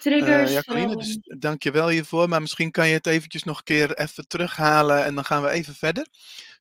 Triggers. 0.00 0.52
Jacqueline, 0.52 0.96
dus 0.96 1.18
dank 1.22 1.62
je 1.62 1.70
wel 1.70 1.88
hiervoor. 1.88 2.28
Maar 2.28 2.40
misschien 2.40 2.70
kan 2.70 2.88
je 2.88 2.94
het 2.94 3.06
eventjes 3.06 3.44
nog 3.44 3.58
een 3.58 3.64
keer 3.64 3.94
even 3.98 4.28
terughalen 4.28 5.04
en 5.04 5.14
dan 5.14 5.24
gaan 5.24 5.42
we 5.42 5.50
even 5.50 5.74
verder. 5.74 6.06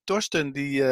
Torsten 0.04 0.52
die 0.52 0.84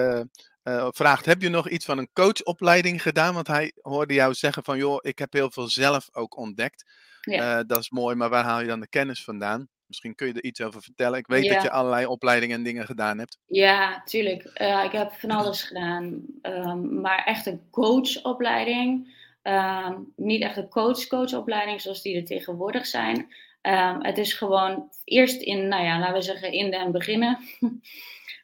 uh, 0.67 0.87
vraagt: 0.89 1.25
Heb 1.25 1.41
je 1.41 1.49
nog 1.49 1.69
iets 1.69 1.85
van 1.85 1.97
een 1.97 2.09
coachopleiding 2.13 3.01
gedaan? 3.01 3.33
Want 3.33 3.47
hij 3.47 3.71
hoorde 3.81 4.13
jou 4.13 4.33
zeggen: 4.33 4.63
van 4.63 4.77
joh, 4.77 4.97
ik 5.01 5.19
heb 5.19 5.33
heel 5.33 5.51
veel 5.51 5.67
zelf 5.67 6.09
ook 6.11 6.37
ontdekt. 6.37 6.85
Ja. 7.21 7.57
Uh, 7.57 7.63
dat 7.67 7.79
is 7.79 7.89
mooi, 7.89 8.15
maar 8.15 8.29
waar 8.29 8.43
haal 8.43 8.61
je 8.61 8.67
dan 8.67 8.79
de 8.79 8.87
kennis 8.87 9.23
vandaan? 9.23 9.67
Misschien 9.87 10.15
kun 10.15 10.27
je 10.27 10.33
er 10.33 10.43
iets 10.43 10.61
over 10.61 10.81
vertellen. 10.81 11.19
Ik 11.19 11.27
weet 11.27 11.49
dat 11.49 11.61
je 11.61 11.71
allerlei 11.71 12.05
opleidingen 12.05 12.57
en 12.57 12.63
dingen 12.63 12.85
gedaan 12.85 13.17
hebt. 13.17 13.37
Ja, 13.45 14.01
tuurlijk. 14.05 14.51
Uh, 14.61 14.83
ik 14.83 14.91
heb 14.91 15.11
van 15.11 15.31
alles 15.31 15.63
gedaan. 15.63 16.21
Um, 16.41 17.01
maar 17.01 17.23
echt 17.25 17.45
een 17.45 17.61
coachopleiding. 17.71 19.15
Um, 19.43 20.13
niet 20.15 20.41
echt 20.41 20.57
een 20.57 20.69
coach-coachopleiding 20.69 21.81
zoals 21.81 22.01
die 22.01 22.15
er 22.15 22.25
tegenwoordig 22.25 22.85
zijn. 22.85 23.17
Um, 23.61 24.03
het 24.03 24.17
is 24.17 24.33
gewoon 24.33 24.89
eerst 25.03 25.41
in, 25.41 25.67
nou 25.67 25.83
ja, 25.83 25.99
laten 25.99 26.13
we 26.13 26.21
zeggen, 26.21 26.51
in 26.51 26.71
den 26.71 26.91
beginnen. 26.91 27.39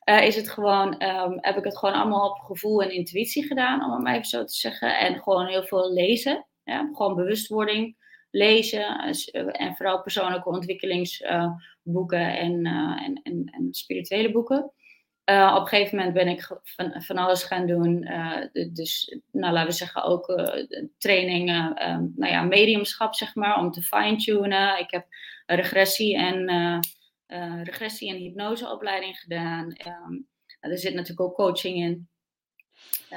uh, 0.06 0.26
is 0.26 0.36
het 0.36 0.50
gewoon, 0.50 1.04
um, 1.04 1.38
heb 1.42 1.58
ik 1.58 1.64
het 1.64 1.78
gewoon 1.78 1.96
allemaal 1.96 2.30
op 2.30 2.40
gevoel 2.40 2.82
en 2.82 2.92
intuïtie 2.92 3.44
gedaan, 3.44 3.86
om 3.86 3.92
het 3.92 4.02
maar 4.02 4.14
even 4.14 4.26
zo 4.26 4.44
te 4.44 4.54
zeggen. 4.54 5.00
En 5.00 5.22
gewoon 5.22 5.48
heel 5.48 5.64
veel 5.64 5.94
lezen. 5.94 6.46
Ja? 6.64 6.90
Gewoon 6.94 7.16
bewustwording 7.16 7.96
lezen. 8.32 8.98
Eh, 9.00 9.62
en 9.62 9.76
vooral 9.76 10.02
persoonlijke 10.02 10.50
ontwikkelingsboeken 10.50 12.20
uh, 12.20 12.42
en, 12.42 12.66
uh, 12.66 13.06
en, 13.06 13.20
en, 13.24 13.50
en, 13.52 13.68
spirituele 13.72 14.32
boeken. 14.32 14.64
op 15.26 15.62
een 15.62 15.68
gegeven 15.68 15.98
moment 15.98 16.14
ben 16.14 16.28
ik 16.28 16.60
van, 16.64 17.02
van 17.02 17.18
alles 17.18 17.44
gaan 17.44 17.68
doen. 17.68 18.08
dus, 18.74 19.18
nou, 19.32 19.54
laten 19.54 19.70
we 19.70 19.76
zeggen, 19.76 20.04
ook 20.04 20.26
trainingen, 20.98 21.76
ehm, 21.76 22.06
nou 22.16 22.32
ja, 22.32 22.44
mediumschap, 22.44 23.16
zeg 23.16 23.36
maar, 23.36 23.60
om 23.60 23.72
te 23.72 23.82
fine-tunen. 23.82 24.80
Ik 24.80 24.92
heb 24.92 25.06
regressie 25.46 26.18
en 26.18 26.52
uh, 26.52 26.80
regressie- 27.64 28.10
en 28.10 28.16
hypnoseopleiding 28.16 29.20
gedaan. 29.20 29.76
Um, 29.88 30.28
er 30.60 30.78
zit 30.78 30.94
natuurlijk 30.94 31.22
ook 31.22 31.36
coaching 31.36 31.78
in. 31.78 32.10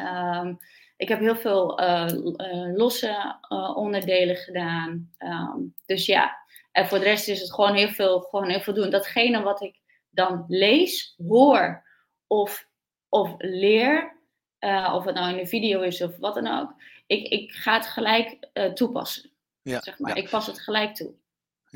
Um, 0.02 0.58
ik 0.96 1.08
heb 1.08 1.20
heel 1.20 1.36
veel 1.36 1.80
uh, 1.80 2.06
uh, 2.12 2.76
losse 2.76 3.38
onderdelen 3.74 4.36
gedaan. 4.36 5.10
Um, 5.18 5.74
dus 5.86 6.06
ja, 6.06 6.36
en 6.72 6.86
voor 6.86 6.98
de 6.98 7.04
rest 7.04 7.28
is 7.28 7.40
het 7.40 7.54
gewoon 7.54 7.74
heel 7.74 7.88
veel, 7.88 8.20
gewoon 8.20 8.48
heel 8.48 8.60
veel 8.60 8.74
doen. 8.74 8.90
Datgene 8.90 9.42
wat 9.42 9.62
ik 9.62 9.80
dan 10.10 10.44
lees, 10.48 11.14
hoor 11.28 11.84
of, 12.26 12.68
of 13.08 13.34
leer, 13.38 14.16
of 14.92 15.04
het 15.04 15.14
nou 15.14 15.32
in 15.32 15.38
een 15.38 15.48
video 15.48 15.80
is 15.80 16.02
of 16.02 16.16
wat 16.16 16.34
dan 16.34 16.46
ook, 16.46 16.74
ik, 17.06 17.28
ik 17.28 17.52
ga 17.52 17.74
het 17.74 17.86
gelijk 17.86 18.48
toepassen. 18.74 19.30
Ja, 19.62 19.80
zeg 19.80 19.98
maar. 19.98 20.16
Ik 20.16 20.30
pas 20.30 20.46
het 20.46 20.60
gelijk 20.60 20.94
toe. 20.94 21.14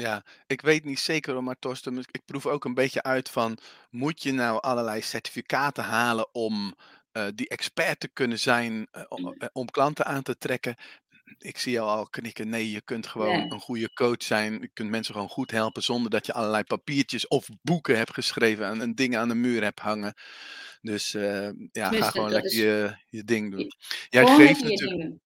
Ja, 0.00 0.24
ik 0.46 0.60
weet 0.60 0.84
niet 0.84 0.98
zeker, 0.98 1.42
maar 1.42 1.58
Torsten, 1.58 1.98
ik 1.98 2.24
proef 2.24 2.46
ook 2.46 2.64
een 2.64 2.74
beetje 2.74 3.02
uit 3.02 3.28
van, 3.28 3.58
moet 3.90 4.22
je 4.22 4.32
nou 4.32 4.60
allerlei 4.60 5.02
certificaten 5.02 5.84
halen 5.84 6.34
om 6.34 6.74
uh, 7.12 7.26
die 7.34 7.48
expert 7.48 8.00
te 8.00 8.08
kunnen 8.08 8.38
zijn, 8.38 8.88
uh, 8.92 9.02
om, 9.08 9.34
uh, 9.38 9.48
om 9.52 9.70
klanten 9.70 10.06
aan 10.06 10.22
te 10.22 10.38
trekken? 10.38 10.76
Ik 11.38 11.58
zie 11.58 11.72
jou 11.72 11.88
al 11.88 12.08
knikken. 12.08 12.48
Nee, 12.48 12.70
je 12.70 12.82
kunt 12.82 13.06
gewoon 13.06 13.36
nee. 13.36 13.50
een 13.50 13.60
goede 13.60 13.92
coach 13.92 14.22
zijn. 14.22 14.60
Je 14.60 14.70
kunt 14.72 14.90
mensen 14.90 15.14
gewoon 15.14 15.28
goed 15.28 15.50
helpen 15.50 15.82
zonder 15.82 16.10
dat 16.10 16.26
je 16.26 16.32
allerlei 16.32 16.64
papiertjes 16.64 17.28
of 17.28 17.48
boeken 17.62 17.96
hebt 17.96 18.14
geschreven 18.14 18.66
en, 18.66 18.80
en 18.80 18.94
dingen 18.94 19.20
aan 19.20 19.28
de 19.28 19.34
muur 19.34 19.62
hebt 19.62 19.80
hangen. 19.80 20.14
Dus 20.80 21.10
ja, 21.72 21.92
ga 21.92 22.10
gewoon 22.10 22.30
lekker 22.30 22.50
is... 22.50 22.56
je, 22.56 22.96
je 23.08 23.24
ding 23.24 23.50
doen. 23.50 23.72
Jij 24.08 24.26
geeft 24.26 24.62
natuurlijk. 24.62 25.18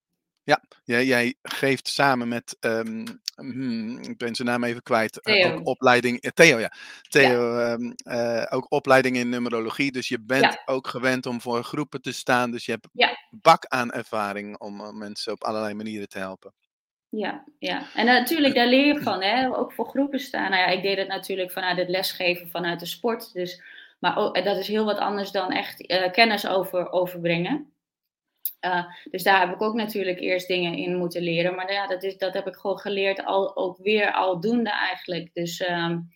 Ja, 0.44 0.62
jij, 0.84 1.04
jij 1.04 1.34
geeft 1.42 1.88
samen 1.88 2.28
met, 2.28 2.56
um, 2.60 3.04
hmm, 3.36 3.98
ik 3.98 4.18
ben 4.18 4.34
zijn 4.34 4.48
naam 4.48 4.64
even 4.64 4.82
kwijt, 4.82 5.20
uh, 5.22 5.54
ook 5.54 5.66
opleiding, 5.66 6.24
uh, 6.24 6.30
Theo 6.30 6.58
ja, 6.58 6.72
Theo, 7.08 7.58
ja. 7.58 7.72
Um, 7.72 7.94
uh, 8.04 8.46
ook 8.50 8.72
opleiding 8.72 9.16
in 9.16 9.28
numerologie, 9.28 9.92
dus 9.92 10.08
je 10.08 10.20
bent 10.20 10.42
ja. 10.42 10.62
ook 10.64 10.86
gewend 10.86 11.26
om 11.26 11.40
voor 11.40 11.64
groepen 11.64 12.02
te 12.02 12.12
staan, 12.12 12.50
dus 12.50 12.66
je 12.66 12.72
hebt 12.72 12.88
ja. 12.92 13.18
bak 13.30 13.66
aan 13.66 13.92
ervaring 13.92 14.58
om 14.58 14.98
mensen 14.98 15.32
op 15.32 15.44
allerlei 15.44 15.74
manieren 15.74 16.08
te 16.08 16.18
helpen. 16.18 16.52
Ja, 17.08 17.44
ja. 17.58 17.82
en 17.94 18.06
natuurlijk 18.06 18.54
daar 18.54 18.68
leer 18.68 18.86
je 18.86 19.02
van, 19.10 19.22
hè? 19.22 19.56
ook 19.56 19.72
voor 19.72 19.88
groepen 19.88 20.20
staan. 20.20 20.50
Nou 20.50 20.62
ja, 20.62 20.66
ik 20.66 20.82
deed 20.82 20.96
het 20.96 21.08
natuurlijk 21.08 21.52
vanuit 21.52 21.76
het 21.76 21.88
lesgeven, 21.88 22.50
vanuit 22.50 22.80
de 22.80 22.86
sport, 22.86 23.32
dus, 23.32 23.62
maar 23.98 24.16
ook, 24.16 24.44
dat 24.44 24.56
is 24.56 24.68
heel 24.68 24.84
wat 24.84 24.98
anders 24.98 25.30
dan 25.30 25.50
echt 25.50 25.86
kennis 26.12 26.46
over, 26.46 26.90
overbrengen. 26.92 27.73
Uh, 28.60 28.84
dus 29.10 29.22
daar 29.22 29.40
heb 29.40 29.54
ik 29.54 29.62
ook 29.62 29.74
natuurlijk 29.74 30.20
eerst 30.20 30.48
dingen 30.48 30.74
in 30.74 30.96
moeten 30.96 31.22
leren. 31.22 31.54
Maar 31.54 31.72
ja, 31.72 31.86
dat, 31.86 32.02
is, 32.02 32.18
dat 32.18 32.34
heb 32.34 32.46
ik 32.46 32.54
gewoon 32.54 32.78
geleerd, 32.78 33.24
al, 33.24 33.56
ook 33.56 33.78
weer 33.78 34.12
aldoende 34.12 34.70
eigenlijk. 34.70 35.30
Dus 35.32 35.68
um, 35.68 36.08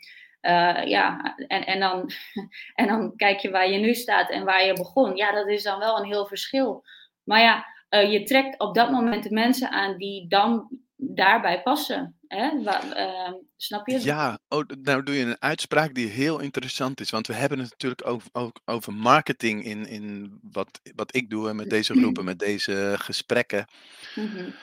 uh, 0.42 0.84
ja, 0.84 1.34
en, 1.36 1.66
en, 1.66 1.80
dan, 1.80 2.10
en 2.80 2.86
dan 2.86 3.16
kijk 3.16 3.38
je 3.38 3.50
waar 3.50 3.70
je 3.70 3.78
nu 3.78 3.94
staat 3.94 4.30
en 4.30 4.44
waar 4.44 4.66
je 4.66 4.72
begon. 4.72 5.16
Ja, 5.16 5.32
dat 5.32 5.48
is 5.48 5.62
dan 5.62 5.78
wel 5.78 5.98
een 5.98 6.06
heel 6.06 6.26
verschil. 6.26 6.84
Maar 7.24 7.40
ja, 7.40 7.66
uh, 7.90 8.12
je 8.12 8.22
trekt 8.22 8.60
op 8.60 8.74
dat 8.74 8.90
moment 8.90 9.22
de 9.22 9.34
mensen 9.34 9.70
aan 9.70 9.96
die 9.96 10.28
dan 10.28 10.68
daarbij 10.96 11.62
passen. 11.62 12.17
Hè? 12.28 12.62
Waar, 12.62 12.98
uh, 12.98 13.34
snap 13.56 13.86
je? 13.86 14.00
Ja, 14.00 14.38
oh, 14.48 14.62
nou 14.82 15.02
doe 15.02 15.14
je 15.14 15.24
een 15.24 15.40
uitspraak 15.40 15.94
die 15.94 16.08
heel 16.08 16.38
interessant 16.38 17.00
is. 17.00 17.10
Want 17.10 17.26
we 17.26 17.32
hebben 17.32 17.58
het 17.58 17.70
natuurlijk 17.70 18.06
ook, 18.06 18.22
ook 18.32 18.60
over 18.64 18.94
marketing 18.94 19.64
in, 19.64 19.86
in 19.86 20.38
wat, 20.42 20.80
wat 20.94 21.14
ik 21.14 21.30
doe 21.30 21.54
met 21.54 21.70
deze 21.70 21.94
groepen, 21.94 22.24
met 22.24 22.38
deze 22.38 22.94
gesprekken. 22.98 23.66
Mm-hmm. 24.14 24.54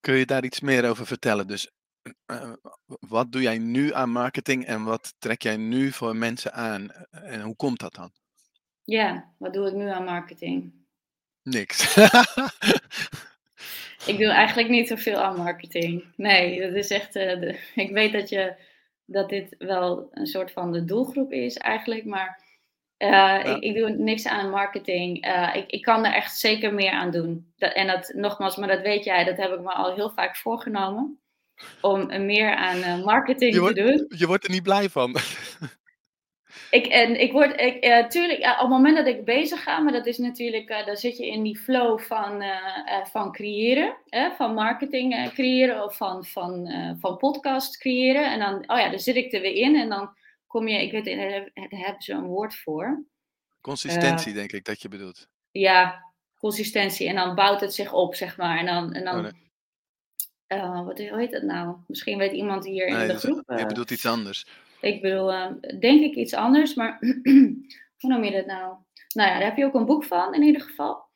Kun 0.00 0.14
je 0.14 0.26
daar 0.26 0.44
iets 0.44 0.60
meer 0.60 0.88
over 0.88 1.06
vertellen? 1.06 1.46
Dus 1.46 1.70
uh, 2.26 2.52
wat 2.86 3.32
doe 3.32 3.42
jij 3.42 3.58
nu 3.58 3.94
aan 3.94 4.10
marketing 4.10 4.66
en 4.66 4.84
wat 4.84 5.14
trek 5.18 5.42
jij 5.42 5.56
nu 5.56 5.92
voor 5.92 6.16
mensen 6.16 6.52
aan? 6.52 6.90
En 7.10 7.40
hoe 7.40 7.56
komt 7.56 7.80
dat 7.80 7.94
dan? 7.94 8.10
Ja, 8.84 9.34
wat 9.38 9.52
doe 9.52 9.66
ik 9.66 9.74
nu 9.74 9.88
aan 9.88 10.04
marketing? 10.04 10.72
Niks. 11.42 11.94
Ik 14.06 14.18
doe 14.18 14.28
eigenlijk 14.30 14.68
niet 14.68 14.88
zoveel 14.88 15.16
aan 15.16 15.36
marketing. 15.36 16.04
Nee, 16.16 16.60
dat 16.60 16.74
is 16.74 16.90
echt. 16.90 17.16
Uh, 17.16 17.40
de, 17.40 17.58
ik 17.84 17.90
weet 17.90 18.12
dat, 18.12 18.28
je, 18.28 18.54
dat 19.04 19.28
dit 19.28 19.54
wel 19.58 20.08
een 20.12 20.26
soort 20.26 20.50
van 20.52 20.72
de 20.72 20.84
doelgroep 20.84 21.32
is 21.32 21.56
eigenlijk. 21.56 22.04
Maar 22.04 22.46
Uh, 22.98 23.08
Ja. 23.08 23.44
ik, 23.44 23.62
ik 23.62 23.74
doe 23.74 23.90
niks 23.90 24.26
aan 24.26 24.50
marketing. 24.50 25.26
Uh, 25.26 25.50
ik, 25.54 25.70
ik 25.70 25.82
kan 25.82 26.04
er 26.04 26.12
echt 26.14 26.38
zeker 26.38 26.74
meer 26.74 26.90
aan 26.90 27.10
doen. 27.10 27.52
Dat, 27.56 27.72
en 27.72 27.86
dat, 27.86 28.12
nogmaals, 28.14 28.56
maar 28.56 28.68
dat 28.68 28.80
weet 28.80 29.04
jij, 29.04 29.24
dat 29.24 29.36
heb 29.36 29.52
ik 29.52 29.60
me 29.60 29.72
al 29.72 29.94
heel 29.94 30.10
vaak 30.10 30.36
voorgenomen. 30.36 31.18
Om 31.80 32.24
meer 32.26 32.54
aan 32.54 33.00
marketing 33.04 33.54
Je 33.54 33.60
wordt, 33.60 33.76
te 33.76 33.82
doen. 33.82 34.18
je 34.18 34.26
wordt 34.26 34.44
er 34.44 34.50
niet 34.50 34.62
blij 34.62 34.88
van. 34.88 35.16
Ik, 36.70 36.86
en 36.86 37.20
ik 37.20 37.32
word, 37.32 37.60
ik, 37.60 37.84
uh, 37.84 38.06
tuurlijk, 38.06 38.38
uh, 38.38 38.50
op 38.50 38.58
het 38.58 38.68
moment 38.68 38.96
dat 38.96 39.06
ik 39.06 39.24
bezig 39.24 39.62
ga, 39.62 39.78
maar 39.78 39.92
dat 39.92 40.06
is 40.06 40.18
natuurlijk, 40.18 40.70
uh, 40.70 40.86
dan 40.86 40.96
zit 40.96 41.16
je 41.16 41.26
in 41.26 41.42
die 41.42 41.58
flow 41.58 41.98
van, 41.98 42.42
van 43.10 43.32
creëren, 43.32 43.96
hè, 44.08 44.30
van 44.30 44.54
marketing 44.54 45.32
creëren 45.32 45.84
of 45.84 45.96
van, 45.96 46.24
van, 46.24 46.68
van 47.00 47.16
podcast 47.16 47.78
creëren. 47.78 48.32
En 48.32 48.38
dan, 48.38 48.54
oh 48.54 48.78
ja, 48.78 48.88
dan 48.88 48.98
zit 48.98 49.16
ik 49.16 49.32
er 49.32 49.40
weer 49.40 49.54
in 49.54 49.76
en 49.76 49.88
dan 49.88 50.16
kom 50.46 50.68
je, 50.68 50.82
ik 50.82 50.92
weet, 50.92 51.04
daar 51.04 51.50
hebben 51.80 52.02
ze 52.02 52.12
een 52.12 52.26
woord 52.26 52.54
voor. 52.54 53.04
Consistentie, 53.60 54.32
denk 54.32 54.52
ik 54.52 54.64
dat 54.64 54.82
je 54.82 54.88
bedoelt. 54.88 55.28
Ja, 55.50 56.04
consistentie. 56.36 57.08
En 57.08 57.14
dan 57.14 57.34
bouwt 57.34 57.60
het 57.60 57.74
zich 57.74 57.92
op, 57.92 58.14
zeg 58.14 58.36
maar. 58.36 58.58
En 58.58 58.66
dan, 58.66 58.92
en 58.92 59.04
dan 59.04 59.16
Oh, 59.16 59.22
nee. 60.48 60.60
uh, 60.60 60.84
wat 60.84 60.98
hoe 60.98 61.18
heet 61.18 61.30
dat 61.30 61.42
nou? 61.42 61.76
Misschien 61.86 62.18
weet 62.18 62.32
iemand 62.32 62.64
hier 62.64 62.86
in 62.86 63.08
de 63.08 63.18
groep. 63.18 63.42
je 63.56 63.66
bedoelt 63.66 63.90
iets 63.90 64.06
anders. 64.06 64.46
Ik 64.80 65.02
bedoel, 65.02 65.32
uh, 65.32 65.46
denk 65.80 66.00
ik 66.00 66.14
iets 66.14 66.34
anders, 66.34 66.74
maar 66.74 66.98
hoe 67.98 68.10
noem 68.10 68.24
je 68.24 68.30
dat 68.30 68.46
nou? 68.46 68.76
Nou 69.14 69.28
ja, 69.28 69.38
daar 69.38 69.48
heb 69.48 69.56
je 69.56 69.64
ook 69.64 69.74
een 69.74 69.86
boek 69.86 70.04
van 70.04 70.34
in 70.34 70.42
ieder 70.42 70.62
geval. 70.62 71.06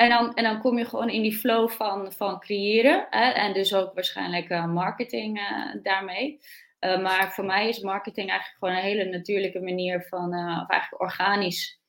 En 0.00 0.08
dan, 0.08 0.34
en 0.34 0.44
dan 0.44 0.60
kom 0.60 0.78
je 0.78 0.84
gewoon 0.84 1.08
in 1.08 1.22
die 1.22 1.36
flow 1.36 1.68
van, 1.68 2.12
van 2.12 2.40
creëren. 2.40 3.06
Hè? 3.10 3.30
En 3.30 3.52
dus 3.52 3.74
ook 3.74 3.94
waarschijnlijk 3.94 4.50
uh, 4.50 4.66
marketing 4.66 5.38
uh, 5.38 5.82
daarmee. 5.82 6.40
Uh, 6.80 7.02
maar 7.02 7.32
voor 7.32 7.44
mij 7.44 7.68
is 7.68 7.80
marketing 7.80 8.28
eigenlijk 8.28 8.58
gewoon 8.58 8.74
een 8.74 8.98
hele 8.98 9.04
natuurlijke 9.04 9.60
manier 9.60 10.06
van, 10.08 10.28
of 10.34 10.68
eigenlijk 10.68 11.02
organisch. 11.02 11.80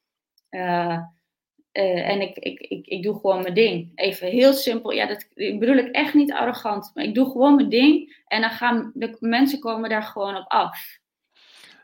en 1.71 2.21
ik, 2.21 2.37
ik, 2.37 2.59
ik, 2.59 2.87
ik 2.87 3.03
doe 3.03 3.13
gewoon 3.13 3.41
mijn 3.41 3.53
ding. 3.53 3.91
Even 3.95 4.27
heel 4.27 4.53
simpel. 4.53 4.91
Ja, 4.91 5.05
dat 5.05 5.27
bedoel 5.35 5.75
ik 5.75 5.91
echt 5.91 6.13
niet 6.13 6.33
arrogant. 6.33 6.91
Maar 6.93 7.03
ik 7.03 7.15
doe 7.15 7.31
gewoon 7.31 7.55
mijn 7.55 7.69
ding. 7.69 8.23
En 8.27 8.41
dan 8.41 8.49
gaan 8.49 8.91
de 8.93 9.17
mensen 9.19 9.59
komen 9.59 9.89
daar 9.89 10.03
gewoon 10.03 10.35
op 10.35 10.47
af. 10.47 10.99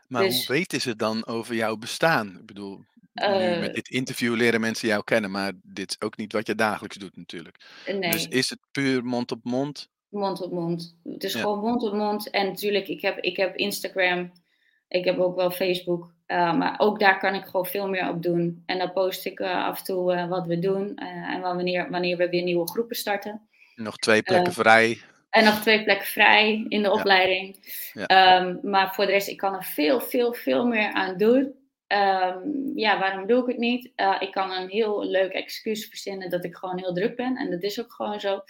Maar 0.08 0.22
Dus- 0.22 0.46
hoe 0.46 0.56
weten 0.56 0.80
ze 0.80 0.96
dan 0.96 1.26
over 1.26 1.54
jouw 1.54 1.76
bestaan? 1.76 2.36
Ik 2.40 2.46
bedoel, 2.46 2.76
nu 2.76 2.84
Eh, 3.24 3.60
met 3.60 3.74
dit 3.74 3.88
interview 3.88 4.34
leren 4.36 4.60
mensen 4.60 4.88
jou 4.88 5.04
kennen, 5.04 5.30
maar 5.30 5.52
dit 5.62 5.90
is 5.90 6.00
ook 6.06 6.16
niet 6.16 6.32
wat 6.32 6.46
je 6.46 6.54
dagelijks 6.54 6.96
doet 6.96 7.16
natuurlijk. 7.16 7.56
nee. 7.86 8.10
Dus 8.10 8.28
is 8.28 8.50
het 8.50 8.58
puur 8.70 9.04
mond 9.04 9.30
op 9.32 9.40
mond? 9.42 9.88
Mond 10.08 10.42
op 10.42 10.52
mond. 10.52 10.96
Het 11.04 11.24
is 11.24 11.32
Ja. 11.32 11.40
gewoon 11.40 11.58
mond 11.58 11.82
op 11.82 11.92
mond. 11.92 12.30
En 12.30 12.46
natuurlijk, 12.46 12.88
ik 12.88 13.00
heb, 13.00 13.18
ik 13.18 13.36
heb 13.36 13.56
Instagram. 13.56 14.32
Ik 14.88 15.04
heb 15.04 15.18
ook 15.18 15.36
wel 15.36 15.50
Facebook. 15.50 16.12
uh, 16.26 16.56
maar 16.58 16.74
ook 16.78 16.98
daar 17.00 17.18
kan 17.18 17.34
ik 17.34 17.44
gewoon 17.44 17.66
veel 17.66 17.88
meer 17.88 18.08
op 18.08 18.22
doen. 18.22 18.62
En 18.66 18.78
dan 18.78 18.92
post 18.92 19.26
ik 19.26 19.40
uh, 19.40 19.64
af 19.64 19.78
en 19.78 19.84
toe 19.84 20.26
wat 20.28 20.46
we 20.46 20.58
doen. 20.58 20.96
en 20.96 21.40
wanneer, 21.40 21.90
wanneer 21.90 22.16
we 22.16 22.28
weer 22.28 22.42
nieuwe 22.42 22.68
groepen 22.68 22.96
starten. 22.96 23.48
Nog 23.74 23.96
twee 23.96 24.22
plekken 24.22 24.52
Eh, 24.52 24.58
vrij. 24.58 25.00
En 25.30 25.44
nog 25.44 25.60
twee 25.60 25.84
plekken 25.84 26.06
vrij 26.06 26.64
in 26.68 26.82
de 26.82 26.90
opleiding. 26.90 27.56
Ja. 27.92 28.40
Um, 28.40 28.58
maar 28.62 28.94
voor 28.94 29.06
de 29.06 29.12
rest, 29.12 29.28
ik 29.28 29.36
kan 29.36 29.54
er 29.54 29.64
veel, 29.64 30.00
veel, 30.00 30.32
veel 30.32 30.66
meer 30.66 30.92
aan 30.92 31.16
doen. 31.16 31.54
Um, 31.86 32.72
ja, 32.74 32.98
waarom 32.98 33.26
doe 33.26 33.40
ik 33.40 33.46
het 33.46 33.58
niet? 33.58 33.92
Uh, 33.96 34.16
ik 34.18 34.32
kan 34.32 34.50
een 34.50 34.68
heel 34.68 35.04
leuk 35.04 35.32
excuus 35.32 35.88
verzinnen 35.88 36.30
dat 36.30 36.44
ik 36.44 36.56
gewoon 36.56 36.78
heel 36.78 36.94
druk 36.94 37.16
ben. 37.16 37.36
En 37.36 37.50
dat 37.50 37.62
is 37.62 37.80
ook 37.80 37.92
gewoon 37.92 38.20
zo. 38.20 38.42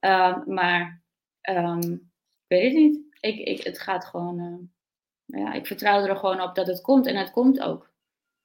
Um, 0.00 0.42
maar 0.46 1.02
ik 1.40 1.98
weet 2.46 2.62
het 2.62 2.72
niet. 2.72 2.98
Ik, 3.20 3.38
ik, 3.38 3.64
het 3.64 3.80
gaat 3.80 4.04
gewoon. 4.04 4.68
Uh, 5.26 5.40
ja, 5.40 5.52
ik 5.52 5.66
vertrouw 5.66 6.06
er 6.06 6.16
gewoon 6.16 6.40
op 6.40 6.54
dat 6.54 6.66
het 6.66 6.80
komt. 6.80 7.06
En 7.06 7.16
het 7.16 7.30
komt 7.30 7.60
ook. 7.60 7.92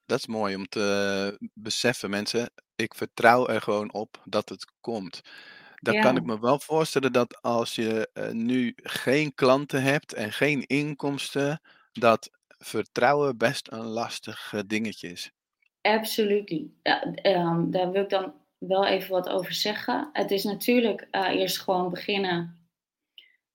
Dat 0.06 0.20
is 0.20 0.28
mooi 0.28 0.56
om 0.56 0.68
te 0.68 1.38
beseffen, 1.54 2.10
mensen. 2.10 2.50
Ik 2.76 2.96
vertrouw 2.96 3.48
er 3.48 3.62
gewoon 3.62 3.94
op 3.94 4.22
dat 4.26 4.50
het 4.50 4.72
komt. 4.82 5.22
Dan 5.86 5.94
Ja. 5.94 6.02
kan 6.02 6.16
ik 6.16 6.24
me 6.24 6.40
wel 6.40 6.60
voorstellen 6.60 7.12
dat 7.12 7.42
als 7.42 7.76
je 7.76 8.10
uh, 8.14 8.30
nu 8.30 8.74
geen 8.76 9.34
klanten 9.34 9.84
hebt 9.84 10.14
en 10.14 10.32
geen 10.32 10.66
inkomsten, 10.66 11.62
dat 11.92 12.30
vertrouwen 12.48 13.38
best 13.38 13.72
een 13.72 13.86
lastig 13.86 14.52
uh, 14.56 14.62
dingetje 14.68 15.12
is. 15.12 15.32
Absoluut. 15.82 16.62
Ja, 16.84 17.04
um, 17.24 17.72
daar 17.72 17.92
wil 17.92 18.04
ik 18.04 18.10
dan 18.10 18.34
wel 18.58 18.86
even 18.86 19.10
wat 19.12 19.30
over 19.30 19.54
zeggen. 19.54 20.10
Het 20.14 20.32
is 20.32 20.44
natuurlijk 20.44 21.08
uh, 21.12 21.30
eerst 21.30 21.60
gewoon 21.60 21.90
beginnen. 21.90 22.68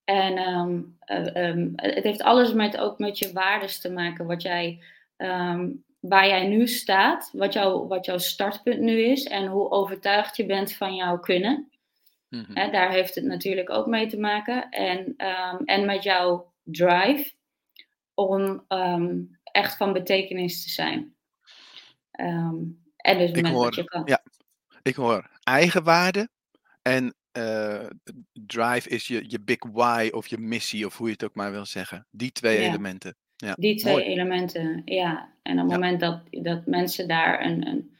En 0.05 0.39
um, 0.39 0.97
um, 1.37 1.73
het 1.77 2.05
heeft 2.05 2.23
alles 2.23 2.53
met, 2.53 2.77
ook 2.77 2.99
met 2.99 3.19
je 3.19 3.33
waardes 3.33 3.81
te 3.81 3.91
maken. 3.91 4.27
Wat 4.27 4.43
jij, 4.43 4.83
waar 6.01 6.27
jij 6.27 6.47
nu 6.47 6.69
staat, 6.69 7.31
wat, 7.33 7.53
jou, 7.53 7.89
wat 7.89 8.05
jouw 8.05 8.19
startpunt 8.19 8.81
nu 8.81 9.03
is 9.03 9.25
en 9.25 9.47
hoe 9.47 9.71
overtuigd 9.71 10.37
je 10.37 10.47
bent 10.47 10.73
van 10.73 10.95
jouw 10.95 11.19
kunnen. 11.19 11.71
Mhm. 12.31 12.71
Daar 12.71 12.91
heeft 12.91 13.15
het 13.15 13.25
natuurlijk 13.25 13.71
ook 13.71 13.87
mee 13.87 14.07
te 14.07 14.19
maken. 14.19 14.69
En, 14.71 15.15
en 15.65 15.87
met 15.87 16.03
jouw 16.03 16.53
drive 16.63 17.33
om 18.15 18.65
echt 19.53 19.77
van 19.77 19.93
betekenis 19.93 20.63
te 20.63 20.71
zijn. 20.71 21.15
Um, 22.21 22.83
en 22.97 23.19
dus 23.19 23.31
Ik 23.31 23.43
met 23.43 23.53
hoor, 23.53 23.65
wat 23.65 23.75
je 23.75 23.85
kan. 23.85 24.03
ja, 24.05 24.23
ik 24.83 24.95
hoor 24.95 25.31
eigenwaarde 25.43 26.29
en 26.83 27.15
uh, 27.39 27.87
drive 28.33 28.89
is 28.89 29.07
je, 29.07 29.25
je 29.31 29.41
big 29.41 29.59
why 29.73 30.09
of 30.13 30.27
je 30.27 30.39
missie 30.39 30.87
of 30.87 30.97
hoe 30.97 31.07
je 31.07 31.13
het 31.13 31.25
ook 31.25 31.35
maar 31.35 31.51
wil 31.51 31.67
zeggen. 31.67 32.07
Die 32.11 32.33
twee 32.33 32.61
Ja. 32.61 32.69
elementen. 32.69 33.17
Ja, 33.37 33.55
Die 33.59 33.77
twee 33.77 33.93
mooi. 33.93 34.05
elementen, 34.05 34.83
ja. 34.85 35.33
En 35.43 35.53
op 35.53 35.63
het 35.63 35.71
Ja. 35.71 35.75
moment 35.79 36.01
dat, 36.01 36.21
dat 36.31 36.67
mensen 36.67 37.09
daar 37.09 37.45
een, 37.45 37.67
een 37.67 37.97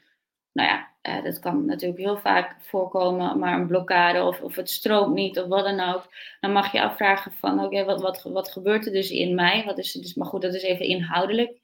nou 0.53 0.69
ja, 0.69 0.89
eh, 1.01 1.23
dat 1.23 1.39
kan 1.39 1.65
natuurlijk 1.65 1.99
heel 2.01 2.17
vaak 2.17 2.55
voorkomen, 2.59 3.39
maar 3.39 3.53
een 3.53 3.67
blokkade 3.67 4.23
of, 4.23 4.41
of 4.41 4.55
het 4.55 4.69
stroomt 4.69 5.13
niet 5.13 5.39
of 5.39 5.47
wat 5.47 5.63
dan 5.65 5.79
ook. 5.79 6.07
Dan 6.39 6.51
mag 6.51 6.71
je 6.71 6.81
afvragen 6.81 7.31
van, 7.31 7.63
oké, 7.63 7.85
wat, 7.85 8.01
wat, 8.01 8.23
wat 8.23 8.51
gebeurt 8.51 8.85
er 8.85 8.91
dus 8.91 9.09
in 9.09 9.35
mij? 9.35 9.63
Wat 9.65 9.77
is 9.77 9.95
er 9.95 10.01
dus, 10.01 10.13
maar 10.13 10.27
goed, 10.27 10.41
dat 10.41 10.53
is 10.53 10.63
even 10.63 10.85
inhoudelijk. 10.85 11.59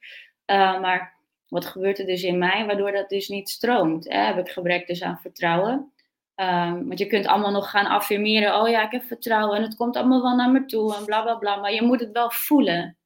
Uh, 0.46 0.80
maar 0.82 1.16
wat 1.48 1.66
gebeurt 1.66 2.00
er 2.00 2.06
dus 2.06 2.24
in 2.24 2.38
mij 2.38 2.66
waardoor 2.66 2.92
dat 2.92 3.10
dus 3.10 3.28
niet 3.28 3.50
stroomt? 3.50 4.10
Hè? 4.10 4.20
Heb 4.20 4.38
ik 4.38 4.50
gebrek 4.50 4.88
dus 4.88 5.04
aan 5.04 5.20
vertrouwen? 5.20 5.92
Um, 6.36 6.88
want 6.88 7.00
je 7.00 7.08
kunt 7.08 7.28
allemaal 7.28 7.52
nog 7.52 7.70
gaan 7.70 7.86
affirmeren, 7.86 8.62
oh 8.62 8.70
ja, 8.70 8.86
ik 8.86 8.92
heb 8.92 9.04
vertrouwen 9.04 9.58
en 9.58 9.64
het 9.64 9.76
komt 9.76 9.96
allemaal 9.96 10.22
wel 10.22 10.36
naar 10.36 10.52
me 10.52 10.66
toe 10.66 10.96
en 10.96 11.06
bla 11.06 11.22
bla 11.22 11.36
bla. 11.36 11.56
Maar 11.56 11.74
je 11.74 11.82
moet 11.82 12.00
het 12.00 12.12
wel 12.12 12.32
voelen. 12.32 12.98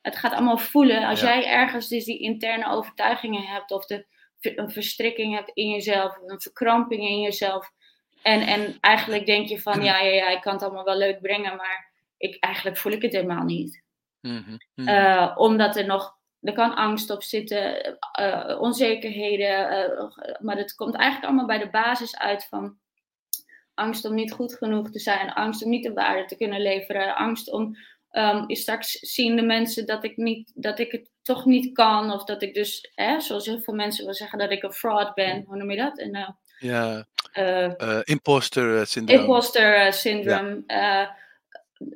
Het 0.00 0.16
gaat 0.16 0.32
allemaal 0.32 0.58
voelen. 0.58 1.06
Als 1.06 1.20
Ja. 1.20 1.26
jij 1.26 1.46
ergens 1.46 1.88
dus 1.88 2.04
die 2.04 2.18
interne 2.18 2.68
overtuigingen 2.70 3.42
hebt 3.42 3.70
of 3.70 3.86
de, 3.86 4.06
een 4.40 4.70
verstrikking 4.70 5.34
hebt 5.34 5.50
in 5.54 5.68
jezelf, 5.68 6.18
een 6.26 6.40
verkramping 6.40 7.02
in 7.02 7.20
jezelf. 7.20 7.70
En, 8.22 8.40
en 8.40 8.76
eigenlijk 8.80 9.26
denk 9.26 9.48
je 9.48 9.60
van, 9.60 9.82
ja, 9.82 10.00
ja, 10.00 10.12
ja, 10.12 10.28
ik 10.28 10.40
kan 10.40 10.52
het 10.52 10.62
allemaal 10.62 10.84
wel 10.84 10.96
leuk 10.96 11.20
brengen, 11.20 11.56
maar 11.56 11.92
ik, 12.16 12.36
eigenlijk 12.40 12.76
voel 12.76 12.92
ik 12.92 13.02
het 13.02 13.12
helemaal 13.12 13.44
niet. 13.44 13.82
Mhm, 14.20 14.56
mhm. 14.74 14.88
Uh, 14.88 15.34
omdat 15.36 15.76
er 15.76 15.86
nog, 15.86 16.16
er 16.40 16.52
kan 16.52 16.74
angst 16.74 17.10
op 17.10 17.22
zitten, 17.22 17.98
uh, 18.20 18.60
onzekerheden, 18.60 19.72
uh, 19.72 20.40
maar 20.40 20.56
het 20.56 20.74
komt 20.74 20.94
eigenlijk 20.94 21.26
allemaal 21.26 21.46
bij 21.46 21.58
de 21.58 21.70
basis 21.70 22.18
uit 22.18 22.44
van 22.44 22.78
angst 23.74 24.04
om 24.04 24.14
niet 24.14 24.32
goed 24.32 24.54
genoeg 24.54 24.90
te 24.90 24.98
zijn, 24.98 25.32
angst 25.32 25.64
om 25.64 25.70
niet 25.70 25.82
de 25.82 25.92
waarde 25.92 26.24
te 26.24 26.36
kunnen 26.36 26.60
leveren, 26.60 27.16
angst 27.16 27.52
om 27.52 27.76
um, 28.12 28.54
straks 28.54 28.90
zien 28.90 29.36
de 29.36 29.42
mensen 29.42 29.86
dat 29.86 30.04
ik, 30.04 30.16
niet, 30.16 30.52
dat 30.54 30.78
ik 30.78 30.92
het 30.92 31.10
toch 31.22 31.44
niet 31.44 31.72
kan, 31.72 32.12
of 32.12 32.24
dat 32.24 32.42
ik 32.42 32.54
dus, 32.54 32.90
hè, 32.94 33.20
zoals 33.20 33.46
heel 33.46 33.60
veel 33.60 33.74
mensen 33.74 34.00
willen 34.00 34.14
zeggen, 34.14 34.38
dat 34.38 34.50
ik 34.50 34.62
een 34.62 34.72
fraud 34.72 35.14
ben, 35.14 35.44
hoe 35.46 35.56
noem 35.56 35.70
je 35.70 35.76
dat? 35.76 35.98
En, 35.98 36.16
uh, 36.16 36.28
ja, 36.58 37.06
uh, 37.34 37.72
uh, 37.78 38.00
imposter 38.04 38.86
syndroom. 38.86 39.20
imposter 39.20 39.92
syndrome. 39.92 40.62
Ja. 40.66 41.16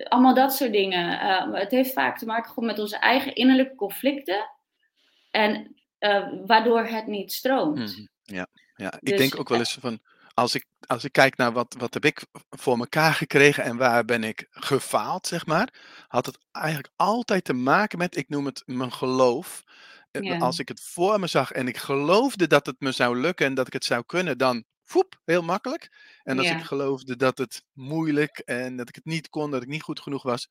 allemaal 0.09 0.35
dat 0.35 0.53
soort 0.55 0.73
dingen. 0.73 1.13
Uh, 1.13 1.55
het 1.61 1.71
heeft 1.71 1.93
vaak 1.93 2.19
te 2.19 2.27
maken 2.27 2.49
gewoon 2.53 2.69
met 2.69 2.79
onze 2.79 2.97
eigen 2.97 3.35
innerlijke 3.35 3.75
conflicten. 3.75 4.51
En 5.31 5.77
waardoor 6.47 6.85
het 6.85 7.07
niet 7.07 7.33
stroomt. 7.33 7.79
Mhm, 7.79 8.07
Ja, 8.23 8.47
ja. 8.77 8.93
ik 9.01 9.09
Dus, 9.09 9.19
denk 9.19 9.39
ook 9.39 9.49
wel 9.49 9.59
eens 9.59 9.79
van, 9.81 10.01
als 10.35 10.55
ik, 10.55 10.65
als 10.87 11.05
ik 11.05 11.13
kijk 11.13 11.37
naar 11.37 11.53
wat, 11.53 11.75
wat 11.79 11.95
heb 11.95 12.05
ik 12.05 12.25
voor 12.51 12.79
mekaar 12.79 13.15
gekregen 13.15 13.65
en 13.65 13.77
waar 13.77 14.05
ben 14.05 14.25
ik 14.25 14.47
gefaald, 14.51 15.27
zeg 15.27 15.47
maar, 15.47 15.69
had 16.09 16.27
het 16.27 16.39
eigenlijk 16.53 16.89
altijd 16.97 17.45
te 17.45 17.53
maken 17.53 17.99
met, 17.99 18.17
ik 18.17 18.29
noem 18.29 18.47
het 18.47 18.63
mijn 18.67 18.93
geloof. 18.93 19.63
Eh, 20.11 20.23
Ja. 20.23 20.39
Als 20.39 20.59
ik 20.59 20.69
het 20.69 20.81
voor 20.83 21.21
me 21.21 21.27
zag 21.27 21.51
en 21.53 21.69
ik 21.69 21.77
geloofde 21.77 22.47
dat 22.47 22.67
het 22.67 22.81
me 22.81 22.93
zou 22.93 23.19
lukken 23.21 23.47
en 23.47 23.55
dat 23.55 23.67
ik 23.67 23.73
het 23.73 23.85
zou 23.85 24.03
kunnen, 24.07 24.39
dan 24.39 24.65
foep, 24.85 25.21
heel 25.25 25.43
makkelijk. 25.43 25.93
En 26.23 26.39
als 26.39 26.47
Ja. 26.47 26.57
ik 26.57 26.65
geloofde 26.65 27.17
dat 27.17 27.39
het 27.39 27.63
moeilijk 27.73 28.39
en 28.39 28.77
dat 28.77 28.89
ik 28.89 28.95
het 28.95 29.05
niet 29.05 29.29
kon, 29.29 29.51
dat 29.51 29.63
ik 29.63 29.69
niet 29.69 29.83
goed 29.83 30.01
genoeg 30.01 30.23
was, 30.23 30.49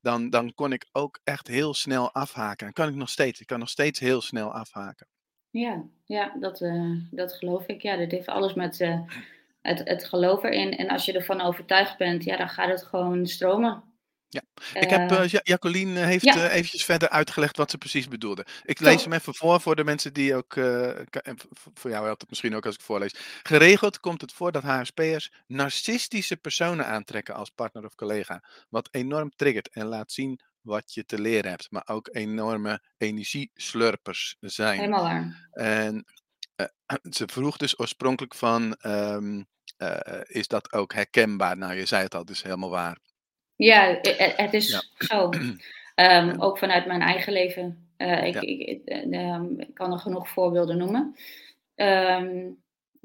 dan, 0.00 0.30
dan 0.30 0.54
kon 0.54 0.72
ik 0.72 0.86
ook 0.92 1.20
echt 1.24 1.46
heel 1.46 1.74
snel 1.74 2.12
afhaken. 2.14 2.66
En 2.66 2.72
kan 2.72 2.88
ik 2.88 2.94
nog 2.94 3.10
steeds. 3.10 3.40
Ik 3.40 3.46
kan 3.46 3.58
nog 3.58 3.68
steeds 3.68 4.00
heel 4.00 4.22
snel 4.22 4.52
afhaken. 4.52 5.06
Ja, 5.58 5.84
ja 6.04 6.36
dat, 6.40 6.60
uh, 6.60 7.02
dat 7.10 7.32
geloof 7.32 7.66
ik. 7.66 7.82
Ja, 7.82 7.96
dat 7.96 8.10
heeft 8.10 8.26
alles 8.28 8.54
met 8.54 8.80
uh, 8.80 9.00
het, 9.60 9.88
het 9.88 10.04
geloof 10.04 10.42
erin. 10.42 10.76
En 10.76 10.88
als 10.88 11.04
je 11.04 11.12
ervan 11.12 11.40
overtuigd 11.40 11.98
bent, 11.98 12.24
ja, 12.24 12.36
dan 12.36 12.48
gaat 12.48 12.68
het 12.68 12.82
gewoon 12.82 13.26
stromen. 13.26 13.82
Ja, 14.28 14.42
ik 14.80 14.90
heb, 14.90 15.10
Eh, 15.10 15.22
eh, 15.22 15.28
Ja 15.28 15.40
Jacqueline 15.42 16.00
heeft, 16.00 16.24
ja, 16.24 16.34
eh, 16.34 16.54
eventjes 16.54 16.84
verder 16.84 17.08
uitgelegd 17.08 17.56
wat 17.56 17.70
ze 17.70 17.78
precies 17.78 18.08
bedoelde. 18.08 18.46
Ik 18.64 18.80
lees 18.80 19.04
hem 19.04 19.12
even 19.12 19.34
voor, 19.34 19.60
voor 19.60 19.76
de 19.76 19.84
mensen 19.84 20.12
die 20.12 20.34
ook, 20.34 20.56
eh, 20.56 20.98
en 20.98 21.36
voor 21.74 21.90
jou 21.90 22.04
helpt 22.04 22.20
het 22.20 22.30
misschien 22.30 22.54
ook 22.54 22.66
als 22.66 22.74
ik 22.74 22.80
voorlees. 22.80 23.14
Geregeld 23.42 24.00
komt 24.00 24.20
het 24.20 24.32
voor 24.32 24.52
dat 24.52 24.62
HSP'ers 24.62 25.32
narcistische 25.46 26.36
personen 26.36 26.86
aantrekken 26.86 27.34
als 27.34 27.50
partner 27.50 27.84
of 27.84 27.94
collega, 27.94 28.42
wat 28.68 28.88
enorm 28.90 29.30
triggert 29.36 29.68
en 29.68 29.86
laat 29.86 30.12
zien 30.12 30.40
wat 30.66 30.94
je 30.94 31.04
te 31.04 31.20
leren 31.20 31.50
hebt, 31.50 31.70
maar 31.70 31.82
ook 31.86 32.08
enorme 32.12 32.80
energieslurpers 32.96 34.36
zijn. 34.40 34.78
Helemaal 34.78 35.02
waar. 35.02 35.48
En, 35.52 36.04
eh, 36.56 36.66
ze 37.18 37.28
vroeg 37.32 37.56
dus 37.56 37.78
oorspronkelijk 37.80 38.34
van, 38.34 38.74
ehm, 38.74 39.42
eh, 39.76 40.20
is 40.24 40.48
dat 40.48 40.72
ook 40.72 40.92
herkenbaar? 40.94 41.56
Nou, 41.56 41.74
je 41.74 41.86
zei 41.86 42.02
het 42.02 42.14
al, 42.14 42.24
dus 42.24 42.42
helemaal 42.42 42.70
waar. 42.70 42.98
Ja, 43.56 43.98
het 44.02 44.16
Ja. 44.16 44.50
is 44.50 44.92
zo. 44.98 45.28
Ehm, 45.94 46.40
ook 46.40 46.58
vanuit 46.58 46.86
mijn 46.86 47.00
eigen 47.00 47.32
leven. 47.32 47.88
Eh, 47.96 48.24
ik 48.26 48.34
ja. 48.34 48.40
ik 48.40 48.84
eh, 48.84 49.20
ehm, 49.34 49.60
ik 49.60 49.74
kan 49.74 49.92
er 49.92 49.98
genoeg 49.98 50.28
voorbeelden 50.28 50.76
noemen. 50.78 51.16
Ehm, 51.74 52.48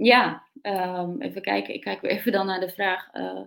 ja, 0.05 0.43
ehm, 0.61 1.21
even 1.21 1.41
kijken. 1.41 1.73
Ik 1.73 1.81
kijk 1.81 2.01
weer 2.01 2.11
even 2.11 2.31
dan 2.31 2.45
naar 2.45 2.59
de 2.59 2.69
vraag, 2.69 3.07
eh, 3.11 3.41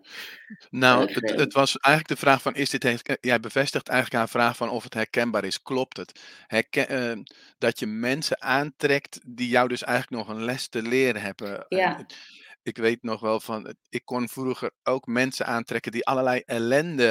Nou, 0.71 1.13
het 1.13 1.31
het 1.31 1.53
was 1.53 1.79
eigenlijk 1.79 2.21
de 2.21 2.27
vraag 2.27 2.43
van 2.43 2.55
is 2.55 2.71
dit 2.71 2.83
herke 2.83 3.19
jij 3.21 3.41
bevestigt 3.41 3.89
eigenlijk 3.89 4.19
haar 4.19 4.29
vraag 4.29 4.57
van 4.57 4.71
of 4.71 4.85
het 4.85 4.95
herkenbaar 4.95 5.45
is. 5.45 5.63
Klopt 5.63 5.97
het? 5.97 6.21
Herken 6.47 6.89
ehm, 6.89 7.23
dat 7.59 7.79
je 7.79 7.87
mensen 7.87 8.43
aantrekt 8.43 9.21
die 9.27 9.49
jou 9.49 9.69
dus 9.69 9.83
eigenlijk 9.83 10.27
nog 10.27 10.37
een 10.37 10.45
les 10.45 10.69
te 10.69 10.83
leren 10.83 11.23
hebben. 11.23 11.69
En 11.69 11.79
ja, 11.79 12.07
ik 12.65 12.77
weet 12.77 13.03
nog 13.03 13.21
wel 13.21 13.41
van 13.41 13.75
ik 13.89 14.05
kon 14.05 14.29
vroeger 14.29 14.71
ook 14.83 15.07
mensen 15.07 15.47
aantrekken 15.47 15.93
die 15.93 16.07
allerlei 16.07 16.43
ellende 16.47 17.09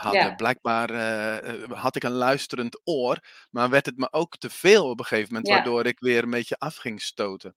hadden. 0.00 0.20
ja, 0.20 0.34
Blijkbaar, 0.34 0.90
eh, 0.90 1.62
eh, 1.62 1.70
had 1.70 1.96
ik 1.96 2.02
een 2.02 2.12
luisterend 2.12 2.80
oor, 2.84 3.18
maar 3.50 3.70
werd 3.70 3.86
het 3.86 3.96
me 3.96 4.12
ook 4.12 4.36
te 4.36 4.50
veel 4.50 4.90
op 4.90 4.98
een 4.98 5.04
gegeven 5.04 5.28
moment, 5.28 5.48
ja. 5.48 5.54
waardoor 5.54 5.86
ik 5.86 6.00
weer 6.00 6.22
een 6.22 6.30
beetje 6.30 6.58
af 6.58 6.76
ging 6.76 7.02
stoten. 7.02 7.54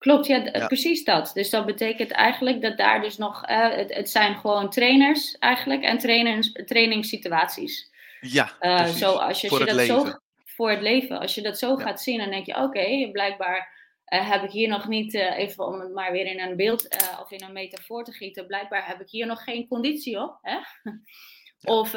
Klopt, 0.00 0.26
ja, 0.26 0.66
precies 0.66 1.04
dat. 1.04 1.30
Dus 1.34 1.50
dat 1.50 1.66
betekent 1.66 2.10
eigenlijk 2.10 2.62
dat 2.62 2.76
daar 2.76 3.00
dus 3.00 3.16
nog, 3.16 3.42
het 3.46 3.94
het 3.94 4.10
zijn 4.10 4.36
gewoon 4.36 4.70
trainers 4.70 5.38
eigenlijk 5.38 5.82
en 5.82 5.98
trainers 5.98 6.52
trainingssituaties. 6.64 7.90
Ja, 8.20 8.56
Eh, 8.58 8.84
zo 8.84 9.12
als 9.12 9.40
je 9.40 9.48
als 9.48 9.58
Voor 9.58 9.68
je 9.68 9.74
dat 9.74 9.86
zo 9.86 10.18
voor 10.44 10.70
het 10.70 10.80
leven, 10.80 11.18
als 11.18 11.34
je 11.34 11.42
dat 11.42 11.58
zo 11.58 11.68
Ja. 11.68 11.84
gaat 11.84 12.00
zien, 12.02 12.18
dan 12.18 12.30
denk 12.30 12.46
je: 12.46 12.56
"Oké, 12.56 13.08
blijkbaar, 13.12 13.72
eh, 14.04 14.30
heb 14.30 14.42
ik 14.42 14.50
hier 14.50 14.68
nog 14.68 14.88
niet, 14.88 15.14
eh, 15.14 15.38
even 15.38 15.66
om 15.66 15.80
het 15.80 15.92
maar 15.92 16.12
weer 16.12 16.26
in 16.26 16.40
een 16.40 16.56
beeld, 16.56 16.88
of 17.20 17.30
in 17.30 17.42
een 17.42 17.52
metafoor 17.52 18.04
te 18.04 18.12
gieten, 18.12 18.46
blijkbaar 18.46 18.86
heb 18.86 19.00
ik 19.00 19.10
hier 19.10 19.26
nog 19.26 19.44
geen 19.44 19.68
conditie 19.68 20.20
op, 20.22 20.38
hè? 20.42 20.56
Of, 21.78 21.94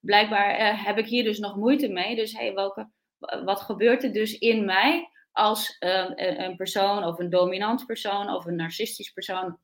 blijkbaar, 0.00 0.84
heb 0.84 0.98
ik 0.98 1.06
hier 1.06 1.24
dus 1.24 1.38
nog 1.38 1.56
moeite 1.56 1.88
mee. 1.88 2.16
Dus 2.16 2.32
hey, 2.32 2.54
welke 2.54 2.88
wa 3.18 3.44
wat 3.44 3.60
gebeurt 3.60 4.04
er 4.04 4.12
dus 4.12 4.38
in 4.38 4.64
mij 4.64 5.08
als, 5.34 5.76
een 5.78 6.42
een 6.44 6.56
persoon 6.56 7.04
of 7.04 7.18
een 7.18 7.30
dominant 7.30 7.86
persoon 7.86 8.30
of 8.30 8.44
een 8.44 8.56
narcistisch 8.56 9.10
persoon, 9.10 9.58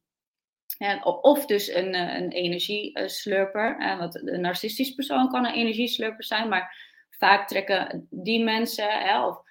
of 1.23 1.47
dus 1.47 1.75
een, 1.75 1.95
eh, 1.95 2.15
een 2.21 2.31
energieslurper, 2.31 3.97
want 3.99 4.29
een 4.29 4.41
narcistisch 4.41 4.95
persoon 4.95 5.29
kan 5.29 5.47
een 5.47 5.55
energieslurper 5.55 6.25
zijn, 6.25 6.49
maar 6.49 6.89
vaak 7.11 7.49
trekken 7.49 8.07
die 8.11 8.45
mensen, 8.45 8.91
hè, 8.91 9.27
of 9.27 9.43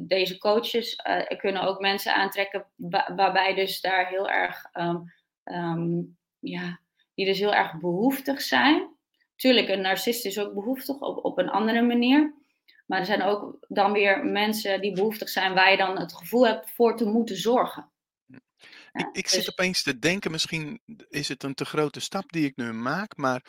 deze 0.00 0.38
coaches, 0.38 0.94
eh, 0.96 1.38
kunnen 1.38 1.62
ook 1.62 1.80
mensen 1.80 2.14
aantrekken 2.14 2.66
wa 2.76 3.14
waarbij 3.16 3.54
dus 3.54 3.80
daar 3.80 4.08
heel 4.08 4.28
erg, 4.28 4.64
ehm, 4.72 4.98
ehm, 5.44 6.02
ja, 6.38 6.80
die 7.14 7.26
dus 7.26 7.38
heel 7.38 7.54
erg 7.54 7.80
behoeftig 7.80 8.42
zijn. 8.42 8.94
Tuurlijk, 9.36 9.68
een 9.68 9.80
narcist 9.80 10.24
is 10.24 10.38
ook 10.38 10.54
behoeftig 10.54 11.00
op 11.00 11.24
op 11.24 11.38
een 11.38 11.50
andere 11.50 11.82
manier, 11.82 12.34
maar 12.86 12.98
er 12.98 13.06
zijn 13.06 13.22
ook 13.22 13.56
dan 13.68 13.92
weer 13.92 14.24
mensen 14.24 14.80
die 14.80 14.92
behoeftig 14.92 15.28
zijn 15.28 15.54
waar 15.54 15.70
je 15.70 15.76
dan 15.76 15.98
het 15.98 16.14
gevoel 16.14 16.46
hebt 16.46 16.70
voor 16.70 16.96
te 16.96 17.04
moeten 17.04 17.36
zorgen, 17.36 17.90
Ik 18.92 19.08
ik 19.12 19.28
zit 19.28 19.44
Dus 19.44 19.50
opeens 19.50 19.82
te 19.82 19.98
denken, 19.98 20.30
misschien 20.30 20.80
is 21.08 21.28
het 21.28 21.42
een 21.42 21.54
te 21.54 21.64
grote 21.64 22.00
stap 22.00 22.32
die 22.32 22.46
ik 22.46 22.56
nu 22.56 22.72
maak, 22.72 23.16
maar 23.16 23.44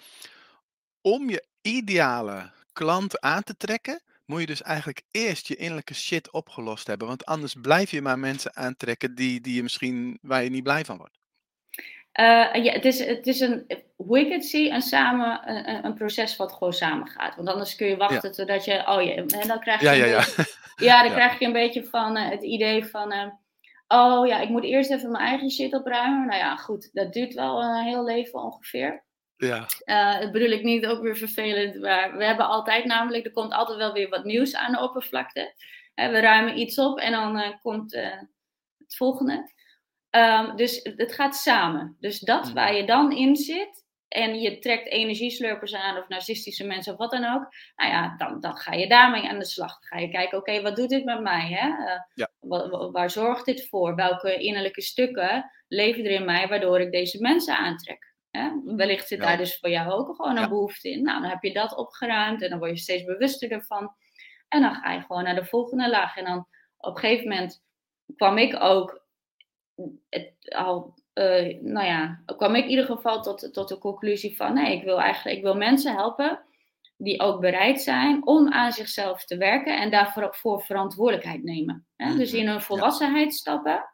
om 1.02 1.30
je 1.30 1.48
ideale 1.62 2.52
klant 2.74 3.20
aan 3.20 3.44
te 3.44 3.58
trekken, 3.58 4.02
moet 4.26 4.40
je 4.40 4.46
dus 4.46 4.62
eigenlijk 4.62 5.02
eerst 5.12 5.48
je 5.48 5.56
innerlijke 5.56 5.94
shit 5.94 6.32
opgelost 6.32 6.88
hebben. 6.88 7.08
Want 7.08 7.26
anders 7.26 7.54
blijf 7.62 7.92
je 7.92 8.02
maar 8.02 8.20
mensen 8.20 8.56
aantrekken 8.56 9.16
die, 9.16 9.42
die 9.42 9.56
je 9.56 9.64
misschien, 9.64 10.18
waar 10.22 10.44
je 10.44 10.50
niet 10.50 10.64
blij 10.64 10.86
van 10.86 10.98
wordt. 10.98 11.17
Uh, 12.20 12.64
ja, 12.64 12.72
het 12.72 12.86
is, 12.86 13.06
het 13.06 13.28
is 13.28 13.40
een, 13.40 13.68
hoe 13.96 14.20
ik 14.20 14.32
het 14.32 14.46
zie, 14.46 14.72
een, 14.72 14.82
samen, 14.82 15.50
een, 15.50 15.86
een 15.86 15.94
proces 15.94 16.36
wat 16.36 16.54
gewoon 16.54 16.74
samen 16.74 17.08
gaat. 17.08 17.36
Want 17.36 17.48
anders 17.48 17.76
kun 17.76 17.88
je 17.88 17.92
Ja, 17.92 17.98
wachten 17.98 18.32
totdat 18.32 18.66
je, 18.66 18.88
oh 18.88 19.04
ja, 19.04 19.16
en 19.16 19.48
dan 19.48 19.60
krijg 19.60 19.82
ja, 19.82 19.92
je 19.92 20.00
ja, 20.00 20.06
ja. 20.06 20.18
beetje, 20.18 20.46
ja, 20.76 21.02
dan 21.02 21.12
Ja, 21.12 21.16
krijg 21.16 21.40
je 21.40 21.46
een 21.46 21.54
beetje 21.54 21.84
van 21.84 22.18
uh, 22.18 22.30
het 22.30 22.44
idee 22.44 22.86
van, 22.86 23.14
uh, 23.14 23.28
oh 23.88 24.28
ja, 24.28 24.40
ik 24.40 24.50
moet 24.50 24.64
eerst 24.64 24.92
even 24.92 25.12
mijn 25.12 25.24
eigen 25.24 25.52
shit 25.52 25.74
opruimen. 25.74 26.28
Nou 26.28 26.40
ja, 26.40 26.56
goed, 26.56 26.90
dat 26.94 27.14
duurt 27.14 27.34
wel 27.34 27.64
een 27.64 27.84
heel 27.84 28.04
leven 28.04 28.44
ongeveer. 28.44 29.06
ja, 29.36 29.68
Uh, 29.86 30.20
dat 30.20 30.32
bedoel 30.32 30.50
ik 30.50 30.64
niet 30.64 30.86
ook 30.86 31.02
weer 31.02 31.18
vervelend, 31.18 31.82
maar 31.82 32.18
we 32.18 32.26
hebben 32.26 32.48
altijd 32.48 32.86
namelijk, 32.86 33.26
er 33.26 33.32
komt 33.32 33.54
altijd 33.54 33.78
wel 33.78 33.94
weer 33.94 34.10
wat 34.10 34.24
nieuws 34.24 34.56
aan 34.56 34.72
de 34.72 34.82
oppervlakte. 34.82 35.54
we 35.96 36.20
ruimen 36.20 36.60
iets 36.60 36.80
op 36.80 37.00
en 37.00 37.12
dan 37.12 37.60
komt 37.62 37.92
het 38.78 38.96
volgende. 38.96 39.56
Um, 40.12 40.56
dus 40.56 40.80
het 40.84 41.14
gaat 41.14 41.36
samen. 41.36 41.98
Dus 42.00 42.20
dat 42.20 42.52
waar 42.52 42.72
mhm, 42.72 42.76
je 42.76 42.86
dan 42.86 43.12
in 43.12 43.36
zit 43.36 43.86
en 44.08 44.40
je 44.40 44.60
trekt 44.60 44.88
energieslurpers 44.88 45.74
aan 45.74 45.98
of 45.98 46.08
narcistische 46.08 46.68
mensen 46.68 46.94
of 46.94 46.98
wat 46.98 47.12
dan 47.12 47.26
ook, 47.26 47.54
nou 47.76 47.92
ja, 47.92 48.16
dan, 48.18 48.40
dan 48.40 48.58
ga 48.58 48.74
je 48.74 48.88
daarmee 48.88 49.30
aan 49.30 49.40
de 49.40 49.46
slag. 49.46 49.80
Dan 49.80 49.90
ga 49.90 49.98
je 49.98 50.10
kijken, 50.10 50.38
oké, 50.38 50.52
okay, 50.52 50.64
wat 50.64 50.76
doet 50.76 50.90
dit 50.90 51.04
met 51.04 51.22
mij? 51.22 51.48
Hè? 51.48 51.68
Uh, 51.68 52.02
ja, 52.14 52.30
waar, 52.40 52.92
waar 52.92 53.10
zorgt 53.10 53.46
dit 53.46 53.68
voor? 53.68 53.96
Welke 53.96 54.38
innerlijke 54.38 54.82
stukken 54.82 55.52
leven 55.68 56.06
er 56.06 56.12
in 56.12 56.26
mij 56.26 56.48
waardoor 56.48 56.82
ik 56.82 56.92
deze 56.92 57.22
mensen 57.22 57.58
aantrek? 57.58 58.16
Hè? 58.32 58.50
Wellicht 58.64 59.08
zit 59.08 59.22
daar 59.22 59.38
dus 59.38 59.60
voor 59.60 59.70
jou 59.70 59.92
ook 59.92 60.16
gewoon 60.16 60.36
een 60.36 60.42
Ja, 60.42 60.50
behoefte 60.50 60.90
in. 60.90 61.04
Nou, 61.04 61.22
dan 61.22 61.30
heb 61.30 61.44
je 61.44 61.54
dat 61.54 61.76
opgeruimd 61.76 62.42
en 62.42 62.50
dan 62.50 62.60
word 62.60 62.72
je 62.72 62.78
steeds 62.78 63.04
bewuster 63.04 63.52
ervan. 63.52 63.96
En 64.48 64.62
dan 64.62 64.76
ga 64.76 64.94
je 64.94 65.02
gewoon 65.02 65.24
naar 65.24 65.36
de 65.36 65.46
volgende 65.46 65.90
laag. 65.90 66.18
En 66.18 66.26
dan 66.26 66.48
op 66.78 66.96
een 66.96 67.00
gegeven 67.02 67.28
moment 67.28 67.64
kwam 68.16 68.38
ik 68.38 68.64
ook 68.64 69.07
het, 70.10 70.34
al, 70.56 70.94
uh, 71.14 71.62
nou 71.62 71.86
ja, 71.86 72.24
kwam 72.26 72.56
ik 72.56 72.64
in 72.64 72.70
ieder 72.70 72.86
geval 72.86 73.22
tot, 73.22 73.54
tot 73.54 73.68
de 73.68 73.78
conclusie 73.78 74.36
van 74.36 74.54
nee, 74.54 74.76
ik 74.76 74.84
wil 74.84 75.02
eigenlijk 75.02 75.38
ik 75.38 75.44
wil 75.44 75.56
mensen 75.56 75.96
helpen 75.96 76.42
die 76.98 77.20
ook 77.20 77.42
bereid 77.42 77.82
zijn 77.82 78.28
om 78.28 78.52
aan 78.52 78.72
zichzelf 78.72 79.26
te 79.26 79.38
werken 79.38 79.80
en 79.80 79.92
daarvoor 79.92 80.36
voor 80.36 80.62
verantwoordelijkheid 80.62 81.44
nemen. 81.44 81.88
Hè? 81.96 82.16
Dus 82.16 82.32
mhm, 82.32 82.40
in 82.40 82.46
hun 82.46 82.56
ja, 82.56 82.62
volwassenheid 82.62 83.34
stappen 83.34 83.86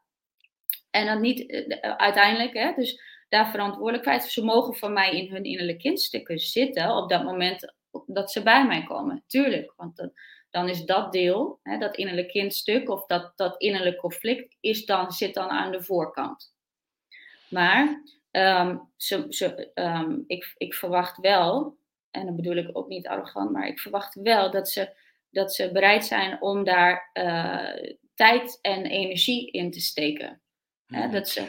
en 0.89 1.05
dan 1.05 1.21
niet 1.21 1.39
uh, 1.39 1.77
uiteindelijk, 1.95 2.53
hè, 2.53 2.73
dus 2.75 3.01
daar 3.29 3.51
verantwoordelijkheid. 3.51 4.23
Ze 4.23 4.43
mogen 4.43 4.75
van 4.75 4.93
mij 4.93 5.11
in 5.11 5.31
hun 5.31 5.43
innerlijke 5.43 5.81
kindstukken 5.81 6.39
zitten 6.39 6.95
op 6.95 7.09
dat 7.09 7.23
moment 7.23 7.73
dat 8.05 8.31
ze 8.31 8.43
bij 8.43 8.67
mij 8.67 8.83
komen. 8.83 9.23
Tuurlijk, 9.27 9.73
want 9.75 9.95
dat, 9.95 10.11
dan 10.53 10.69
is 10.69 10.85
dat 10.85 11.11
deel, 11.11 11.59
hè, 11.63 11.77
dat 11.77 11.95
innerlijk 11.95 12.27
kindstuk 12.27 12.89
of 12.89 13.05
dat, 13.05 13.33
dat 13.35 13.61
innerlijk 13.61 13.97
conflict, 13.97 14.55
is 14.59 14.85
dan, 14.85 15.11
zit 15.11 15.33
dan 15.33 15.49
aan 15.49 15.71
de 15.71 15.83
voorkant. 15.83 16.53
Maar 17.49 18.03
um, 18.31 18.89
ze, 18.97 19.25
ze, 19.29 19.71
um, 19.73 20.23
ik, 20.27 20.53
ik 20.57 20.73
verwacht 20.73 21.17
wel, 21.17 21.77
en 22.11 22.25
dan 22.25 22.35
bedoel 22.35 22.55
ik 22.55 22.69
ook 22.77 22.87
niet 22.87 23.07
arrogant, 23.07 23.51
maar 23.51 23.67
ik 23.67 23.79
verwacht 23.79 24.13
wel 24.13 24.51
dat 24.51 24.69
ze, 24.69 24.95
dat 25.29 25.53
ze 25.53 25.71
bereid 25.71 26.05
zijn 26.05 26.41
om 26.41 26.63
daar 26.63 27.09
uh, 27.13 27.93
tijd 28.15 28.59
en 28.61 28.85
energie 28.85 29.51
in 29.51 29.71
te 29.71 29.79
steken. 29.79 30.41
Hè, 30.87 31.03
mhm. 31.03 31.11
dat 31.11 31.29
ze, 31.29 31.47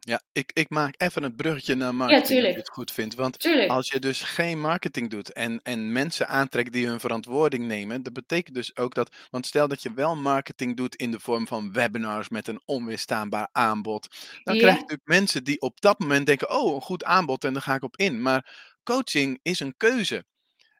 Ja, 0.00 0.12
ja. 0.12 0.22
Ik, 0.32 0.50
ik 0.52 0.70
maak 0.70 0.94
even 0.96 1.22
het 1.22 1.36
bruggetje 1.36 1.74
naar 1.74 1.86
ja, 1.86 1.92
marketing, 1.92 2.44
als 2.44 2.52
je 2.52 2.58
het 2.58 2.68
goed 2.68 2.92
vindt. 2.92 3.14
Want 3.14 3.38
tuurlijk. 3.38 3.70
als 3.70 3.88
je 3.88 3.98
dus 3.98 4.22
geen 4.22 4.60
marketing 4.60 5.10
doet 5.10 5.32
en, 5.32 5.60
en 5.62 5.92
mensen 5.92 6.28
aantrekt 6.28 6.72
die 6.72 6.86
hun 6.86 7.00
verantwoording 7.00 7.64
nemen, 7.66 8.02
dat 8.02 8.12
betekent 8.12 8.54
dus 8.54 8.76
ook 8.76 8.94
dat, 8.94 9.16
want 9.30 9.46
stel 9.46 9.68
dat 9.68 9.82
je 9.82 9.94
wel 9.94 10.16
marketing 10.16 10.76
doet 10.76 10.94
in 10.94 11.10
de 11.10 11.20
vorm 11.20 11.46
van 11.46 11.72
webinars 11.72 12.28
met 12.28 12.48
een 12.48 12.60
onweerstaanbaar 12.64 13.48
aanbod, 13.52 14.08
dan 14.42 14.56
krijg 14.56 14.60
je 14.60 14.66
Ja, 14.66 14.72
natuurlijk 14.72 15.08
mensen 15.08 15.44
die 15.44 15.60
op 15.60 15.80
dat 15.80 15.98
moment 15.98 16.26
denken, 16.26 16.50
oh, 16.50 16.74
een 16.74 16.80
goed 16.80 17.04
aanbod 17.04 17.44
en 17.44 17.52
daar 17.52 17.62
ga 17.62 17.74
ik 17.74 17.82
op 17.82 17.96
in. 17.96 18.22
Maar 18.22 18.70
coaching 18.82 19.38
is 19.42 19.60
een 19.60 19.74
keuze. 19.76 20.24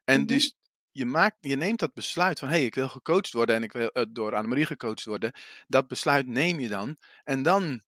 En 0.03 0.17
mhm, 0.19 0.27
dus 0.27 0.55
je, 0.91 1.05
maakt, 1.05 1.37
je 1.39 1.55
neemt 1.55 1.79
dat 1.79 1.93
besluit 1.93 2.39
van, 2.39 2.47
hé, 2.47 2.55
hey, 2.55 2.65
ik 2.65 2.75
wil 2.75 2.89
gecoacht 2.89 3.33
worden 3.33 3.55
en 3.55 3.63
ik 3.63 3.71
wil 3.71 3.89
uh, 3.93 4.03
door 4.09 4.35
Annemarie 4.35 4.65
gecoacht 4.65 5.05
worden. 5.05 5.31
Dat 5.67 5.87
besluit 5.87 6.27
neem 6.27 6.59
je 6.59 6.67
dan 6.67 6.97
en 7.23 7.43
dan 7.43 7.81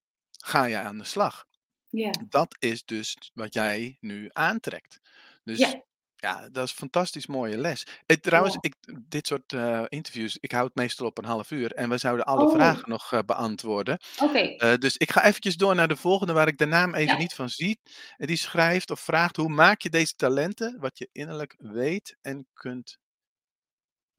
ga 0.43 0.65
je 0.65 0.77
aan 0.77 0.97
de 0.97 1.03
slag. 1.03 1.45
ja, 1.91 2.27
Dat 2.27 2.55
is 2.59 2.85
dus 2.85 3.31
wat 3.33 3.53
jij 3.53 3.97
nu 3.99 4.29
aantrekt. 4.33 4.99
Dus 5.43 5.75
ja, 5.75 5.83
Ja, 6.15 6.49
dat 6.49 6.65
is 6.65 6.71
een 6.71 6.77
fantastisch 6.77 7.27
mooie 7.27 7.57
les. 7.57 7.87
Eh, 8.05 8.17
trouwens, 8.17 8.55
Ja. 8.55 8.61
ik 8.61 8.75
dit 9.09 9.27
soort, 9.27 9.53
eh, 9.53 9.83
interviews, 9.87 10.37
ik 10.39 10.51
hou 10.51 10.65
het 10.65 10.75
meestal 10.75 11.07
op 11.07 11.17
een 11.17 11.25
half 11.25 11.51
uur 11.51 11.73
en 11.73 11.89
we 11.89 11.97
zouden 11.97 12.25
alle 12.25 12.47
Oh. 12.47 12.49
vragen 12.49 12.89
nog, 12.89 13.13
eh, 13.13 13.19
beantwoorden. 13.25 13.97
Oké. 14.21 14.41
Dus 14.79 14.97
ik 14.97 15.11
ga 15.11 15.23
eventjes 15.23 15.57
door 15.57 15.75
naar 15.75 15.87
de 15.87 15.95
volgende 15.97 16.33
waar 16.33 16.47
ik 16.47 16.57
de 16.57 16.65
naam 16.65 16.93
even 16.95 17.17
Ja. 17.17 17.17
niet 17.17 17.33
van 17.33 17.49
zie. 17.49 17.79
En 18.17 18.27
die 18.27 18.37
schrijft 18.37 18.91
of 18.91 18.99
vraagt: 18.99 19.35
"Hoe 19.35 19.49
maak 19.49 19.81
je 19.81 19.89
deze 19.89 20.15
talenten, 20.15 20.79
wat 20.79 20.97
je 20.97 21.09
innerlijk 21.11 21.55
weet 21.59 22.17
en 22.21 22.47
kunt 22.53 22.99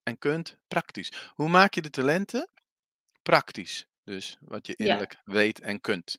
en 0.03 0.19
kunt, 0.19 0.59
praktisch?" 0.69 1.33
Hoe 1.35 1.49
maak 1.49 1.75
je 1.75 1.83
de 1.83 1.91
talenten 1.91 2.51
praktisch? 3.23 3.87
Dus 4.05 4.37
wat 4.41 4.67
je 4.67 4.75
Ja. 4.77 4.85
innerlijk 4.85 5.17
weet 5.25 5.61
en 5.61 5.81
kunt. 5.81 6.19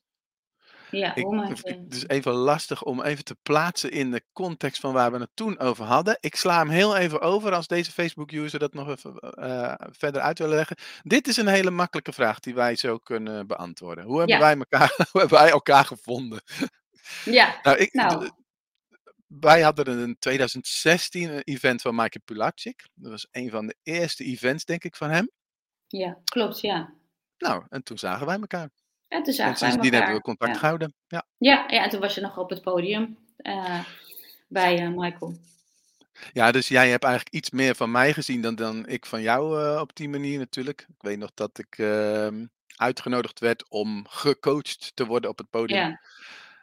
Ja, 0.90 1.14
Ik 1.14 1.26
het 1.62 1.94
is 1.94 2.06
even 2.06 2.32
lastig 2.32 2.82
om 2.82 3.02
even 3.02 3.24
te 3.24 3.36
plaatsen 3.42 3.90
in 3.90 4.10
de 4.10 4.24
context 4.32 4.80
van 4.80 4.92
waar 4.92 5.12
we 5.12 5.18
het 5.18 5.30
toen 5.34 5.58
over 5.58 5.84
hadden. 5.84 6.16
Ik 6.20 6.36
sla 6.36 6.58
hem 6.58 6.68
heel 6.68 6.96
even 6.96 7.20
over 7.20 7.52
als 7.52 7.66
deze 7.66 7.92
Facebook-user 7.92 8.58
dat 8.58 8.74
nog 8.74 8.88
even, 8.88 9.14
eh, 9.18 9.74
verder 9.90 10.20
uit 10.20 10.38
willen 10.38 10.56
leggen. 10.56 10.76
Dit 11.02 11.28
is 11.28 11.36
een 11.36 11.46
hele 11.46 11.70
makkelijke 11.70 12.12
vraag 12.12 12.40
die 12.40 12.54
wij 12.54 12.76
zo 12.76 12.98
kunnen 12.98 13.46
beantwoorden. 13.46 14.04
Hoe 14.04 14.18
hebben 14.18 14.36
Ja. 14.36 14.42
wij 14.42 14.56
elkaar 14.56 14.94
hoe 15.12 15.20
hebben 15.20 15.38
wij 15.38 15.50
elkaar 15.50 15.84
gevonden? 15.84 16.40
Ja, 17.24 17.58
Nou, 17.62 17.76
ik 17.76 17.92
nou. 17.92 18.30
wij 19.26 19.60
hadden 19.62 19.98
in 19.98 20.16
2016 20.18 21.30
een 21.30 21.42
event 21.44 21.82
van 21.82 21.94
Michael 21.94 22.24
Pilatschik. 22.24 22.88
Dat 22.94 23.10
was 23.10 23.26
een 23.30 23.50
van 23.50 23.66
de 23.66 23.76
eerste 23.82 24.24
events, 24.24 24.64
denk 24.64 24.84
ik, 24.84 24.96
van 24.96 25.10
hem. 25.10 25.30
Ja, 25.86 26.18
klopt, 26.24 26.60
ja. 26.60 26.94
Nou, 27.38 27.64
en 27.68 27.82
toen 27.82 27.98
zagen 27.98 28.26
wij 28.26 28.38
elkaar. 28.40 28.70
En 29.08 29.22
toen 29.22 29.26
En 29.26 29.34
zagen 29.34 29.60
wij 29.60 29.70
sindsdien 29.70 29.92
hebben 29.92 30.00
we 30.00 30.06
elkaar, 30.06 30.20
contact 30.20 30.52
ja. 30.52 30.58
gehouden, 30.58 30.94
ja. 31.06 31.26
Ja, 31.38 31.64
ja, 31.68 31.84
en 31.84 31.90
toen 31.90 32.00
was 32.00 32.14
je 32.14 32.20
nog 32.20 32.38
op 32.38 32.50
het 32.50 32.62
podium, 32.62 33.18
eh, 33.36 33.80
bij, 34.48 34.78
eh, 34.78 34.88
Michael. 34.88 35.36
Ja, 36.32 36.52
dus 36.52 36.68
jij 36.68 36.90
hebt 36.90 37.04
eigenlijk 37.04 37.34
iets 37.34 37.50
meer 37.50 37.74
van 37.74 37.90
mij 37.90 38.12
gezien 38.12 38.40
dan 38.40 38.54
dan 38.54 38.86
ik 38.86 39.06
van 39.06 39.22
jou, 39.22 39.62
eh, 39.62 39.80
op 39.80 39.96
die 39.96 40.08
manier 40.08 40.38
natuurlijk. 40.38 40.80
Ik 40.88 41.02
weet 41.02 41.18
nog 41.18 41.30
dat 41.34 41.58
ik, 41.58 41.78
ehm, 41.78 42.46
uitgenodigd 42.76 43.40
werd 43.40 43.68
om 43.68 44.06
gecoacht 44.08 44.92
te 44.94 45.06
worden 45.06 45.30
op 45.30 45.38
het 45.38 45.50
podium. 45.50 45.88
Ja. 45.88 46.00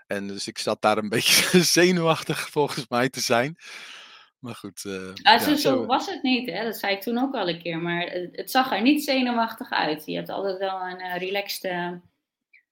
En 0.08 0.28
dus 0.28 0.48
ik 0.48 0.58
zat 0.58 0.82
daar 0.82 0.98
een 0.98 1.10
beetje 1.20 1.64
zenuwachtig 1.64 2.50
volgens 2.50 2.88
mij 2.88 3.10
te 3.10 3.20
zijn. 3.20 3.58
Maar 4.44 4.56
goed, 4.56 4.86
eh, 4.86 4.94
Ah, 4.94 5.40
zo 5.42 5.50
ja, 5.50 5.56
zo 5.56 5.56
zo 5.56 5.86
was 5.86 6.06
het 6.10 6.24
niet, 6.24 6.50
hè, 6.50 6.64
dat 6.64 6.78
zei 6.78 6.96
ik 6.96 7.02
toen 7.02 7.18
ook 7.18 7.34
al 7.36 7.50
een 7.50 7.62
keer, 7.62 7.80
maar 7.80 8.02
het 8.02 8.36
het 8.36 8.52
zag 8.52 8.72
er 8.72 8.82
niet 8.82 9.04
zenuwachtig 9.04 9.70
uit. 9.70 10.06
Je 10.06 10.16
hebt 10.16 10.30
altijd 10.30 10.58
wel 10.58 10.82
een, 10.82 11.00
eh, 11.00 11.18
relaxed, 11.18 11.62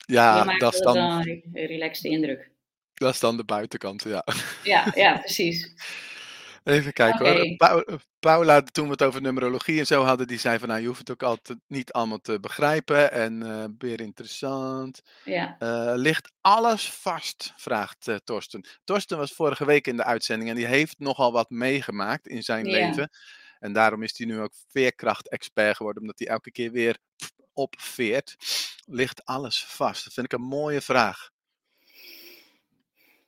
Ja, 0.06 0.58
dat 0.58 0.74
is 0.74 0.80
dan 0.80 0.94
wel 0.94 1.20
een 1.20 1.44
relaxed 1.54 2.12
indruk. 2.12 2.50
dat 2.94 3.14
is 3.14 3.20
dan 3.20 3.38
de 3.38 3.44
buitenkant, 3.44 4.04
ja. 4.04 4.24
Ja, 4.64 4.92
ja, 4.96 5.18
precies. 5.24 5.74
Even 6.64 6.94
kijken 6.94 7.58
hoor. 7.60 8.00
Paula, 8.20 8.62
toen 8.62 8.86
we 8.86 8.92
het 8.92 9.02
over 9.04 9.22
numerologie 9.22 9.80
en 9.80 9.86
zo 9.86 10.04
hadden, 10.04 10.28
die 10.28 10.40
zei 10.40 10.60
van: 10.60 10.68
"Nou, 10.68 10.82
je 10.82 10.88
hoeft 10.88 11.00
het 11.00 11.12
ook 11.12 11.24
altijd 11.24 11.60
niet 11.68 11.92
allemaal 11.92 12.22
te 12.22 12.40
begrijpen 12.40 13.12
en, 13.12 13.44
eh, 13.44 13.66
weer 13.78 14.02
interessant." 14.02 15.02
Ja. 15.26 15.56
Eh, 15.60 15.92
ligt 15.96 16.32
alles 16.42 16.92
vast? 16.92 17.54
Vraagt, 17.56 18.08
eh, 18.08 18.16
Torsten. 18.24 18.66
Torsten 18.84 19.18
was 19.18 19.32
vorige 19.34 19.66
week 19.66 19.88
in 19.88 19.98
de 19.98 20.04
uitzending 20.04 20.50
en 20.50 20.56
die 20.56 20.66
heeft 20.66 21.00
nogal 21.00 21.32
wat 21.32 21.50
meegemaakt 21.50 22.28
in 22.28 22.44
zijn 22.44 22.66
Ja. 22.66 22.72
leven. 22.72 23.10
En 23.60 23.74
daarom 23.74 24.04
is 24.04 24.18
hij 24.18 24.28
nu 24.28 24.40
ook 24.40 24.54
veerkracht-expert 24.70 25.76
geworden, 25.76 26.02
omdat 26.02 26.20
hij 26.20 26.28
elke 26.28 26.52
keer 26.52 26.72
weer 26.72 26.98
opveert. 27.54 28.36
Ligt 28.86 29.26
alles 29.26 29.66
vast? 29.66 30.04
Dat 30.04 30.14
vind 30.14 30.26
ik 30.26 30.40
een 30.40 30.46
mooie 30.46 30.82
vraag. 30.82 31.30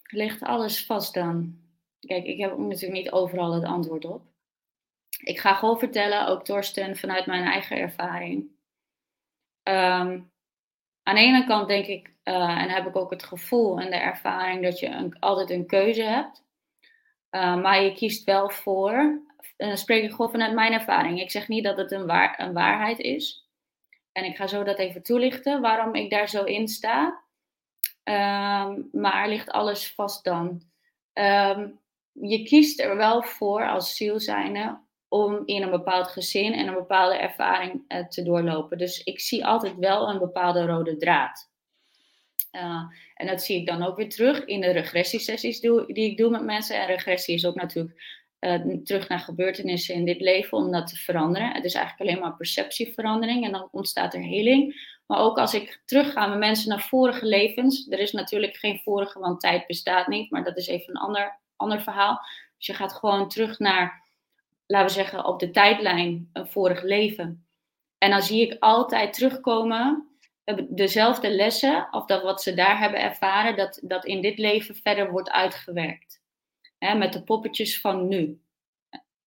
Ligt 0.04 0.42
alles 0.42 0.86
vast 0.86 1.14
dan? 1.14 1.62
Kijk, 2.08 2.26
ik 2.26 2.40
heb 2.40 2.58
natuurlijk 2.58 3.04
niet 3.04 3.12
overal 3.12 3.54
het 3.54 3.64
antwoord 3.64 4.06
op. 4.06 4.22
Ik 5.24 5.40
ga 5.40 5.54
gewoon 5.54 5.80
vertellen, 5.80 6.28
ook 6.28 6.44
Torsten, 6.44 6.98
vanuit 6.98 7.26
mijn 7.26 7.44
eigen 7.44 7.78
ervaring. 7.78 8.52
Ehm, 9.64 10.22
aan 11.04 11.16
de 11.16 11.22
ene 11.22 11.46
kant 11.46 11.68
denk 11.68 11.86
ik, 11.86 12.14
eh, 12.24 12.62
en 12.62 12.70
heb 12.70 12.88
ik 12.88 12.96
ook 12.96 13.10
het 13.10 13.24
gevoel 13.24 13.80
en 13.80 13.90
de 13.90 13.96
ervaring 13.98 14.64
dat 14.64 14.80
je 14.80 15.16
altijd 15.20 15.50
een 15.50 15.68
keuze 15.68 16.04
hebt. 16.04 16.44
Eh, 17.30 17.56
maar 17.56 17.82
je 17.82 17.94
kiest 17.94 18.24
wel 18.24 18.50
voor 18.50 19.22
dan 19.58 19.78
spreek 19.78 20.04
ik 20.04 20.12
gewoon 20.12 20.32
vanuit 20.32 20.54
mijn 20.54 20.74
ervaring. 20.74 21.22
Ik 21.22 21.32
zeg 21.32 21.48
niet 21.48 21.64
dat 21.64 21.78
het 21.78 21.92
een 21.92 22.06
waar 22.06 22.40
een 22.40 22.54
waarheid 22.54 23.00
is. 23.00 23.48
En 24.12 24.24
ik 24.24 24.36
ga 24.36 24.48
zo 24.48 24.64
dat 24.64 24.80
even 24.80 25.04
toelichten, 25.04 25.62
waarom 25.62 25.96
ik 25.96 26.10
daar 26.10 26.30
zo 26.30 26.44
in 26.44 26.68
sta. 26.68 27.22
Ehm, 28.04 28.82
maar 28.92 29.28
ligt 29.28 29.50
alles 29.52 29.94
vast 29.94 30.24
dan? 30.24 30.62
Ehm, 31.14 31.70
je 32.14 32.44
kiest 32.44 32.80
er 32.80 32.98
wel 32.98 33.24
voor 33.24 33.70
als 33.70 33.96
ziel 33.96 34.20
zijnde 34.20 34.82
om 35.08 35.42
in 35.46 35.62
een 35.62 35.70
bepaald 35.70 36.08
gezin 36.08 36.54
en 36.54 36.68
een 36.68 36.74
bepaalde 36.74 37.16
ervaring, 37.16 37.84
eh, 37.88 38.08
te 38.08 38.24
doorlopen. 38.24 38.78
Dus 38.78 39.04
ik 39.04 39.20
zie 39.20 39.46
altijd 39.46 39.76
wel 39.78 40.10
een 40.10 40.20
bepaalde 40.20 40.66
rode 40.66 40.98
draad. 40.98 41.52
Eh, 42.52 42.82
en 43.16 43.28
dat 43.28 43.44
zie 43.44 43.60
ik 43.60 43.68
dan 43.68 43.84
ook 43.84 43.98
weer 43.98 44.10
terug 44.10 44.46
in 44.46 44.62
de 44.62 44.72
regressiesessies 44.72 45.60
die 45.60 45.86
ik 45.88 46.18
doe 46.18 46.30
met 46.30 46.44
mensen. 46.44 46.80
En 46.80 46.86
regressie 46.86 47.36
is 47.36 47.46
ook 47.46 47.56
natuurlijk, 47.56 48.22
eh, 48.40 48.62
terug 48.84 49.08
naar 49.08 49.20
gebeurtenissen 49.20 49.96
in 49.96 50.06
dit 50.06 50.22
leven 50.22 50.58
om 50.58 50.72
dat 50.72 50.88
te 50.88 50.96
veranderen. 50.96 51.54
Het 51.54 51.66
is 51.66 51.74
eigenlijk 51.74 52.10
alleen 52.10 52.22
maar 52.22 52.38
perceptieverandering 52.38 53.46
en 53.46 53.52
dan 53.52 53.68
ontstaat 53.72 54.14
er 54.14 54.24
heling. 54.24 54.92
Maar 55.08 55.20
ook 55.20 55.38
als 55.38 55.54
ik 55.54 55.82
terugga 55.86 56.28
met 56.28 56.40
mensen 56.40 56.70
naar 56.70 56.82
vorige 56.82 57.26
levens. 57.26 57.88
Er 57.90 58.00
is 58.00 58.12
natuurlijk 58.12 58.56
geen 58.56 58.80
vorige, 58.84 59.20
want 59.20 59.40
tijd 59.40 59.68
bestaat 59.68 60.08
niet, 60.08 60.32
maar 60.32 60.44
dat 60.44 60.58
is 60.58 60.68
even 60.68 60.90
een 60.90 61.02
ander 61.02 61.42
ander 61.64 61.82
verhaal. 61.82 62.22
Dus 62.58 62.66
je 62.66 62.74
gaat 62.74 62.94
gewoon 62.94 63.30
terug 63.30 63.60
naar, 63.60 64.04
laten 64.66 64.88
we 64.88 64.94
zeggen, 64.94 65.26
op 65.26 65.40
de 65.40 65.52
tijdlijn 65.52 66.30
een 66.34 66.48
vorig 66.48 66.82
leven. 66.82 67.46
En 67.98 68.10
dan 68.10 68.22
zie 68.22 68.42
ik 68.42 68.56
altijd 68.60 69.14
terugkomen 69.14 70.08
dezelfde 70.70 71.36
lessen, 71.36 71.88
of 71.92 72.06
dat 72.06 72.24
wat 72.24 72.42
ze 72.42 72.54
daar 72.54 72.80
hebben 72.80 73.02
ervaren, 73.02 73.56
dat 73.56 73.80
dat 73.84 74.06
in 74.06 74.22
dit 74.22 74.38
leven 74.38 74.76
verder 74.76 75.12
wordt 75.12 75.32
uitgewerkt. 75.32 76.22
Hè, 76.78 76.96
met 76.96 77.14
de 77.14 77.24
poppetjes 77.24 77.82
van 77.82 78.08
nu, 78.08 78.42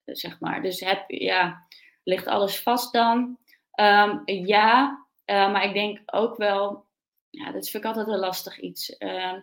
zeg 0.04 0.40
maar. 0.40 0.62
Dus 0.62 0.80
heb 0.80 1.10
ja, 1.10 1.66
ligt 2.04 2.26
alles 2.26 2.60
vast 2.60 2.92
dan? 2.92 3.38
Ehm, 3.70 4.18
ja, 4.24 5.06
uh, 5.26 5.52
maar 5.52 5.64
ik 5.64 5.72
denk 5.72 6.00
ook 6.06 6.36
wel, 6.36 6.84
ja, 7.30 7.44
dat 7.52 7.68
vind 7.68 7.84
ik 7.84 7.90
altijd 7.90 8.08
een 8.08 8.18
lastig 8.18 8.60
iets. 8.60 8.96
Ehm, 8.96 9.40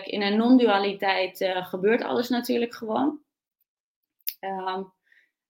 in 0.00 0.22
een 0.22 0.36
non-dualiteit 0.36 1.40
uh, 1.40 1.66
gebeurt 1.66 2.02
alles 2.02 2.28
natuurlijk 2.28 2.74
gewoon. 2.74 3.20
Ehm, 4.40 4.82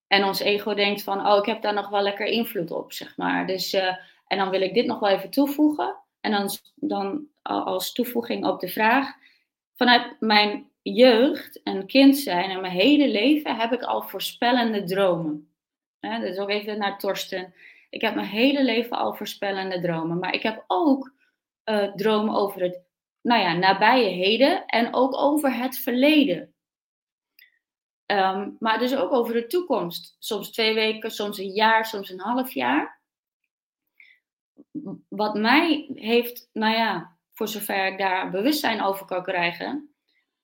en 0.07 0.25
ons 0.25 0.41
ego 0.41 0.75
denkt 0.75 1.03
van, 1.03 1.27
oh, 1.27 1.39
ik 1.39 1.47
heb 1.47 1.63
daar 1.63 1.75
nog 1.75 1.89
wel 1.89 2.03
lekker 2.03 2.27
invloed 2.27 2.71
op, 2.71 2.93
zeg 2.93 3.17
maar. 3.17 3.47
Dus, 3.47 3.75
uh, 3.75 3.97
en 4.27 4.39
dan 4.39 4.51
wil 4.51 4.61
ik 4.61 4.75
dit 4.75 4.87
nog 4.87 4.99
wel 4.99 5.11
even 5.11 5.31
toevoegen. 5.31 5.97
En 6.21 6.31
dan, 6.31 6.51
dan 6.75 7.27
als 7.43 7.93
toevoeging 7.93 8.47
op 8.47 8.61
de 8.61 8.69
vraag, 8.69 9.15
vanuit 9.75 10.17
mijn 10.21 10.71
jeugd 10.83 11.63
en 11.63 11.87
kind 11.87 12.17
zijn 12.17 12.51
en 12.51 12.61
mijn 12.61 12.73
hele 12.73 13.09
leven 13.09 13.57
heb 13.57 13.73
ik 13.73 13.83
al 13.83 14.03
voorspellende 14.03 14.85
dromen. 14.85 15.53
Dus 16.01 16.39
ook 16.39 16.51
even 16.51 16.79
naar 16.79 16.99
Torsten. 16.99 17.55
Ik 17.91 18.01
heb 18.01 18.15
mijn 18.15 18.27
hele 18.27 18.65
leven 18.65 18.97
al 18.97 19.15
voorspellende 19.15 19.81
dromen. 19.81 20.19
Maar 20.19 20.35
ik 20.35 20.43
heb 20.43 20.65
ook 20.67 21.13
uh, 21.65 21.95
dromen 21.95 22.35
over 22.35 22.63
het 22.63 22.81
nou 23.23 23.41
ja, 23.41 23.53
nabije 23.53 24.09
heden 24.09 24.67
en 24.67 24.95
ook 24.95 25.17
over 25.17 25.55
het 25.55 25.79
verleden. 25.79 26.55
Um, 28.07 28.57
maar 28.59 28.79
dus 28.79 28.97
ook 28.97 29.13
over 29.13 29.35
de 29.35 29.47
toekomst. 29.47 30.17
Soms 30.19 30.51
twee 30.51 30.75
weken, 30.75 31.11
soms 31.11 31.39
een 31.39 31.53
jaar, 31.53 31.87
soms 31.87 32.11
een 32.11 32.21
half 32.21 32.53
jaar. 32.53 33.01
Wat 35.09 35.35
mij 35.35 35.91
heeft, 35.95 36.49
nou 36.53 36.75
ja, 36.77 37.19
voor 37.33 37.49
zover 37.49 37.87
ik 37.87 37.99
daar 37.99 38.31
bewustzijn 38.31 38.83
over 38.83 39.07
kan 39.07 39.23
krijgen, 39.23 39.95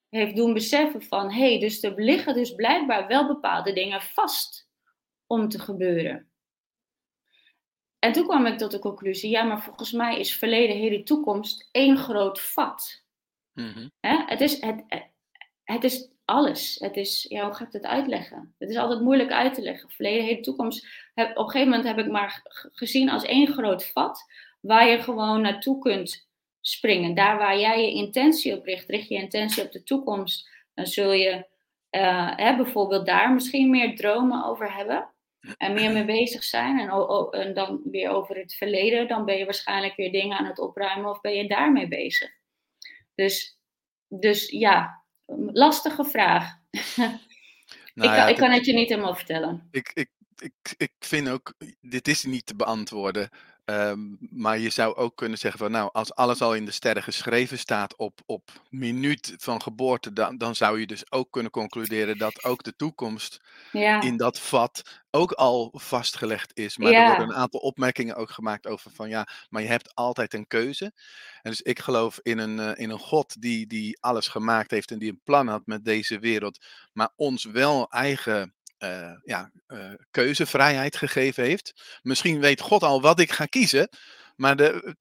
heeft 0.08 0.36
doen 0.36 0.52
beseffen 0.52 1.02
van, 1.02 1.30
hé, 1.30 1.48
hey, 1.48 1.60
dus 1.60 1.82
er 1.82 2.02
liggen 2.02 2.34
dus 2.34 2.54
blijkbaar 2.54 3.06
wel 3.06 3.26
bepaalde 3.26 3.72
dingen 3.72 4.02
vast 4.02 4.68
om 5.26 5.48
te 5.48 5.58
gebeuren. 5.58 6.27
En 7.98 8.12
toen 8.12 8.26
kwam 8.26 8.46
ik 8.46 8.58
tot 8.58 8.70
de 8.70 8.78
conclusie, 8.78 9.30
ja, 9.30 9.42
maar 9.42 9.62
volgens 9.62 9.92
mij 9.92 10.18
is 10.18 10.36
verleden, 10.36 10.76
heden, 10.76 11.04
toekomst 11.04 11.68
één 11.72 11.96
groot 11.96 12.40
vat. 12.40 13.04
Mhm. 13.52 13.88
Hè? 14.00 14.22
Het, 14.26 14.40
is, 14.40 14.60
het, 14.60 14.84
het 15.64 15.84
is 15.84 16.08
alles. 16.24 16.76
Het 16.78 16.96
is, 16.96 17.26
ja, 17.28 17.44
hoe 17.44 17.54
ga 17.54 17.64
ik 17.64 17.72
het 17.72 17.86
uitleggen? 17.86 18.54
Het 18.58 18.70
is 18.70 18.76
altijd 18.76 19.00
moeilijk 19.00 19.32
uit 19.32 19.54
te 19.54 19.62
leggen. 19.62 19.90
Verleden, 19.90 20.24
heden, 20.24 20.42
toekomst. 20.42 20.86
Heb, 21.14 21.30
op 21.30 21.44
een 21.44 21.50
gegeven 21.50 21.68
moment 21.68 21.88
heb 21.88 21.98
ik 22.06 22.10
maar 22.10 22.40
gezien 22.72 23.10
als 23.10 23.24
één 23.24 23.46
groot 23.46 23.86
vat, 23.86 24.24
waar 24.60 24.88
je 24.88 25.02
gewoon 25.02 25.40
naartoe 25.40 25.78
kunt 25.78 26.28
springen. 26.60 27.14
Daar 27.14 27.38
waar 27.38 27.58
jij 27.58 27.82
je 27.82 27.94
intentie 27.94 28.56
op 28.56 28.64
richt, 28.64 28.88
richt 28.88 29.08
je 29.08 29.14
intentie 29.14 29.64
op 29.64 29.72
de 29.72 29.82
toekomst, 29.82 30.48
dan 30.74 30.86
zul 30.86 31.12
je 31.12 31.46
uh, 31.90 32.36
hè, 32.36 32.56
bijvoorbeeld 32.56 33.06
daar 33.06 33.32
misschien 33.32 33.70
meer 33.70 33.96
dromen 33.96 34.44
over 34.44 34.74
hebben 34.74 35.08
en 35.56 35.74
meer 35.74 35.92
mee 35.92 36.04
bezig 36.04 36.44
zijn. 36.44 36.78
En, 36.78 36.90
en, 37.30 37.54
dan 37.54 37.80
weer 37.84 38.10
over 38.10 38.36
het 38.36 38.54
verleden, 38.54 39.08
dan 39.08 39.24
ben 39.24 39.38
je 39.38 39.44
waarschijnlijk 39.44 39.96
weer 39.96 40.12
dingen 40.12 40.38
aan 40.38 40.46
het 40.46 40.58
opruimen 40.58 41.10
of 41.10 41.20
ben 41.20 41.34
je 41.34 41.48
daarmee 41.48 41.88
bezig. 41.88 42.30
Dus, 43.14 43.58
dus 44.08 44.48
ja, 44.50 45.04
lastige 45.52 46.04
vraag. 46.04 46.56
Nou 47.94 48.10
Ik 48.10 48.16
ja, 48.16 48.20
kan 48.20 48.28
ik 48.28 48.36
het 48.36 48.44
kan 48.44 48.54
het 48.54 48.66
je 48.66 48.72
niet 48.72 48.88
helemaal 48.88 49.14
vertellen. 49.14 49.68
ik 49.70 49.90
ik 49.94 50.08
ik 50.38 50.74
ik 50.76 50.92
vind 50.98 51.28
ook, 51.28 51.54
dit 51.80 52.08
is 52.08 52.24
niet 52.24 52.46
te 52.46 52.56
beantwoorden. 52.56 53.30
Ehm, 53.68 53.98
maar 54.18 54.58
je 54.58 54.70
zou 54.70 54.94
ook 54.96 55.16
kunnen 55.16 55.38
zeggen 55.38 55.60
van, 55.60 55.70
nou, 55.70 55.90
als 55.92 56.14
alles 56.14 56.40
al 56.40 56.54
in 56.54 56.64
de 56.64 56.70
sterren 56.70 57.02
geschreven 57.02 57.58
staat 57.58 57.96
op 57.96 58.20
op 58.26 58.50
minuut 58.70 59.34
van 59.36 59.62
geboorte, 59.62 60.12
dan 60.12 60.38
dan 60.38 60.54
zou 60.54 60.80
je 60.80 60.86
dus 60.86 61.12
ook 61.12 61.30
kunnen 61.30 61.50
concluderen 61.52 62.18
dat 62.18 62.44
ook 62.44 62.62
de 62.62 62.76
toekomst 62.76 63.38
in 63.98 64.16
Ja. 64.16 64.16
dat 64.16 64.40
vat 64.40 64.82
ook 65.10 65.32
al 65.32 65.72
vastgelegd 65.76 66.56
is. 66.58 66.76
Maar 66.78 66.94
er 66.94 67.02
worden 67.02 67.28
een 67.28 67.34
aantal 67.34 67.60
opmerkingen 67.60 68.16
ook 68.16 68.30
gemaakt 68.30 68.66
over 68.66 68.90
van 68.90 69.08
ja, 69.08 69.26
maar 69.48 69.62
je 69.62 69.68
hebt 69.68 69.94
altijd 69.94 70.34
een 70.34 70.46
keuze. 70.46 70.92
En 71.42 71.50
dus 71.50 71.60
ik 71.62 71.78
geloof 71.78 72.18
in 72.22 72.38
een, 72.38 72.58
eh, 72.58 72.82
in 72.82 72.90
een 72.90 72.98
God 72.98 73.40
die 73.40 73.66
die 73.66 73.98
alles 74.00 74.28
gemaakt 74.28 74.70
heeft 74.70 74.90
en 74.90 74.98
die 74.98 75.10
een 75.10 75.20
plan 75.24 75.48
had 75.48 75.66
met 75.66 75.84
deze 75.84 76.18
wereld, 76.18 76.66
maar 76.92 77.10
ons 77.16 77.44
wel 77.44 77.88
eigen, 77.90 78.54
eh, 78.78 79.12
ja, 79.24 79.50
eh, 79.66 79.92
keuzevrijheid 80.10 80.96
gegeven 80.96 81.44
heeft. 81.44 81.98
Misschien 82.02 82.40
weet 82.40 82.60
God 82.60 82.82
al 82.82 83.00
wat 83.00 83.20
ik 83.20 83.30
ga 83.30 83.44
kiezen, 83.44 83.88
maar 84.36 84.56
de 84.56 84.94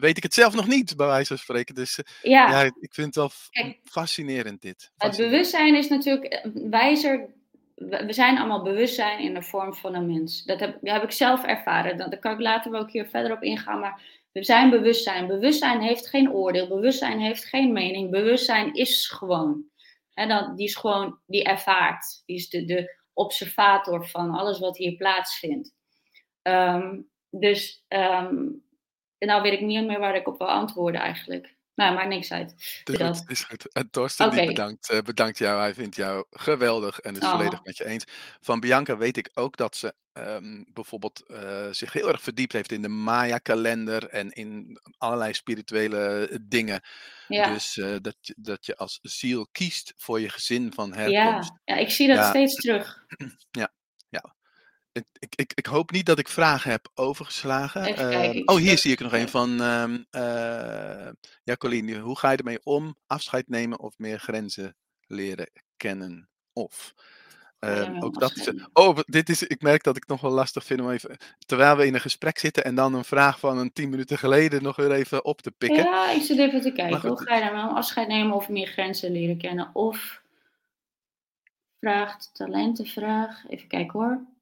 weet 0.00 0.16
ik 0.16 0.22
het 0.22 0.34
zelf 0.34 0.54
nog 0.54 0.66
niet, 0.66 0.96
bij 0.96 1.06
wijze 1.06 1.26
van 1.26 1.38
spreken. 1.38 1.74
Dus, 1.74 1.98
eh, 1.98 2.30
ja, 2.30 2.50
Ja. 2.50 2.62
ik 2.80 2.94
vind 2.94 3.06
het 3.06 3.14
wel 3.14 3.30
Kijk 3.50 3.80
fascinerend 3.84 4.62
dit, 4.62 4.90
Het 4.96 5.16
bewustzijn 5.16 5.74
is 5.74 5.88
natuurlijk, 5.88 6.24
eh, 6.24 6.50
wijzer 6.70 7.28
we 7.74 8.12
zijn 8.12 8.38
allemaal 8.38 8.62
bewustzijn 8.62 9.18
in 9.18 9.34
de 9.34 9.42
vorm 9.42 9.74
van 9.74 9.94
een 9.94 10.06
mens. 10.06 10.44
Dat 10.44 10.60
heb 10.60 10.78
dat 10.80 10.94
heb 10.94 11.02
ik 11.02 11.10
zelf 11.10 11.44
ervaren. 11.44 11.96
Da 11.96 12.08
daar 12.08 12.18
kan 12.18 12.32
ik 12.32 12.40
later 12.40 12.70
wel 12.70 12.80
een 12.80 12.86
keer 12.86 13.06
verder 13.06 13.32
op 13.32 13.42
ingaan, 13.42 13.80
maar 13.80 14.02
we 14.32 14.44
zijn 14.44 14.70
bewustzijn. 14.70 15.26
Bewustzijn 15.26 15.80
heeft 15.80 16.08
geen 16.08 16.30
oordeel, 16.30 16.68
bewustzijn 16.68 17.20
heeft 17.20 17.44
geen 17.44 17.72
mening, 17.72 18.10
bewustzijn 18.10 18.74
is 18.74 19.08
gewoon. 19.08 19.64
Dan 20.14 20.56
die 20.56 20.66
is 20.66 20.74
gewoon 20.74 21.18
die 21.26 21.44
ervaart. 21.44 22.22
Die 22.26 22.36
is 22.36 22.48
de 22.48 22.64
de 22.64 23.02
observator 23.12 24.06
van 24.08 24.30
alles 24.30 24.58
wat 24.58 24.76
hier 24.76 24.96
plaatsvindt. 24.96 25.74
Ehm, 26.42 27.00
dus, 27.30 27.84
ehm, 27.88 28.48
nou 29.18 29.42
weet 29.42 29.52
ik 29.52 29.60
niet 29.60 29.86
meer 29.86 29.98
waar 29.98 30.16
ik 30.16 30.28
op 30.28 30.38
wil 30.38 30.50
antwoorden 30.50 31.00
eigenlijk. 31.00 31.53
Nou, 31.74 31.94
maakt 31.94 32.08
niks 32.08 32.32
uit. 32.32 32.54
Goed, 32.84 32.98
Dat. 32.98 33.24
is 33.26 33.44
goed. 33.44 33.72
En 33.72 33.90
Torsten 33.90 34.30
bedankt, 34.46 34.90
eh, 34.90 35.00
bedankt 35.00 35.38
jou. 35.38 35.60
Hij 35.60 35.74
vindt 35.74 35.96
jou 35.96 36.24
geweldig 36.30 36.98
en 37.00 37.16
is 37.16 37.28
volledig 37.28 37.58
Oh. 37.58 37.64
met 37.64 37.76
je 37.76 37.86
eens. 37.86 38.04
Van 38.40 38.60
Bianca 38.60 38.96
weet 38.96 39.16
ik 39.16 39.30
ook 39.34 39.56
dat 39.56 39.76
ze, 39.76 39.94
ehm, 40.12 40.62
bijvoorbeeld, 40.72 41.22
eh, 41.26 41.66
zich 41.70 41.92
heel 41.92 42.08
erg 42.08 42.22
verdiept 42.22 42.52
heeft 42.52 42.72
in 42.72 42.82
de 42.82 42.88
Maya-kalender 42.88 44.08
en 44.08 44.30
in 44.30 44.78
allerlei 44.98 45.34
spirituele, 45.34 46.28
eh, 46.28 46.38
dingen. 46.42 46.80
Ja. 47.28 47.52
Dus, 47.52 47.74
dat 48.00 48.16
je 48.20 48.34
dat 48.36 48.66
je 48.66 48.76
als 48.76 48.98
ziel 49.02 49.46
kiest 49.52 49.92
voor 49.96 50.20
je 50.20 50.28
gezin 50.28 50.72
van 50.72 50.92
herkomst. 50.94 51.50
Ja, 51.64 51.74
ja, 51.74 51.80
ik 51.80 51.90
zie 51.90 52.08
dat 52.08 52.16
Ja. 52.16 52.28
steeds 52.28 52.54
terug. 52.54 53.04
Ja. 53.50 53.72
Ik 54.94 55.34
ik 55.36 55.52
ik 55.54 55.66
hoop 55.66 55.90
niet 55.90 56.06
dat 56.06 56.18
ik 56.18 56.28
vragen 56.28 56.70
heb 56.70 56.90
overgeslagen. 56.94 57.86
Ik 57.86 58.50
oh, 58.50 58.56
hier 58.56 58.78
zie 58.78 58.92
ik 58.92 58.98
er 58.98 59.04
nog 59.04 59.12
een 59.12 59.28
van, 59.28 59.60
ehm, 59.60 60.02
eh, 60.10 61.12
Jacqueline. 61.44 61.98
Hoe 61.98 62.18
ga 62.18 62.30
je 62.30 62.36
ermee 62.36 62.60
om? 62.62 62.96
Afscheid 63.06 63.48
nemen 63.48 63.80
of 63.80 63.98
meer 63.98 64.18
grenzen 64.18 64.76
leren 65.06 65.50
kennen? 65.76 66.28
Of, 66.52 66.94
ehm, 67.58 68.02
ook 68.02 68.20
dat 68.20 68.36
is 68.36 68.46
eh 68.46 68.64
oh, 68.72 68.98
dit 69.04 69.28
is 69.28 69.42
ik 69.42 69.62
merk 69.62 69.82
dat 69.82 69.96
ik 69.96 70.02
het 70.02 70.10
nog 70.10 70.20
wel 70.20 70.30
lastig 70.30 70.64
vind 70.64 70.80
om 70.80 70.90
even 70.90 71.16
terwijl 71.46 71.76
we 71.76 71.86
in 71.86 71.94
een 71.94 72.00
gesprek 72.00 72.38
zitten 72.38 72.64
en 72.64 72.74
dan 72.74 72.94
een 72.94 73.04
vraag 73.04 73.38
van 73.38 73.58
een 73.58 73.72
10 73.72 73.90
minuten 73.90 74.18
geleden 74.18 74.62
nog 74.62 74.76
weer 74.76 74.92
even 74.92 75.24
op 75.24 75.40
te 75.40 75.50
pikken. 75.50 75.84
Ja, 75.84 76.10
ik 76.10 76.22
zit 76.22 76.38
even 76.38 76.60
te 76.60 76.72
kijken. 76.72 77.08
Hoe 77.08 77.22
ga 77.22 77.34
je 77.34 77.40
daarmee 77.40 77.62
om? 77.62 77.76
Afscheid 77.76 78.08
nemen 78.08 78.36
of 78.36 78.48
meer 78.48 78.66
grenzen 78.66 79.12
leren 79.12 79.38
kennen? 79.38 79.70
Of 79.72 80.22
vraagt 81.80 82.30
talentenvraag. 82.32 83.44
Even 83.48 83.68
kijken 83.68 84.00
hoor. 84.00 84.32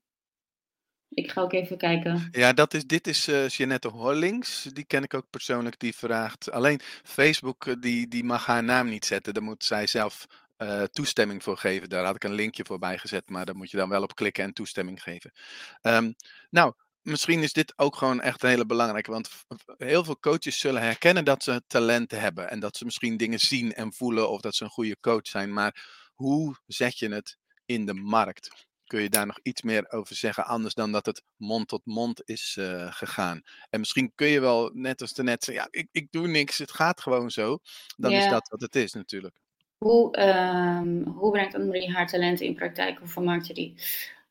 Ik 1.15 1.31
ga 1.31 1.41
ook 1.41 1.53
even 1.53 1.77
kijken. 1.77 2.29
Ja, 2.31 2.53
dat 2.53 2.75
is 2.75 2.87
dit 2.87 3.07
is, 3.07 3.29
eh, 3.29 3.49
Jeanette 3.49 3.89
Horlings. 3.89 4.63
Die 4.73 4.85
ken 4.85 5.03
ik 5.03 5.15
ook 5.15 5.31
persoonlijk. 5.31 5.79
Die 5.79 5.95
vraagt 5.95 6.51
alleen 6.51 6.81
Facebook, 7.03 7.67
eh, 7.67 7.75
die 7.81 8.09
die 8.09 8.25
mag 8.25 8.47
haar 8.47 8.65
naam 8.65 8.89
niet 8.89 9.05
zetten. 9.05 9.35
Daar 9.35 9.43
moet 9.43 9.65
zij 9.65 9.87
zelf, 9.87 10.27
eh, 10.57 10.83
toestemming 10.83 11.43
voor 11.43 11.57
geven. 11.57 11.89
Daar 11.89 12.05
had 12.05 12.15
ik 12.15 12.25
een 12.25 12.33
linkje 12.35 12.65
voor 12.65 12.79
bijgezet, 12.79 13.29
maar 13.31 13.45
daar 13.47 13.57
moet 13.57 13.71
je 13.71 13.77
dan 13.77 13.89
wel 13.89 14.03
op 14.03 14.15
klikken 14.15 14.45
en 14.45 14.53
toestemming 14.53 15.03
geven. 15.03 15.33
Ehm, 15.81 16.13
nou, 16.51 16.75
misschien 17.03 17.43
is 17.43 17.53
dit 17.53 17.73
ook 17.77 17.97
gewoon 17.97 18.21
echt 18.21 18.43
hele 18.43 18.67
belangrijke, 18.67 19.11
want 19.11 19.29
heel 19.77 20.05
veel 20.05 20.19
coaches 20.19 20.59
zullen 20.59 20.83
herkennen 20.83 21.25
dat 21.25 21.43
ze 21.43 21.63
talenten 21.67 22.21
hebben 22.21 22.51
en 22.51 22.61
dat 22.61 22.77
ze 22.77 22.85
misschien 22.85 23.17
dingen 23.17 23.39
zien 23.41 23.73
en 23.75 23.93
voelen 23.93 24.31
of 24.31 24.41
dat 24.41 24.55
ze 24.55 24.65
een 24.65 24.71
goede 24.71 24.97
coach 25.01 25.27
zijn. 25.27 25.53
Maar 25.53 25.87
hoe 26.15 26.57
zet 26.67 26.99
je 26.99 27.09
het 27.09 27.39
in 27.65 27.87
de 27.87 27.95
markt? 27.95 28.71
Kun 28.93 29.03
je 29.03 29.09
daar 29.09 29.27
nog 29.27 29.39
iets 29.43 29.63
meer 29.63 29.91
over 29.91 30.17
zeggen, 30.17 30.47
anders 30.47 30.75
dan 30.75 30.93
dat 30.93 31.07
het 31.07 31.23
mond 31.37 31.69
tot 31.69 31.81
mond 31.85 32.23
is, 32.25 32.57
eh, 32.59 32.93
gegaan? 32.93 33.43
En 33.71 33.79
misschien 33.79 34.13
kun 34.15 34.27
je 34.27 34.41
wel, 34.41 34.71
net 34.75 35.01
als 35.01 35.13
daarnet 35.13 35.45
zeggen: 35.45 35.65
"Ja, 35.65 35.81
ik 35.81 35.89
ik 35.93 36.07
doe 36.11 36.27
niks, 36.29 36.59
het 36.59 36.73
gaat 36.73 37.01
gewoon 37.01 37.31
zo." 37.31 37.59
Dan 37.97 38.13
is 38.13 38.29
dat 38.29 38.49
wat 38.49 38.61
het 38.61 38.77
is 38.77 38.93
natuurlijk. 38.93 39.41
Hoe, 39.79 40.13
ehm, 40.17 41.03
hoe 41.03 41.31
brengt 41.31 41.55
Annemarie 41.55 41.93
haar 41.93 42.07
talenten 42.07 42.47
in 42.47 42.55
praktijk 42.55 43.01
of 43.03 43.13
vermarkt 43.13 43.47
je 43.47 43.55
die? 43.55 43.75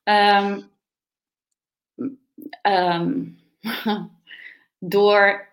Ehm 0.03 0.62
hm, 1.95 2.09
ehm, 2.62 3.30
door 4.80 5.50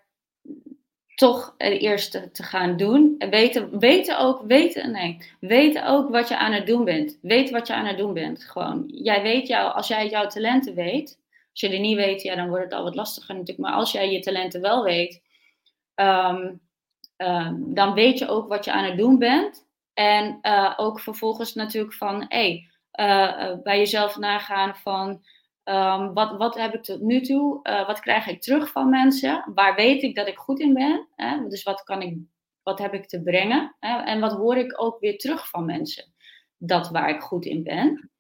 toch 1.19 1.55
het 1.59 1.81
eerste 1.81 2.31
te 2.31 2.43
gaan 2.43 2.77
doen. 2.77 3.15
En 3.19 3.31
weten 3.31 3.79
weten 3.79 4.19
ook 4.19 4.43
weten 4.47 4.91
nee, 4.91 5.19
weten 5.41 5.87
ook 5.87 6.11
wat 6.11 6.29
je 6.29 6.39
aan 6.39 6.53
het 6.53 6.67
doen 6.67 6.85
bent. 6.85 7.19
Weet 7.23 7.51
wat 7.51 7.67
je 7.67 7.75
aan 7.75 7.87
het 7.87 7.99
doen 7.99 8.15
bent, 8.15 8.45
gewoon. 8.45 8.85
Jij 8.87 9.23
weet 9.23 9.47
jou 9.47 9.73
als 9.73 9.89
jij 9.89 10.09
jouw 10.09 10.27
talenten 10.27 10.75
weet 10.75 11.19
als 11.61 11.71
je 11.71 11.77
die 11.77 11.89
niet 11.89 11.97
weet, 11.97 12.23
ja, 12.23 12.35
dan 12.35 12.49
wordt 12.49 12.65
het 12.65 12.73
al 12.73 12.83
wat 12.83 12.95
lastiger 12.95 13.35
natuurlijk. 13.35 13.69
Maar 13.69 13.77
als 13.77 13.93
jij 13.93 14.13
je 14.13 14.21
talenten 14.21 14.61
wel 14.61 14.83
weet, 14.83 15.23
ehm, 15.95 16.55
ehm, 17.17 17.55
dan 17.59 17.95
weet 17.95 18.19
je 18.19 18.29
ook 18.29 18.49
wat 18.49 18.65
je 18.65 18.73
aan 18.73 18.85
het 18.85 18.97
doen 18.97 19.19
bent. 19.19 19.67
En, 19.95 20.39
eh, 20.41 20.75
ook 20.77 21.01
vervolgens 21.01 21.55
natuurlijk 21.55 21.95
van, 21.95 22.25
hey, 22.29 22.69
eh, 22.91 23.51
eh, 23.51 23.59
bij 23.63 23.79
jezelf 23.79 24.17
nagaan 24.17 24.77
van, 24.77 25.25
ehm, 25.69 26.13
wat 26.13 26.37
wat 26.37 26.55
heb 26.55 26.75
ik 26.75 26.83
tot 26.83 27.01
nu 27.01 27.21
toe 27.21 27.63
eh, 27.63 27.87
wat 27.87 28.01
krijg 28.01 28.27
ik 28.27 28.41
terug 28.41 28.71
van 28.71 28.89
mensen? 28.89 29.53
Waar 29.55 29.75
weet 29.75 30.03
ik 30.03 30.15
dat 30.15 30.29
ik 30.29 30.39
goed 30.39 30.61
in 30.61 30.75
ben? 30.75 31.09
Hè, 31.17 31.49
dus 31.49 31.63
wat 31.63 31.83
kan 31.83 32.03
ik 32.03 32.17
wat 32.63 32.79
heb 32.79 32.95
ik 32.95 33.07
te 33.07 33.23
brengen? 33.23 33.77
Hè, 33.81 33.99
en 34.03 34.21
wat 34.21 34.33
hoor 34.33 34.57
ik 34.57 34.83
ook 34.83 35.01
weer 35.01 35.19
terug 35.19 35.49
van 35.49 35.65
mensen? 35.65 36.05
Dat 36.57 36.91
waar 36.91 37.09
ik 37.09 37.21
goed 37.21 37.45
in 37.45 37.63
ben. 37.63 38.11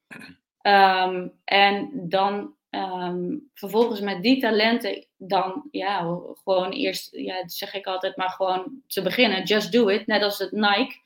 Ehm, 0.60 1.28
en 1.44 1.90
dan, 1.92 2.54
ehm, 2.70 3.36
vervolgens 3.54 4.00
met 4.00 4.22
die 4.22 4.40
talenten 4.40 5.06
dan, 5.16 5.68
ja, 5.70 6.18
gewoon 6.44 6.70
eerst, 6.70 7.16
ja, 7.16 7.48
zeg 7.48 7.74
ik 7.74 7.86
altijd, 7.86 8.16
maar 8.16 8.30
gewoon 8.30 8.82
te 8.86 9.02
beginnen, 9.02 9.42
just 9.42 9.72
do 9.72 9.88
it, 9.88 10.06
net 10.06 10.22
als 10.22 10.38
het 10.38 10.52
Nike. 10.52 10.96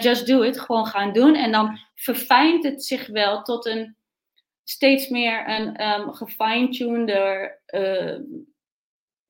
Just 0.00 0.26
do 0.26 0.42
it, 0.42 0.60
gewoon 0.60 0.86
gaan 0.86 1.12
doen. 1.12 1.34
En 1.34 1.52
dan 1.52 1.78
verfijnt 1.94 2.64
het 2.64 2.84
zich 2.84 3.06
wel 3.06 3.42
tot 3.42 3.66
een 3.66 3.96
steeds 4.64 5.08
meer 5.08 5.48
een, 5.48 5.76
ehm, 5.76 6.10
gefine-tuneder, 6.10 7.62
eh, 7.66 8.18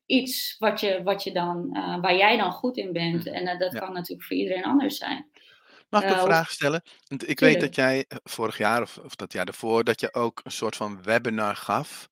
iets 0.07 0.57
wat 0.59 0.81
je 0.81 1.03
wat 1.03 1.23
je 1.23 1.33
dan, 1.33 1.69
eh, 1.73 2.01
waar 2.01 2.17
jij 2.17 2.37
dan 2.37 2.53
goed 2.53 2.77
in 2.77 2.93
bent. 2.93 3.25
Mhm, 3.25 3.35
En, 3.35 3.47
eh, 3.47 3.59
dat 3.59 3.73
ja. 3.73 3.79
kan 3.79 3.93
natuurlijk 3.93 4.27
voor 4.27 4.37
iedereen 4.37 4.65
anders 4.65 4.97
zijn. 4.99 5.27
Mag 5.89 6.03
ik 6.03 6.11
een 6.11 6.19
vraag 6.19 6.51
stellen? 6.51 6.83
Want 7.09 7.29
ik 7.29 7.41
weet 7.41 7.61
dat 7.61 7.75
jij, 7.75 8.05
vorig 8.09 8.59
jaar 8.59 8.83
of 8.83 8.99
of 9.05 9.15
dat 9.15 9.33
jaar 9.33 9.45
daarvoor, 9.45 9.85
dat 9.85 10.01
je 10.01 10.15
ook 10.15 10.41
een 10.45 10.53
soort 10.53 10.77
van 10.77 11.03
webinar 11.03 11.57
gaf. 11.57 12.09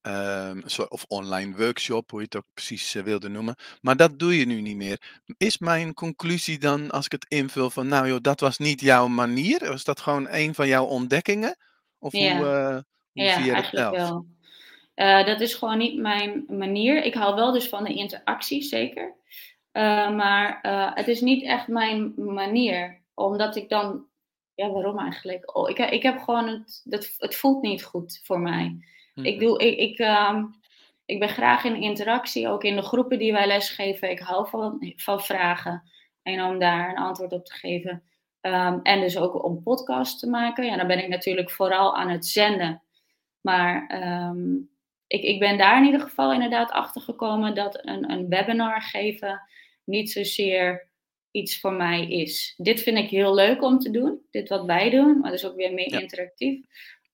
Ehm, 0.00 0.60
soort 0.64 0.90
of 0.90 1.04
online 1.08 1.56
workshop, 1.56 2.10
hoe 2.10 2.20
je 2.20 2.24
het 2.24 2.36
ook 2.36 2.46
precies, 2.54 2.92
wilde 2.92 3.28
noemen. 3.28 3.56
Maar 3.80 3.96
dat 3.96 4.18
doe 4.18 4.38
je 4.38 4.46
nu 4.46 4.60
niet 4.60 4.76
meer. 4.76 5.22
Is 5.36 5.58
mijn 5.58 5.94
conclusie 5.94 6.58
dan, 6.58 6.90
als 6.90 7.04
ik 7.04 7.12
het 7.12 7.26
invul, 7.28 7.70
van 7.70 7.88
nou 7.88 8.08
joh, 8.08 8.18
dat 8.20 8.40
was 8.40 8.58
niet 8.58 8.80
jouw 8.80 9.08
manier? 9.08 9.68
Was 9.68 9.84
dat 9.84 10.00
gewoon 10.00 10.28
een 10.30 10.54
van 10.54 10.68
jouw 10.68 10.84
ontdekkingen? 10.84 11.56
Of 11.98 12.12
hoe, 12.12 12.20
Ja. 12.20 12.38
eh, 12.40 12.72
hoe 12.74 12.82
zie 13.12 13.24
Ja, 13.24 13.38
je 13.38 13.54
dat 13.54 13.66
zelf? 13.66 13.96
wel. 13.96 14.26
Eh, 14.94 15.24
dat 15.26 15.40
is 15.40 15.54
gewoon 15.54 15.78
niet 15.78 15.98
mijn 15.98 16.44
manier. 16.48 17.02
Ik 17.04 17.14
hou 17.14 17.34
wel 17.34 17.52
dus 17.52 17.68
van 17.68 17.84
de 17.84 17.94
interactie, 17.94 18.62
zeker. 18.62 19.16
Eh, 19.72 20.10
maar, 20.16 20.60
eh, 20.62 20.90
het 20.94 21.08
is 21.08 21.20
niet 21.20 21.42
echt 21.42 21.68
mijn 21.68 22.12
manier, 22.16 23.02
omdat 23.14 23.56
ik 23.56 23.68
dan 23.68 24.06
ja, 24.54 24.70
waarom 24.70 24.98
eigenlijk? 24.98 25.56
Oh, 25.56 25.68
ik 25.70 25.78
ik 25.78 26.02
heb 26.02 26.18
gewoon 26.18 26.48
het 26.48 26.80
dat 26.84 27.14
het 27.16 27.34
voelt 27.36 27.62
niet 27.62 27.84
goed 27.84 28.20
voor 28.24 28.40
mij. 28.40 28.76
Ik 29.14 29.34
Mhm. 29.36 29.38
doe 29.46 29.58
ik 29.58 29.78
ik, 29.78 29.98
ehm, 29.98 30.44
ik 31.04 31.18
ben 31.18 31.28
graag 31.28 31.64
in 31.64 31.76
interactie, 31.82 32.48
ook 32.48 32.64
in 32.64 32.76
de 32.76 32.82
groepen 32.82 33.18
die 33.18 33.32
wij 33.32 33.46
lesgeven. 33.46 34.10
Ik 34.10 34.18
hou 34.18 34.48
van 34.48 34.92
van 34.96 35.20
vragen 35.20 35.82
en 36.22 36.42
om 36.44 36.58
daar 36.58 36.90
een 36.90 36.96
antwoord 36.96 37.32
op 37.32 37.44
te 37.44 37.52
geven. 37.54 38.02
Ehm, 38.40 38.78
en 38.82 39.00
dus 39.00 39.18
ook 39.18 39.44
om 39.44 39.62
podcasts 39.62 40.20
te 40.20 40.28
maken. 40.28 40.64
Ja, 40.66 40.76
dan 40.76 40.86
ben 40.86 41.02
ik 41.02 41.08
natuurlijk 41.08 41.50
vooral 41.50 41.96
aan 41.96 42.08
het 42.08 42.26
zenden. 42.26 42.82
Maar, 43.40 43.86
ehm, 43.86 44.54
ik 45.06 45.22
ik 45.22 45.38
ben 45.38 45.58
daar 45.58 45.78
in 45.78 45.84
ieder 45.84 46.00
geval 46.00 46.32
inderdaad 46.32 46.70
achter 46.70 47.00
gekomen 47.00 47.54
dat 47.54 47.86
een 47.86 48.10
een 48.10 48.28
webinar 48.28 48.82
geven 48.82 49.40
niet 49.84 50.10
zozeer 50.10 50.88
iets 51.30 51.60
voor 51.60 51.72
mij 51.72 52.08
is. 52.08 52.54
Dit 52.56 52.82
vind 52.82 52.98
ik 52.98 53.10
heel 53.10 53.34
leuk 53.34 53.62
om 53.62 53.78
te 53.78 53.90
doen, 53.90 54.20
dit 54.30 54.48
wat 54.48 54.64
wij 54.64 54.90
doen, 54.90 55.18
maar 55.18 55.30
dat 55.30 55.38
is 55.38 55.46
ook 55.46 55.56
weer 55.56 55.74
meer 55.74 56.00
interactief. 56.00 56.66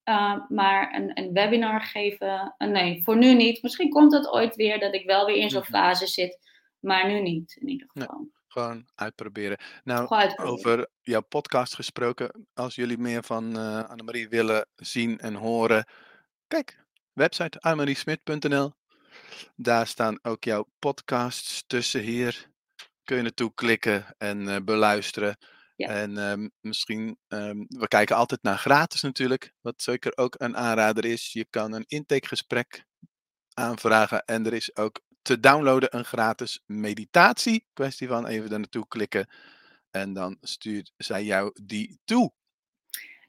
Uh, 0.09 0.49
maar 0.49 0.95
een, 0.95 1.11
een, 1.15 1.33
webinar 1.33 1.83
geven, 1.83 2.55
uh, 2.59 2.69
nee, 2.69 3.03
voor 3.03 3.17
nu 3.17 3.35
niet. 3.35 3.63
Misschien 3.63 3.91
komt 3.91 4.13
het 4.13 4.31
ooit 4.31 4.57
weer 4.57 4.79
dat 4.79 4.95
ik 4.95 5.07
wel 5.07 5.27
weer 5.27 5.37
in 5.37 5.51
zo'n 5.51 5.61
mhm. 5.61 5.71
fase 5.71 6.07
zit, 6.07 6.39
maar 6.81 7.09
nu 7.09 7.21
niet 7.21 7.57
in 7.61 7.69
ieder 7.69 7.89
geval. 7.93 8.29
Gewoon 8.55 8.87
uitproberen. 8.95 9.59
Nou, 9.85 10.35
over 10.37 10.89
jouw 11.01 11.21
podcast 11.21 11.75
gesproken, 11.75 12.47
als 12.55 12.75
jullie 12.75 12.99
meer 12.99 13.25
van 13.25 13.57
uh, 13.57 13.85
Annemarie 13.85 14.29
willen 14.29 14.67
zien 14.77 15.19
en 15.19 15.35
horen, 15.35 15.89
kijk, 16.47 16.85
website 17.13 17.61
annemariesmit.nl. 17.61 18.73
Daar 19.57 19.87
staan 19.87 20.19
ook 20.23 20.45
jouw 20.45 20.69
podcasts 20.79 21.65
tussen 21.67 22.01
hier. 22.01 22.51
Kun 23.05 23.17
je 23.17 23.23
naartoe 23.23 23.55
klikken 23.55 24.15
en 24.19 24.41
uh, 24.41 24.57
beluisteren. 24.65 25.37
Ja. 25.77 25.89
En 25.89 26.17
um, 26.17 26.51
misschien, 26.61 27.19
um, 27.29 27.67
we 27.69 27.89
kijken 27.89 28.17
altijd 28.17 28.43
naar 28.43 28.59
gratis 28.59 29.01
natuurlijk, 29.01 29.53
wat 29.61 29.83
zeker 29.83 30.13
ook 30.17 30.35
een 30.39 30.57
aanrader 30.57 31.05
is. 31.05 31.33
Je 31.33 31.47
kan 31.51 31.73
een 31.73 31.85
intakegesprek 31.87 32.85
aanvragen 33.55 34.25
en 34.25 34.47
er 34.47 34.53
is 34.53 34.77
ook 34.77 35.01
te 35.25 35.41
downloaden 35.41 35.97
een 35.97 36.05
gratis 36.05 36.63
meditatie. 36.67 37.67
Kwestie 37.73 38.09
van 38.09 38.27
even 38.27 38.51
daar 38.51 38.59
naartoe 38.59 38.89
klikken 38.89 39.29
en 39.91 40.13
dan 40.13 40.37
stuurt 40.41 40.93
zij 40.97 41.25
jou 41.25 41.51
die 41.63 41.99
toe. 42.05 42.33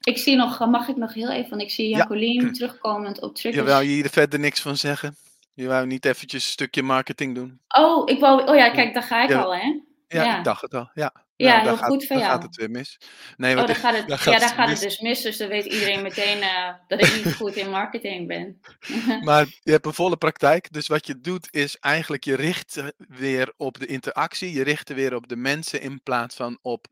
Ik 0.00 0.18
zie 0.18 0.36
nog, 0.36 0.66
mag 0.66 0.88
ik 0.88 0.96
nog 0.96 1.14
heel 1.14 1.30
even, 1.30 1.50
want 1.50 1.62
ik 1.62 1.70
zie 1.70 1.88
Jacqueline 1.88 2.44
ja. 2.46 2.52
terugkomend 2.52 3.20
op 3.20 3.34
triggers. 3.34 3.64
Je 3.64 3.70
wou 3.70 3.84
je 3.84 3.90
hier 3.90 4.10
verder 4.10 4.38
niks 4.38 4.60
van 4.60 4.76
zeggen? 4.76 5.16
Je 5.52 5.66
wou 5.66 5.86
niet 5.86 6.04
eventjes 6.04 6.44
een 6.44 6.50
stukje 6.50 6.82
marketing 6.82 7.34
doen? 7.34 7.60
Oh, 7.68 8.10
ik 8.10 8.20
wou, 8.20 8.48
oh 8.48 8.54
ja, 8.56 8.70
kijk, 8.70 8.94
daar 8.94 9.02
ga 9.02 9.22
ik 9.22 9.32
al, 9.32 9.54
hè? 9.54 9.80
Ja, 10.08 10.24
ja, 10.24 10.38
ik 10.38 10.44
dacht 10.44 10.62
het 10.62 10.74
al, 10.74 10.90
ja. 10.94 11.25
Ja, 11.36 11.62
nou, 11.62 11.66
heel 11.66 11.76
goed 11.76 12.06
van 12.06 12.18
jou. 12.18 12.30
Dan 12.30 12.40
gaat 12.40 12.48
het 12.48 12.56
weer 12.56 12.70
mis. 12.70 12.98
Nee, 13.36 13.56
oh, 13.56 13.66
dan 13.66 13.74
gaat 13.74 13.94
het, 13.96 14.24
ja, 14.24 14.38
daar 14.38 14.48
gaat 14.48 14.68
het 14.68 14.80
dus 14.80 15.00
mis. 15.00 15.22
Dus 15.22 15.36
dan 15.36 15.48
weet 15.48 15.64
iedereen 15.64 16.02
meteen 16.02 16.38
uh, 16.38 16.72
dat 16.88 17.02
ik 17.02 17.24
niet 17.24 17.34
goed 17.34 17.54
in 17.54 17.70
marketing 17.70 18.26
ben. 18.26 18.60
maar 19.24 19.46
je 19.62 19.70
hebt 19.70 19.86
een 19.86 19.94
volle 19.94 20.16
praktijk. 20.16 20.72
Dus 20.72 20.86
wat 20.86 21.06
je 21.06 21.20
doet 21.20 21.48
is 21.50 21.76
eigenlijk 21.76 22.24
je 22.24 22.36
richt 22.36 22.82
weer 22.96 23.52
op 23.56 23.78
de 23.78 23.86
interactie. 23.86 24.52
Je 24.52 24.62
richt 24.62 24.94
weer 24.94 25.14
op 25.14 25.28
de 25.28 25.36
mensen 25.36 25.80
in 25.80 26.02
plaats 26.02 26.36
van 26.36 26.58
op 26.62 26.86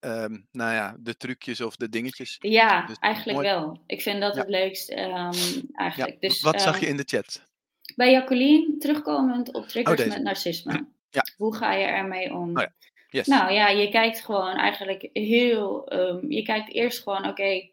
um, 0.00 0.46
nou 0.52 0.74
ja, 0.74 0.96
de 0.98 1.16
trucjes 1.16 1.60
of 1.60 1.76
de 1.76 1.88
dingetjes. 1.88 2.36
Ja, 2.38 2.86
dus, 2.86 2.96
eigenlijk 2.98 3.38
mooi. 3.38 3.50
wel. 3.50 3.82
Ik 3.86 4.02
vind 4.02 4.20
dat 4.20 4.34
ja. 4.34 4.40
het 4.40 4.48
leukst 4.48 4.90
um, 4.90 5.32
eigenlijk. 5.72 6.16
Ja. 6.20 6.28
Dus, 6.28 6.40
wat 6.40 6.60
zag 6.60 6.74
uh, 6.74 6.80
je 6.80 6.86
in 6.86 6.96
de 6.96 7.04
chat? 7.06 7.42
Bij 7.96 8.10
Jacqueline, 8.10 8.76
terugkomend 8.78 9.54
op 9.54 9.68
triggers 9.68 10.00
oh, 10.02 10.08
met 10.08 10.22
narcisme. 10.22 10.86
Ja. 11.10 11.24
Hoe 11.36 11.56
ga 11.56 11.72
je 11.72 11.84
ermee 11.84 12.34
om? 12.34 12.56
Oh, 12.56 12.62
ja. 12.62 12.72
Nou 13.10 13.52
ja, 13.52 13.68
je 13.68 13.88
kijkt 13.88 14.20
gewoon 14.20 14.54
eigenlijk 14.54 15.08
heel. 15.12 15.92
Um, 15.92 16.30
je 16.30 16.42
kijkt 16.42 16.72
eerst 16.72 17.02
gewoon, 17.02 17.26
oké, 17.26 17.68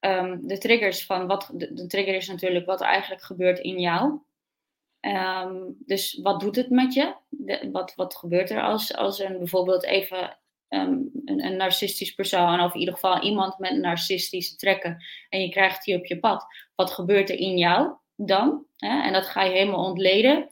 um, 0.00 0.46
de 0.46 0.58
triggers 0.58 1.04
van 1.04 1.26
wat. 1.26 1.50
De, 1.52 1.86
trigger 1.86 2.14
is 2.14 2.28
natuurlijk 2.28 2.66
wat 2.66 2.80
eigenlijk 2.80 3.22
gebeurt 3.22 3.58
in 3.58 3.80
jou. 3.80 4.18
Um, 5.00 5.76
dus 5.78 6.18
wat 6.22 6.40
doet 6.40 6.56
het 6.56 6.70
met 6.70 6.94
je? 6.94 7.14
Wat, 7.72 7.94
wat 7.94 8.16
gebeurt 8.16 8.50
er 8.50 8.62
als, 8.62 8.94
als 8.94 9.18
een 9.18 9.38
bijvoorbeeld 9.38 9.84
even 9.84 10.38
een, 10.68 11.10
een, 11.24 11.56
narcistisch 11.56 12.14
persoon, 12.14 12.60
of 12.60 12.74
in 12.74 12.80
ieder 12.80 12.94
geval 12.94 13.22
iemand 13.22 13.58
met 13.58 13.76
narcistische 13.76 14.56
trekken, 14.56 15.04
en 15.28 15.40
je 15.40 15.48
krijgt 15.48 15.84
die 15.84 15.96
op 15.96 16.06
je 16.06 16.18
pad? 16.18 16.46
Wat 16.74 16.90
gebeurt 16.90 17.30
er 17.30 17.38
in 17.38 17.58
jou 17.58 17.92
dan? 18.16 18.66
En 18.76 19.12
dat 19.12 19.26
ga 19.26 19.42
je 19.42 19.52
helemaal 19.52 19.84
ontleden. 19.84 20.48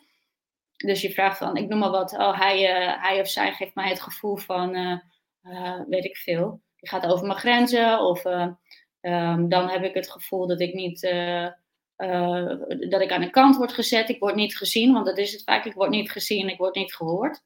Dus 0.86 1.00
je 1.00 1.10
vraagt 1.10 1.38
dan, 1.38 1.56
ik 1.56 1.68
noem 1.68 1.78
maar 1.78 1.90
wat, 1.90 2.12
oh, 2.12 2.38
hij, 2.38 2.60
uh, 2.60 3.02
hij 3.02 3.20
of 3.20 3.28
zij 3.28 3.52
geeft 3.52 3.74
mij 3.74 3.88
het 3.88 4.00
gevoel 4.00 4.36
van, 4.36 4.76
uh, 4.76 4.98
uh, 5.42 5.80
weet 5.88 6.04
ik 6.04 6.16
veel, 6.16 6.62
die 6.76 6.88
gaat 6.88 7.06
over 7.06 7.26
mijn 7.26 7.38
grenzen. 7.38 8.00
Of 8.00 8.24
um, 8.24 9.48
dan 9.48 9.68
heb 9.68 9.82
ik 9.82 9.94
het 9.94 10.10
gevoel 10.10 10.46
dat 10.46 10.60
ik 10.60 10.74
niet, 10.74 11.00
dat 12.90 13.00
ik 13.00 13.12
aan 13.12 13.20
de 13.20 13.30
kant 13.30 13.56
word 13.56 13.72
gezet. 13.72 14.08
Ik 14.08 14.18
word 14.18 14.34
niet 14.34 14.56
gezien, 14.56 14.92
want 14.92 15.06
dat 15.06 15.18
is 15.18 15.32
het 15.32 15.42
vaak, 15.42 15.64
ik 15.64 15.74
word 15.74 15.90
niet 15.90 16.10
gezien, 16.10 16.48
ik 16.48 16.58
word 16.58 16.74
niet 16.74 16.94
gehoord. 16.94 17.42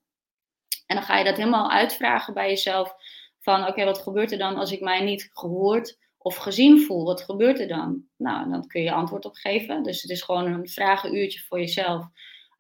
En 0.87 0.97
dan 0.97 1.05
ga 1.05 1.19
je 1.19 1.25
dat 1.25 1.37
helemaal 1.37 1.71
uitvragen 1.71 2.35
bij 2.35 2.49
jezelf. 2.49 2.95
Van 3.41 3.67
oké, 3.67 3.85
wat 3.85 3.99
gebeurt 3.99 4.33
er 4.33 4.39
dan 4.39 4.57
als 4.57 4.73
ik 4.73 4.81
mij 4.81 5.01
niet 5.05 5.31
gehoord 5.33 5.99
of 6.19 6.37
gezien 6.37 6.81
voel? 6.81 7.05
Wat 7.05 7.23
gebeurt 7.23 7.61
er 7.61 7.69
dan? 7.69 8.05
Nou, 8.17 8.51
dan 8.51 8.67
kun 8.67 8.83
je 8.83 8.93
antwoord 8.93 9.25
op 9.25 9.35
geven. 9.35 9.83
Dus 9.83 10.03
het 10.03 10.11
is 10.11 10.23
gewoon 10.23 10.47
een 10.47 10.69
vragenuurtje 10.69 11.41
voor 11.41 11.59
jezelf. 11.59 12.05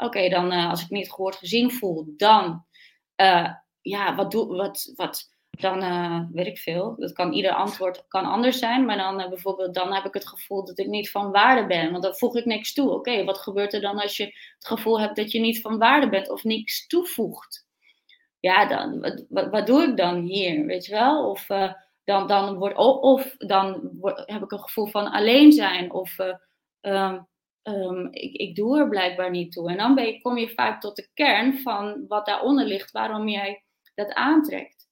Oké, 0.00 0.28
dan 0.28 0.52
uh, 0.52 0.70
als 0.70 0.82
ik 0.82 0.90
niet 0.90 1.12
gehoord 1.12 1.36
gezien 1.36 1.70
voel, 1.70 2.04
dan, 2.16 2.64
uh, 3.16 3.54
ja, 3.80 4.14
wat 4.14 4.30
doe, 4.30 4.56
wat, 4.56 4.92
wat, 4.94 5.34
dan 5.50 5.82
uh, 5.82 6.20
weet 6.32 6.46
ik 6.46 6.58
veel. 6.58 6.94
Dat 6.98 7.12
kan 7.12 7.32
ieder 7.32 7.52
antwoord 7.52 8.04
kan 8.08 8.24
anders 8.24 8.58
zijn, 8.58 8.84
maar 8.84 8.96
dan 8.96 9.16
bijvoorbeeld, 9.16 9.74
dan 9.74 9.92
heb 9.92 10.04
ik 10.04 10.14
het 10.14 10.28
gevoel 10.28 10.64
dat 10.64 10.78
ik 10.78 10.86
niet 10.86 11.10
van 11.10 11.30
waarde 11.30 11.66
ben, 11.66 11.90
want 11.90 12.02
dan 12.02 12.16
voeg 12.16 12.36
ik 12.36 12.44
niks 12.44 12.72
toe. 12.72 12.90
Oké, 12.90 13.24
wat 13.24 13.38
gebeurt 13.38 13.74
er 13.74 13.80
dan 13.80 13.98
als 13.98 14.16
je 14.16 14.24
het 14.24 14.66
gevoel 14.66 15.00
hebt 15.00 15.16
dat 15.16 15.32
je 15.32 15.40
niet 15.40 15.60
van 15.60 15.78
waarde 15.78 16.08
bent 16.08 16.30
of 16.30 16.44
niks 16.44 16.86
toevoegt? 16.86 17.68
Ja, 18.38 18.66
dan, 18.66 19.00
wat, 19.28 19.48
wat, 19.50 19.66
doe 19.66 19.82
ik 19.82 19.96
dan 19.96 20.20
hier, 20.20 20.66
weet 20.66 20.86
je 20.86 20.92
wel? 20.92 21.30
Of 21.30 21.46
dan, 22.04 22.26
dan, 22.26 22.54
wordt, 22.54 22.76
of 22.76 23.34
dan 23.36 23.90
word, 23.92 24.22
heb 24.26 24.42
ik 24.42 24.52
een 24.52 24.60
gevoel 24.60 24.86
van 24.86 25.10
alleen 25.10 25.52
zijn, 25.52 25.92
of 25.92 26.16
um, 26.80 27.28
um, 27.70 28.08
ik, 28.10 28.32
ik 28.34 28.54
doe 28.54 28.78
er 28.78 28.88
blijkbaar 28.88 29.30
niet 29.30 29.52
toe. 29.52 29.70
En 29.70 29.76
dan 29.76 29.94
ben 29.94 30.06
je, 30.06 30.20
kom 30.20 30.38
je 30.38 30.48
vaak 30.48 30.80
tot 30.80 30.96
de 30.96 31.08
kern 31.14 31.58
van 31.58 32.04
wat 32.08 32.26
daaronder 32.26 32.66
ligt, 32.66 32.90
waarom 32.90 33.28
jij 33.28 33.64
dat 33.94 34.12
aantrekt. 34.12 34.88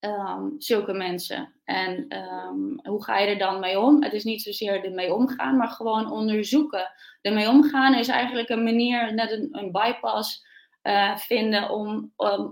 Um, 0.00 0.54
zulke 0.58 0.92
mensen. 0.92 1.54
En 1.64 2.16
um, 2.16 2.80
hoe 2.82 3.04
ga 3.04 3.18
je 3.18 3.26
er 3.26 3.38
dan 3.38 3.60
mee 3.60 3.80
om? 3.80 4.02
Het 4.02 4.12
is 4.12 4.24
niet 4.24 4.42
zozeer 4.42 4.84
ermee 4.84 5.14
omgaan, 5.14 5.56
maar 5.56 5.68
gewoon 5.68 6.10
onderzoeken. 6.10 6.92
Ermee 7.20 7.48
omgaan 7.48 7.94
is 7.94 8.08
eigenlijk 8.08 8.48
een 8.48 8.62
manier, 8.64 9.14
net 9.14 9.30
een, 9.30 9.72
bypass 9.72 10.44
uh, 10.82 11.16
vinden 11.16 11.70
om, 11.70 12.12
uh, 12.18 12.48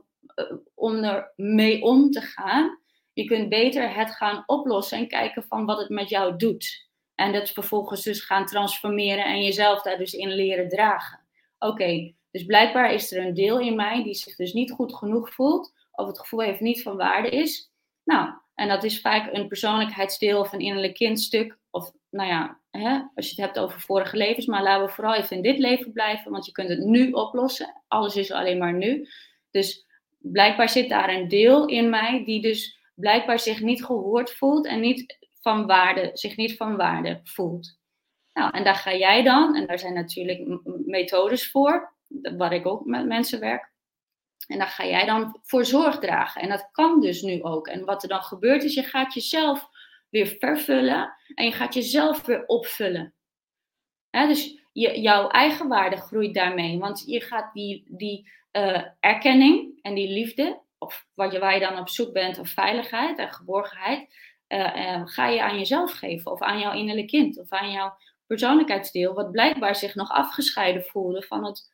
om 0.74 0.94
er 0.94 1.32
mee 1.36 1.82
om 1.82 2.10
te 2.10 2.20
gaan. 2.20 2.78
Je 3.12 3.24
kunt 3.24 3.48
beter 3.48 3.94
het 3.94 4.10
gaan 4.10 4.42
oplossen 4.46 4.98
en 4.98 5.08
kijken 5.08 5.44
van 5.48 5.64
wat 5.64 5.78
het 5.78 5.88
met 5.88 6.08
jou 6.08 6.36
doet. 6.36 6.88
En 7.14 7.32
dat 7.32 7.50
vervolgens 7.50 8.02
dus 8.02 8.20
gaan 8.20 8.46
transformeren 8.46 9.24
en 9.24 9.42
jezelf 9.42 9.82
daar 9.82 9.98
dus 9.98 10.12
in 10.12 10.34
leren 10.34 10.68
dragen. 10.68 11.20
Oké, 11.58 12.14
dus 12.30 12.44
blijkbaar 12.44 12.92
is 12.92 13.12
er 13.12 13.26
een 13.26 13.34
deel 13.34 13.58
in 13.60 13.76
mij 13.76 14.02
die 14.02 14.14
zich 14.14 14.36
dus 14.36 14.52
niet 14.52 14.70
goed 14.70 14.94
genoeg 14.94 15.34
voelt, 15.34 15.72
of 15.92 16.06
het 16.06 16.18
gevoel 16.18 16.40
heeft 16.40 16.60
niet 16.60 16.82
van 16.82 16.96
waarde 16.96 17.28
is. 17.28 17.70
Nou, 18.04 18.30
en 18.54 18.68
dat 18.68 18.84
is 18.84 19.00
vaak 19.00 19.32
een 19.32 19.48
persoonlijkheidsdeel 19.48 20.40
of 20.40 20.52
een 20.52 20.60
innerlijk 20.60 20.94
kindstuk. 20.94 21.58
Of 21.70 21.92
nou 22.10 22.28
ja, 22.28 22.60
hè, 22.70 23.00
als 23.14 23.30
je 23.30 23.34
het 23.34 23.44
hebt 23.44 23.58
over 23.58 23.80
vorige 23.80 24.16
levens, 24.16 24.46
maar 24.46 24.62
laten 24.62 24.86
we 24.86 24.92
vooral 24.92 25.14
even 25.14 25.36
in 25.36 25.42
dit 25.42 25.58
leven 25.58 25.92
blijven, 25.92 26.32
want 26.32 26.46
je 26.46 26.52
kunt 26.52 26.68
het 26.68 26.78
nu 26.78 27.10
oplossen. 27.10 27.82
Alles 27.88 28.16
is 28.16 28.30
alleen 28.30 28.58
maar 28.58 28.74
nu. 28.74 29.08
Dus 29.50 29.86
blijkbaar 30.18 30.68
zit 30.68 30.88
daar 30.88 31.08
een 31.08 31.28
deel 31.28 31.66
in 31.66 31.90
mij 31.90 32.24
die 32.24 32.42
dus 32.42 32.78
blijkbaar 32.94 33.38
zich 33.38 33.60
niet 33.60 33.84
gehoord 33.84 34.32
voelt 34.32 34.66
en 34.66 34.80
niet 34.80 35.23
van 35.44 35.66
waarde, 35.66 36.10
zich 36.12 36.36
niet 36.36 36.56
van 36.56 36.76
waarde 36.76 37.20
voelt. 37.24 37.78
Nou, 38.32 38.50
en 38.50 38.64
daar 38.64 38.74
ga 38.74 38.94
jij 38.94 39.22
dan, 39.22 39.56
en 39.56 39.66
daar 39.66 39.78
zijn 39.78 39.94
natuurlijk 39.94 40.60
methodes 40.86 41.50
voor, 41.50 41.92
waar 42.36 42.52
ik 42.52 42.66
ook 42.66 42.84
met 42.84 43.06
mensen 43.06 43.40
werk. 43.40 43.72
En 44.46 44.58
daar 44.58 44.66
ga 44.66 44.86
jij 44.86 45.06
dan 45.06 45.38
voor 45.42 45.64
zorg 45.64 45.98
dragen. 45.98 46.42
En 46.42 46.48
dat 46.48 46.68
kan 46.72 47.00
dus 47.00 47.22
nu 47.22 47.42
ook. 47.42 47.66
En 47.66 47.84
wat 47.84 48.02
er 48.02 48.08
dan 48.08 48.22
gebeurt 48.22 48.62
is, 48.62 48.74
je 48.74 48.82
gaat 48.82 49.14
jezelf 49.14 49.68
weer 50.10 50.26
vervullen 50.26 51.14
en 51.34 51.44
je 51.44 51.52
gaat 51.52 51.74
jezelf 51.74 52.26
weer 52.26 52.46
opvullen. 52.46 53.14
dus 54.10 54.60
je, 54.72 55.00
jouw 55.00 55.28
eigen 55.28 55.68
waarde 55.68 55.96
groeit 55.96 56.34
daarmee. 56.34 56.78
Want 56.78 57.02
je 57.06 57.20
gaat 57.20 57.52
die, 57.52 57.84
die 57.88 58.30
uh, 58.52 58.84
erkenning 59.00 59.78
en 59.82 59.94
die 59.94 60.08
liefde, 60.08 60.60
of 60.78 61.06
wat 61.14 61.32
je, 61.32 61.38
waar 61.38 61.54
je 61.54 61.60
dan 61.60 61.78
op 61.78 61.88
zoek 61.88 62.12
bent, 62.12 62.38
of 62.38 62.48
veiligheid 62.48 63.18
en 63.18 63.32
geborgenheid, 63.32 64.14
uh, 64.54 65.02
ga 65.04 65.28
je 65.28 65.42
aan 65.42 65.58
jezelf 65.58 65.92
geven, 65.92 66.32
of 66.32 66.40
aan 66.40 66.58
jouw 66.58 66.72
innerlijk 66.72 67.06
kind, 67.06 67.38
of 67.38 67.48
aan 67.48 67.70
jouw 67.70 67.96
persoonlijkheidsdeel, 68.26 69.14
wat 69.14 69.30
blijkbaar 69.30 69.76
zich 69.76 69.94
nog 69.94 70.10
afgescheiden 70.10 70.82
voelde 70.82 71.22
van 71.22 71.44
het, 71.44 71.70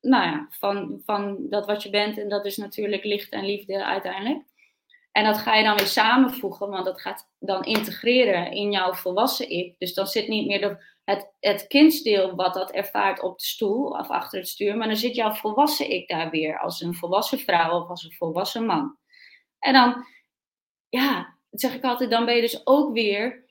nou 0.00 0.24
ja, 0.24 0.46
van, 0.50 1.00
van 1.04 1.46
dat 1.48 1.66
wat 1.66 1.82
je 1.82 1.90
bent. 1.90 2.18
En 2.18 2.28
dat 2.28 2.44
is 2.44 2.56
natuurlijk 2.56 3.04
licht 3.04 3.32
en 3.32 3.44
liefde 3.44 3.84
uiteindelijk. 3.84 4.44
En 5.12 5.24
dat 5.24 5.38
ga 5.38 5.54
je 5.54 5.64
dan 5.64 5.76
weer 5.76 5.86
samenvoegen, 5.86 6.68
want 6.68 6.84
dat 6.84 7.00
gaat 7.00 7.28
dan 7.38 7.64
integreren 7.64 8.52
in 8.52 8.70
jouw 8.70 8.92
volwassen 8.92 9.50
ik. 9.50 9.74
Dus 9.78 9.94
dan 9.94 10.06
zit 10.06 10.28
niet 10.28 10.46
meer 10.46 10.60
de, 10.60 10.84
het, 11.04 11.32
het 11.40 11.66
kindsdeel 11.66 12.34
wat 12.34 12.54
dat 12.54 12.70
ervaart 12.70 13.22
op 13.22 13.38
de 13.38 13.44
stoel 13.44 13.86
of 13.86 14.08
achter 14.08 14.38
het 14.38 14.48
stuur, 14.48 14.76
maar 14.76 14.86
dan 14.86 14.96
zit 14.96 15.14
jouw 15.14 15.32
volwassen 15.32 15.90
ik 15.90 16.08
daar 16.08 16.30
weer 16.30 16.58
als 16.58 16.80
een 16.80 16.94
volwassen 16.94 17.38
vrouw 17.38 17.80
of 17.82 17.88
als 17.88 18.04
een 18.04 18.12
volwassen 18.12 18.66
man. 18.66 18.96
En 19.58 19.72
dan 19.72 20.06
ja, 20.88 21.38
dat 21.52 21.60
zeg 21.60 21.74
ik 21.74 21.84
altijd, 21.84 22.10
dan 22.10 22.24
ben 22.24 22.34
je 22.34 22.40
dus 22.40 22.66
ook 22.66 22.92
weer, 22.92 23.44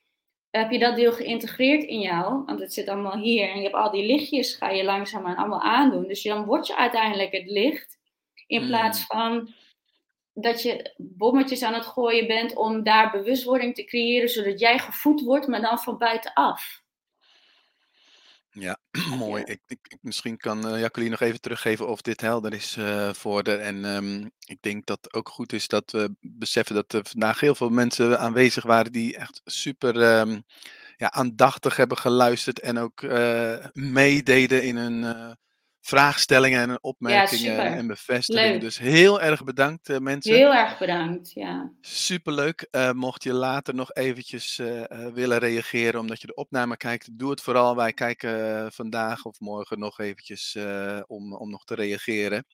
heb 0.49 0.71
je 0.71 0.79
dat 0.79 0.95
deel 0.95 1.11
geïntegreerd 1.11 1.83
in 1.83 1.99
jou, 1.99 2.45
want 2.45 2.59
het 2.59 2.73
zit 2.73 2.87
allemaal 2.87 3.17
hier 3.17 3.49
en 3.49 3.57
je 3.57 3.63
hebt 3.63 3.75
al 3.75 3.91
die 3.91 4.05
lichtjes, 4.05 4.55
ga 4.55 4.69
je 4.69 4.83
langzaamaan 4.83 5.35
allemaal 5.35 5.61
aandoen. 5.61 6.07
Dus 6.07 6.23
dan 6.23 6.45
word 6.45 6.67
je 6.67 6.77
uiteindelijk 6.77 7.31
het 7.31 7.49
licht 7.49 7.99
In 8.47 8.65
plaats 8.67 8.99
Mm. 8.99 9.05
van 9.05 9.53
dat 10.33 10.61
je 10.61 10.93
bommetjes 10.97 11.63
aan 11.63 11.73
het 11.73 11.85
gooien 11.85 12.27
bent 12.27 12.55
om 12.55 12.83
daar 12.83 13.11
bewustwording 13.11 13.75
te 13.75 13.83
creëren, 13.83 14.29
zodat 14.29 14.59
jij 14.59 14.79
gevoed 14.79 15.21
wordt, 15.21 15.47
maar 15.47 15.61
dan 15.61 15.79
van 15.79 15.97
buitenaf. 15.97 16.83
Mooi. 19.17 19.43
Ik 19.45 19.59
ik 19.67 19.79
ik 19.87 19.97
misschien 20.01 20.37
kan, 20.37 20.67
eh, 20.67 20.79
Jacqueline 20.79 21.11
nog 21.11 21.21
even 21.21 21.41
teruggeven 21.41 21.87
of 21.87 22.01
dit 22.01 22.21
helder 22.21 22.53
is, 22.53 22.75
eh, 22.77 23.13
voor 23.13 23.43
de 23.43 23.55
en, 23.55 23.85
ehm, 23.85 24.25
ik 24.45 24.57
denk 24.61 24.85
dat 24.85 24.97
het 25.01 25.13
ook 25.13 25.29
goed 25.29 25.53
is 25.53 25.67
dat 25.67 25.91
we 25.91 26.15
beseffen 26.19 26.75
dat 26.75 26.93
er 26.93 27.05
vandaag 27.05 27.39
heel 27.39 27.55
veel 27.55 27.69
mensen 27.69 28.19
aanwezig 28.19 28.63
waren 28.63 28.91
die 28.91 29.17
echt 29.17 29.41
super, 29.45 30.01
ehm, 30.01 30.39
ja, 30.97 31.11
aandachtig 31.11 31.75
hebben 31.75 31.97
geluisterd 31.97 32.59
en 32.59 32.77
ook, 32.77 33.01
eh, 33.01 33.65
meededen 33.73 34.63
in 34.63 34.77
hun, 34.77 35.03
eh, 35.03 35.31
vraagstellingen 35.81 36.59
en 36.61 36.69
Ja, 36.69 36.77
opmerkingen 36.81 37.57
en 37.65 37.87
bevestigingen. 37.87 38.51
Leuk. 38.51 38.61
Dus 38.61 38.77
heel 38.77 39.21
erg 39.21 39.43
bedankt, 39.43 39.89
eh, 39.89 39.97
mensen. 39.97 40.35
Heel 40.35 40.53
erg 40.53 40.77
bedankt, 40.77 41.31
ja. 41.31 41.71
Superleuk. 41.81 42.67
Eh, 42.71 42.91
mocht 42.91 43.23
je 43.23 43.33
later 43.33 43.75
nog 43.75 43.93
eventjes, 43.93 44.59
eh, 44.59 45.07
willen 45.13 45.37
reageren 45.37 45.99
omdat 45.99 46.21
je 46.21 46.27
de 46.27 46.33
opname 46.33 46.77
kijkt, 46.77 47.19
doe 47.19 47.29
het 47.29 47.41
vooral. 47.41 47.75
Wij 47.75 47.93
kijken, 47.93 48.71
vandaag 48.71 49.25
of 49.25 49.39
morgen 49.39 49.79
nog 49.79 49.99
eventjes, 49.99 50.57
om 51.07 51.35
om 51.35 51.49
nog 51.49 51.63
te 51.63 51.75
reageren. 51.75 52.45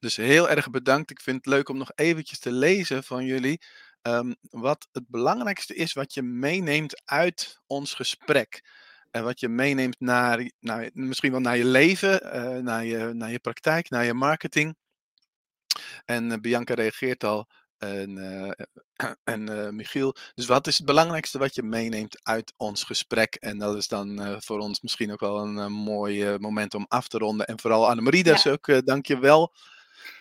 Dus 0.00 0.16
heel 0.16 0.48
erg 0.48 0.70
bedankt. 0.70 1.10
Ik 1.10 1.20
vind 1.20 1.36
het 1.36 1.46
leuk 1.46 1.68
om 1.68 1.76
nog 1.76 1.90
eventjes 1.94 2.38
te 2.38 2.52
lezen 2.52 3.04
van 3.04 3.24
jullie, 3.24 3.60
ehm, 4.02 4.32
wat 4.40 4.88
het 4.92 5.08
belangrijkste 5.08 5.74
is 5.74 5.92
wat 5.92 6.14
je 6.14 6.22
meeneemt 6.22 7.02
uit 7.04 7.60
ons 7.66 7.94
gesprek. 7.94 8.62
En 9.10 9.24
wat 9.24 9.40
je 9.40 9.48
meeneemt 9.48 9.96
naar 10.00 10.50
misschien 10.92 11.30
wel 11.30 11.40
naar 11.40 11.56
je 11.56 11.64
leven, 11.64 12.32
eh, 12.32 12.56
naar 12.56 12.84
je 12.84 13.12
naar 13.12 13.30
je 13.30 13.38
praktijk, 13.38 13.90
naar 13.90 14.04
je 14.04 14.14
marketing. 14.14 14.76
En, 16.04 16.32
eh, 16.32 16.38
Bianca 16.38 16.74
reageert 16.74 17.24
al 17.24 17.46
en, 17.78 18.18
eh, 18.18 18.66
en, 19.34 19.74
Michiel. 19.76 20.14
Dus 20.34 20.46
wat 20.46 20.66
is 20.66 20.76
het 20.76 20.86
belangrijkste 20.86 21.38
wat 21.38 21.54
je 21.54 21.62
meeneemt 21.62 22.20
uit 22.22 22.52
ons 22.56 22.84
gesprek? 22.84 23.34
En 23.34 23.58
dat 23.58 23.76
is 23.76 23.88
dan, 23.88 24.36
voor 24.42 24.58
ons 24.58 24.80
misschien 24.80 25.12
ook 25.12 25.20
wel 25.20 25.38
een, 25.38 25.72
mooi, 25.72 26.38
moment 26.38 26.74
om 26.74 26.84
af 26.88 27.08
te 27.08 27.18
ronden. 27.18 27.46
En 27.46 27.60
vooral 27.60 27.88
Annemarie, 27.88 28.22
dus 28.22 28.42
Ja. 28.42 28.50
ook, 28.50 28.86
dank 28.86 29.06
je 29.06 29.18
wel 29.18 29.52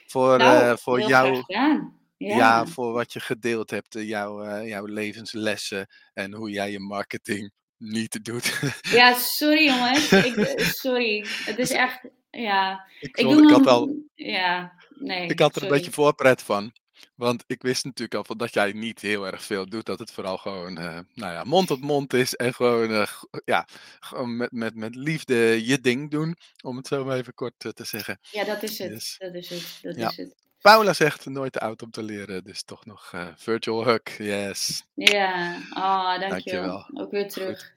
voor, 0.05 0.37
Nou, 0.37 0.77
voor 0.77 1.01
jouw 1.01 1.43
ja, 1.47 1.91
Ja. 2.17 2.65
voor 2.65 2.93
wat 2.93 3.13
je 3.13 3.19
gedeeld 3.19 3.69
hebt, 3.69 3.93
jouw, 3.93 4.63
jouw 4.63 4.85
levenslessen 4.85 5.87
en 6.13 6.33
hoe 6.33 6.49
jij 6.49 6.71
je 6.71 6.79
marketing 6.79 7.51
niet 7.77 8.25
doet. 8.25 8.59
Ja, 8.81 9.13
sorry 9.13 9.65
jongens. 9.65 10.11
Ik, 10.11 10.59
sorry. 10.59 11.25
Het 11.45 11.57
is 11.57 11.71
echt 11.71 12.01
ja, 12.31 12.87
ik 12.99 13.17
ik 13.17 13.25
vond 13.25 13.37
doe 13.37 13.47
ik 13.47 13.55
had 13.55 13.67
al 13.67 13.95
ja, 14.15 14.73
ik 14.89 14.99
nee, 14.99 15.33
had 15.35 15.55
er 15.55 15.63
een 15.63 15.69
beetje 15.69 15.91
voorpret 15.91 16.41
van. 16.41 16.73
Want 17.15 17.43
ik 17.47 17.61
wist 17.61 17.83
natuurlijk 17.83 18.15
al 18.15 18.23
van 18.23 18.37
dat 18.37 18.53
jij 18.53 18.71
niet 18.71 19.01
heel 19.01 19.27
erg 19.27 19.43
veel 19.43 19.69
doet. 19.69 19.85
Dat 19.85 19.99
het 19.99 20.11
vooral 20.11 20.37
gewoon, 20.37 20.77
eh, 20.77 20.99
nou 21.13 21.33
ja, 21.33 21.43
mond 21.43 21.67
tot 21.67 21.81
mond 21.81 22.13
is 22.13 22.35
en 22.35 22.53
gewoon, 22.53 22.91
eh, 22.91 23.07
ja, 23.45 23.67
gewoon 23.99 24.37
met 24.37 24.51
met 24.51 24.75
met 24.75 24.95
liefde 24.95 25.65
je 25.65 25.79
ding 25.79 26.11
doen, 26.11 26.35
om 26.63 26.77
het 26.77 26.87
zo 26.87 27.05
maar 27.05 27.17
even 27.17 27.33
kort, 27.33 27.65
eh, 27.65 27.71
te 27.71 27.83
zeggen. 27.83 28.19
Ja, 28.31 28.43
dat 28.43 28.63
is 28.63 28.77
het. 28.77 28.89
Dus 28.89 29.15
Dat 29.19 29.33
is 29.33 29.49
het. 29.49 29.79
Dat 29.81 29.95
ja. 29.95 30.09
is 30.09 30.17
het. 30.17 30.46
Paula 30.67 30.93
zegt: 30.93 31.25
"Nooit 31.25 31.51
te 31.51 31.59
oud 31.59 31.81
om 31.81 31.91
te 31.91 32.03
leren." 32.03 32.43
Dus 32.43 32.63
toch 32.63 32.85
nog, 32.85 33.09
eh, 33.13 33.27
virtual 33.35 33.85
hug. 33.85 34.17
Yes. 34.17 34.83
Ja, 34.93 35.55
oh, 35.73 36.19
Dank 36.19 36.29
dank 36.29 36.41
je 36.41 36.49
je 36.49 36.59
wel. 36.59 36.67
wel. 36.67 37.03
Ook 37.03 37.11
weer 37.11 37.21
Goed. 37.21 37.31
terug. 37.31 37.73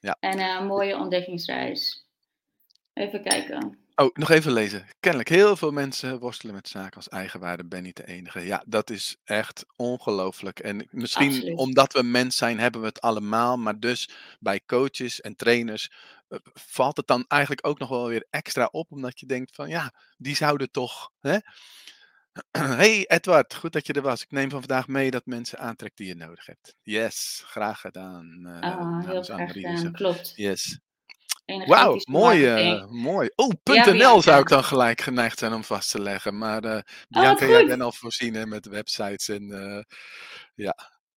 Ja. 0.00 0.16
En, 0.20 0.38
eh, 0.38 0.56
een 0.60 0.66
mooie 0.66 0.96
ontdekkingsreis. 0.96 2.06
Even 2.92 3.22
kijken. 3.22 3.78
Oh, 3.94 4.10
nog 4.14 4.30
even 4.30 4.52
lezen. 4.52 4.86
Kennelijk 5.00 5.28
heel 5.28 5.56
veel 5.56 5.70
mensen 5.70 6.18
worstelen 6.18 6.54
met 6.54 6.68
zaken 6.68 6.96
als 6.96 7.08
eigenwaarde. 7.08 7.64
Ben 7.64 7.82
niet 7.82 7.96
de 7.96 8.06
enige. 8.06 8.40
Ja, 8.40 8.62
dat 8.66 8.90
is 8.90 9.16
echt 9.24 9.64
ongelooflijk. 9.76 10.58
En 10.60 10.88
misschien 10.90 11.30
Absoluut. 11.30 11.58
omdat 11.58 11.92
we 11.92 12.02
mens 12.02 12.36
zijn, 12.36 12.58
hebben 12.58 12.80
we 12.80 12.86
het 12.86 13.00
allemaal. 13.00 13.56
Maar 13.56 13.78
dus 13.78 14.08
bij 14.40 14.60
coaches 14.66 15.20
en 15.20 15.36
trainers, 15.36 15.90
eh, 16.28 16.38
valt 16.54 16.96
het 16.96 17.06
dan 17.06 17.24
eigenlijk 17.28 17.66
ook 17.66 17.78
nog 17.78 17.88
wel 17.88 18.08
weer 18.08 18.26
extra 18.30 18.68
op. 18.70 18.92
Omdat 18.92 19.20
je 19.20 19.26
denkt 19.26 19.54
van 19.54 19.68
ja, 19.68 19.92
die 20.16 20.36
zouden 20.36 20.70
toch, 20.70 21.10
hè? 21.20 21.38
Hey 22.50 23.04
Edward, 23.06 23.54
goed 23.54 23.72
dat 23.72 23.86
je 23.86 23.92
er 23.92 24.02
was. 24.02 24.22
Ik 24.22 24.30
neem 24.30 24.50
van 24.50 24.58
vandaag 24.58 24.86
mee 24.88 25.10
dat 25.10 25.26
mensen 25.26 25.58
aantrekt 25.58 25.96
die 25.96 26.06
je 26.06 26.14
nodig 26.14 26.46
hebt. 26.46 26.74
Yes, 26.82 27.42
graag 27.46 27.80
gedaan, 27.80 28.46
eh, 28.46 28.60
Ah, 28.60 29.06
heel 29.06 29.22
graag 29.22 29.52
gedaan. 29.52 29.92
Klopt. 29.92 30.32
yes. 30.36 30.78
Wauw, 31.66 31.98
mooi, 32.04 32.82
mooi. 32.90 33.28
Oh, 33.34 33.50
Ja, 33.62 33.92
.nl 33.92 34.22
zou 34.22 34.40
ik 34.40 34.48
dan 34.48 34.64
gelijk 34.64 35.00
geneigd 35.00 35.38
zijn 35.38 35.52
om 35.52 35.64
vast 35.64 35.90
te 35.90 36.00
leggen. 36.00 36.38
Maar, 36.38 36.64
Oh, 36.64 36.72
wat 36.72 36.84
Bianca, 37.08 37.46
jij 37.46 37.66
bent 37.66 37.82
al 37.82 37.92
voorzien, 37.92 38.34
hè, 38.34 38.46
met 38.46 38.66
websites 38.66 39.28
en, 39.28 39.50
eh, 39.52 39.82
ja. 40.54 40.74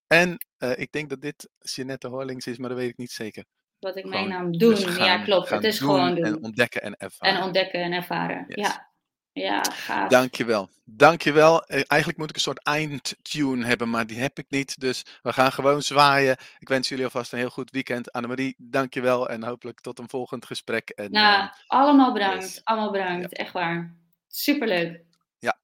En, 0.07 0.37
ik 0.75 0.91
denk 0.91 1.09
dat 1.09 1.21
dit 1.21 1.49
Jeanette 1.59 2.07
Horlings 2.07 2.47
is, 2.47 2.57
maar 2.57 2.69
dat 2.69 2.77
weet 2.77 2.89
ik 2.89 2.97
niet 2.97 3.11
zeker. 3.11 3.45
Wat 3.79 3.95
ik 3.95 4.03
Gewoon 4.05 4.21
meenam. 4.27 4.51
dus 4.57 4.83
Doen. 4.85 4.95
Ja, 5.03 5.17
klopt. 5.23 5.49
Het 5.49 5.63
is 5.63 5.79
gewoon 5.79 6.15
doen 6.15 6.25
en 6.25 6.43
ontdekken 6.43 6.81
en 6.81 6.91
En 6.93 6.97
ervaren. 7.07 7.43
ontdekken 7.43 7.81
en 7.81 7.91
ervaren. 7.91 8.45
Yes. 8.47 8.67
Ja. 8.67 8.90
Ja, 9.33 9.61
gaaf. 9.63 10.09
Dank 10.09 10.35
je 10.35 10.45
wel. 10.45 10.69
Dank 10.83 11.21
je 11.21 11.31
wel. 11.31 11.63
Eh, 11.65 11.81
eigenlijk 11.87 12.19
moet 12.19 12.29
ik 12.29 12.35
een 12.35 12.41
soort 12.41 12.63
eindtune 12.63 13.65
hebben, 13.65 13.89
maar 13.89 14.07
die 14.07 14.19
heb 14.19 14.37
ik 14.37 14.45
niet. 14.49 14.79
Dus 14.79 15.05
we 15.21 15.33
gaan 15.33 15.51
gewoon 15.51 15.81
zwaaien. 15.81 16.37
Ik 16.59 16.67
wens 16.67 16.89
jullie 16.89 17.03
alvast 17.03 17.33
een 17.33 17.39
heel 17.39 17.49
goed 17.49 17.71
weekend. 17.71 18.11
Annemarie, 18.11 18.55
dank 18.57 18.93
je 18.93 19.01
wel 19.01 19.29
en 19.29 19.43
hopelijk 19.43 19.79
tot 19.81 19.99
een 19.99 20.09
volgend 20.09 20.45
gesprek 20.45 20.89
en, 20.89 21.03
ehm, 21.05 21.13
Nou, 21.13 21.49
allemaal 21.67 22.13
bedankt. 22.13 22.43
yes. 22.43 22.61
Allemaal 22.63 22.95
Ja. 22.95 23.03
bedankt. 23.03 23.33
Echt 23.33 23.51
waar. 23.51 23.95
Superleuk. 24.27 25.01
Ja. 25.39 25.57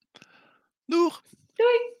Doeg! 0.86 1.22
Doei! 1.54 1.96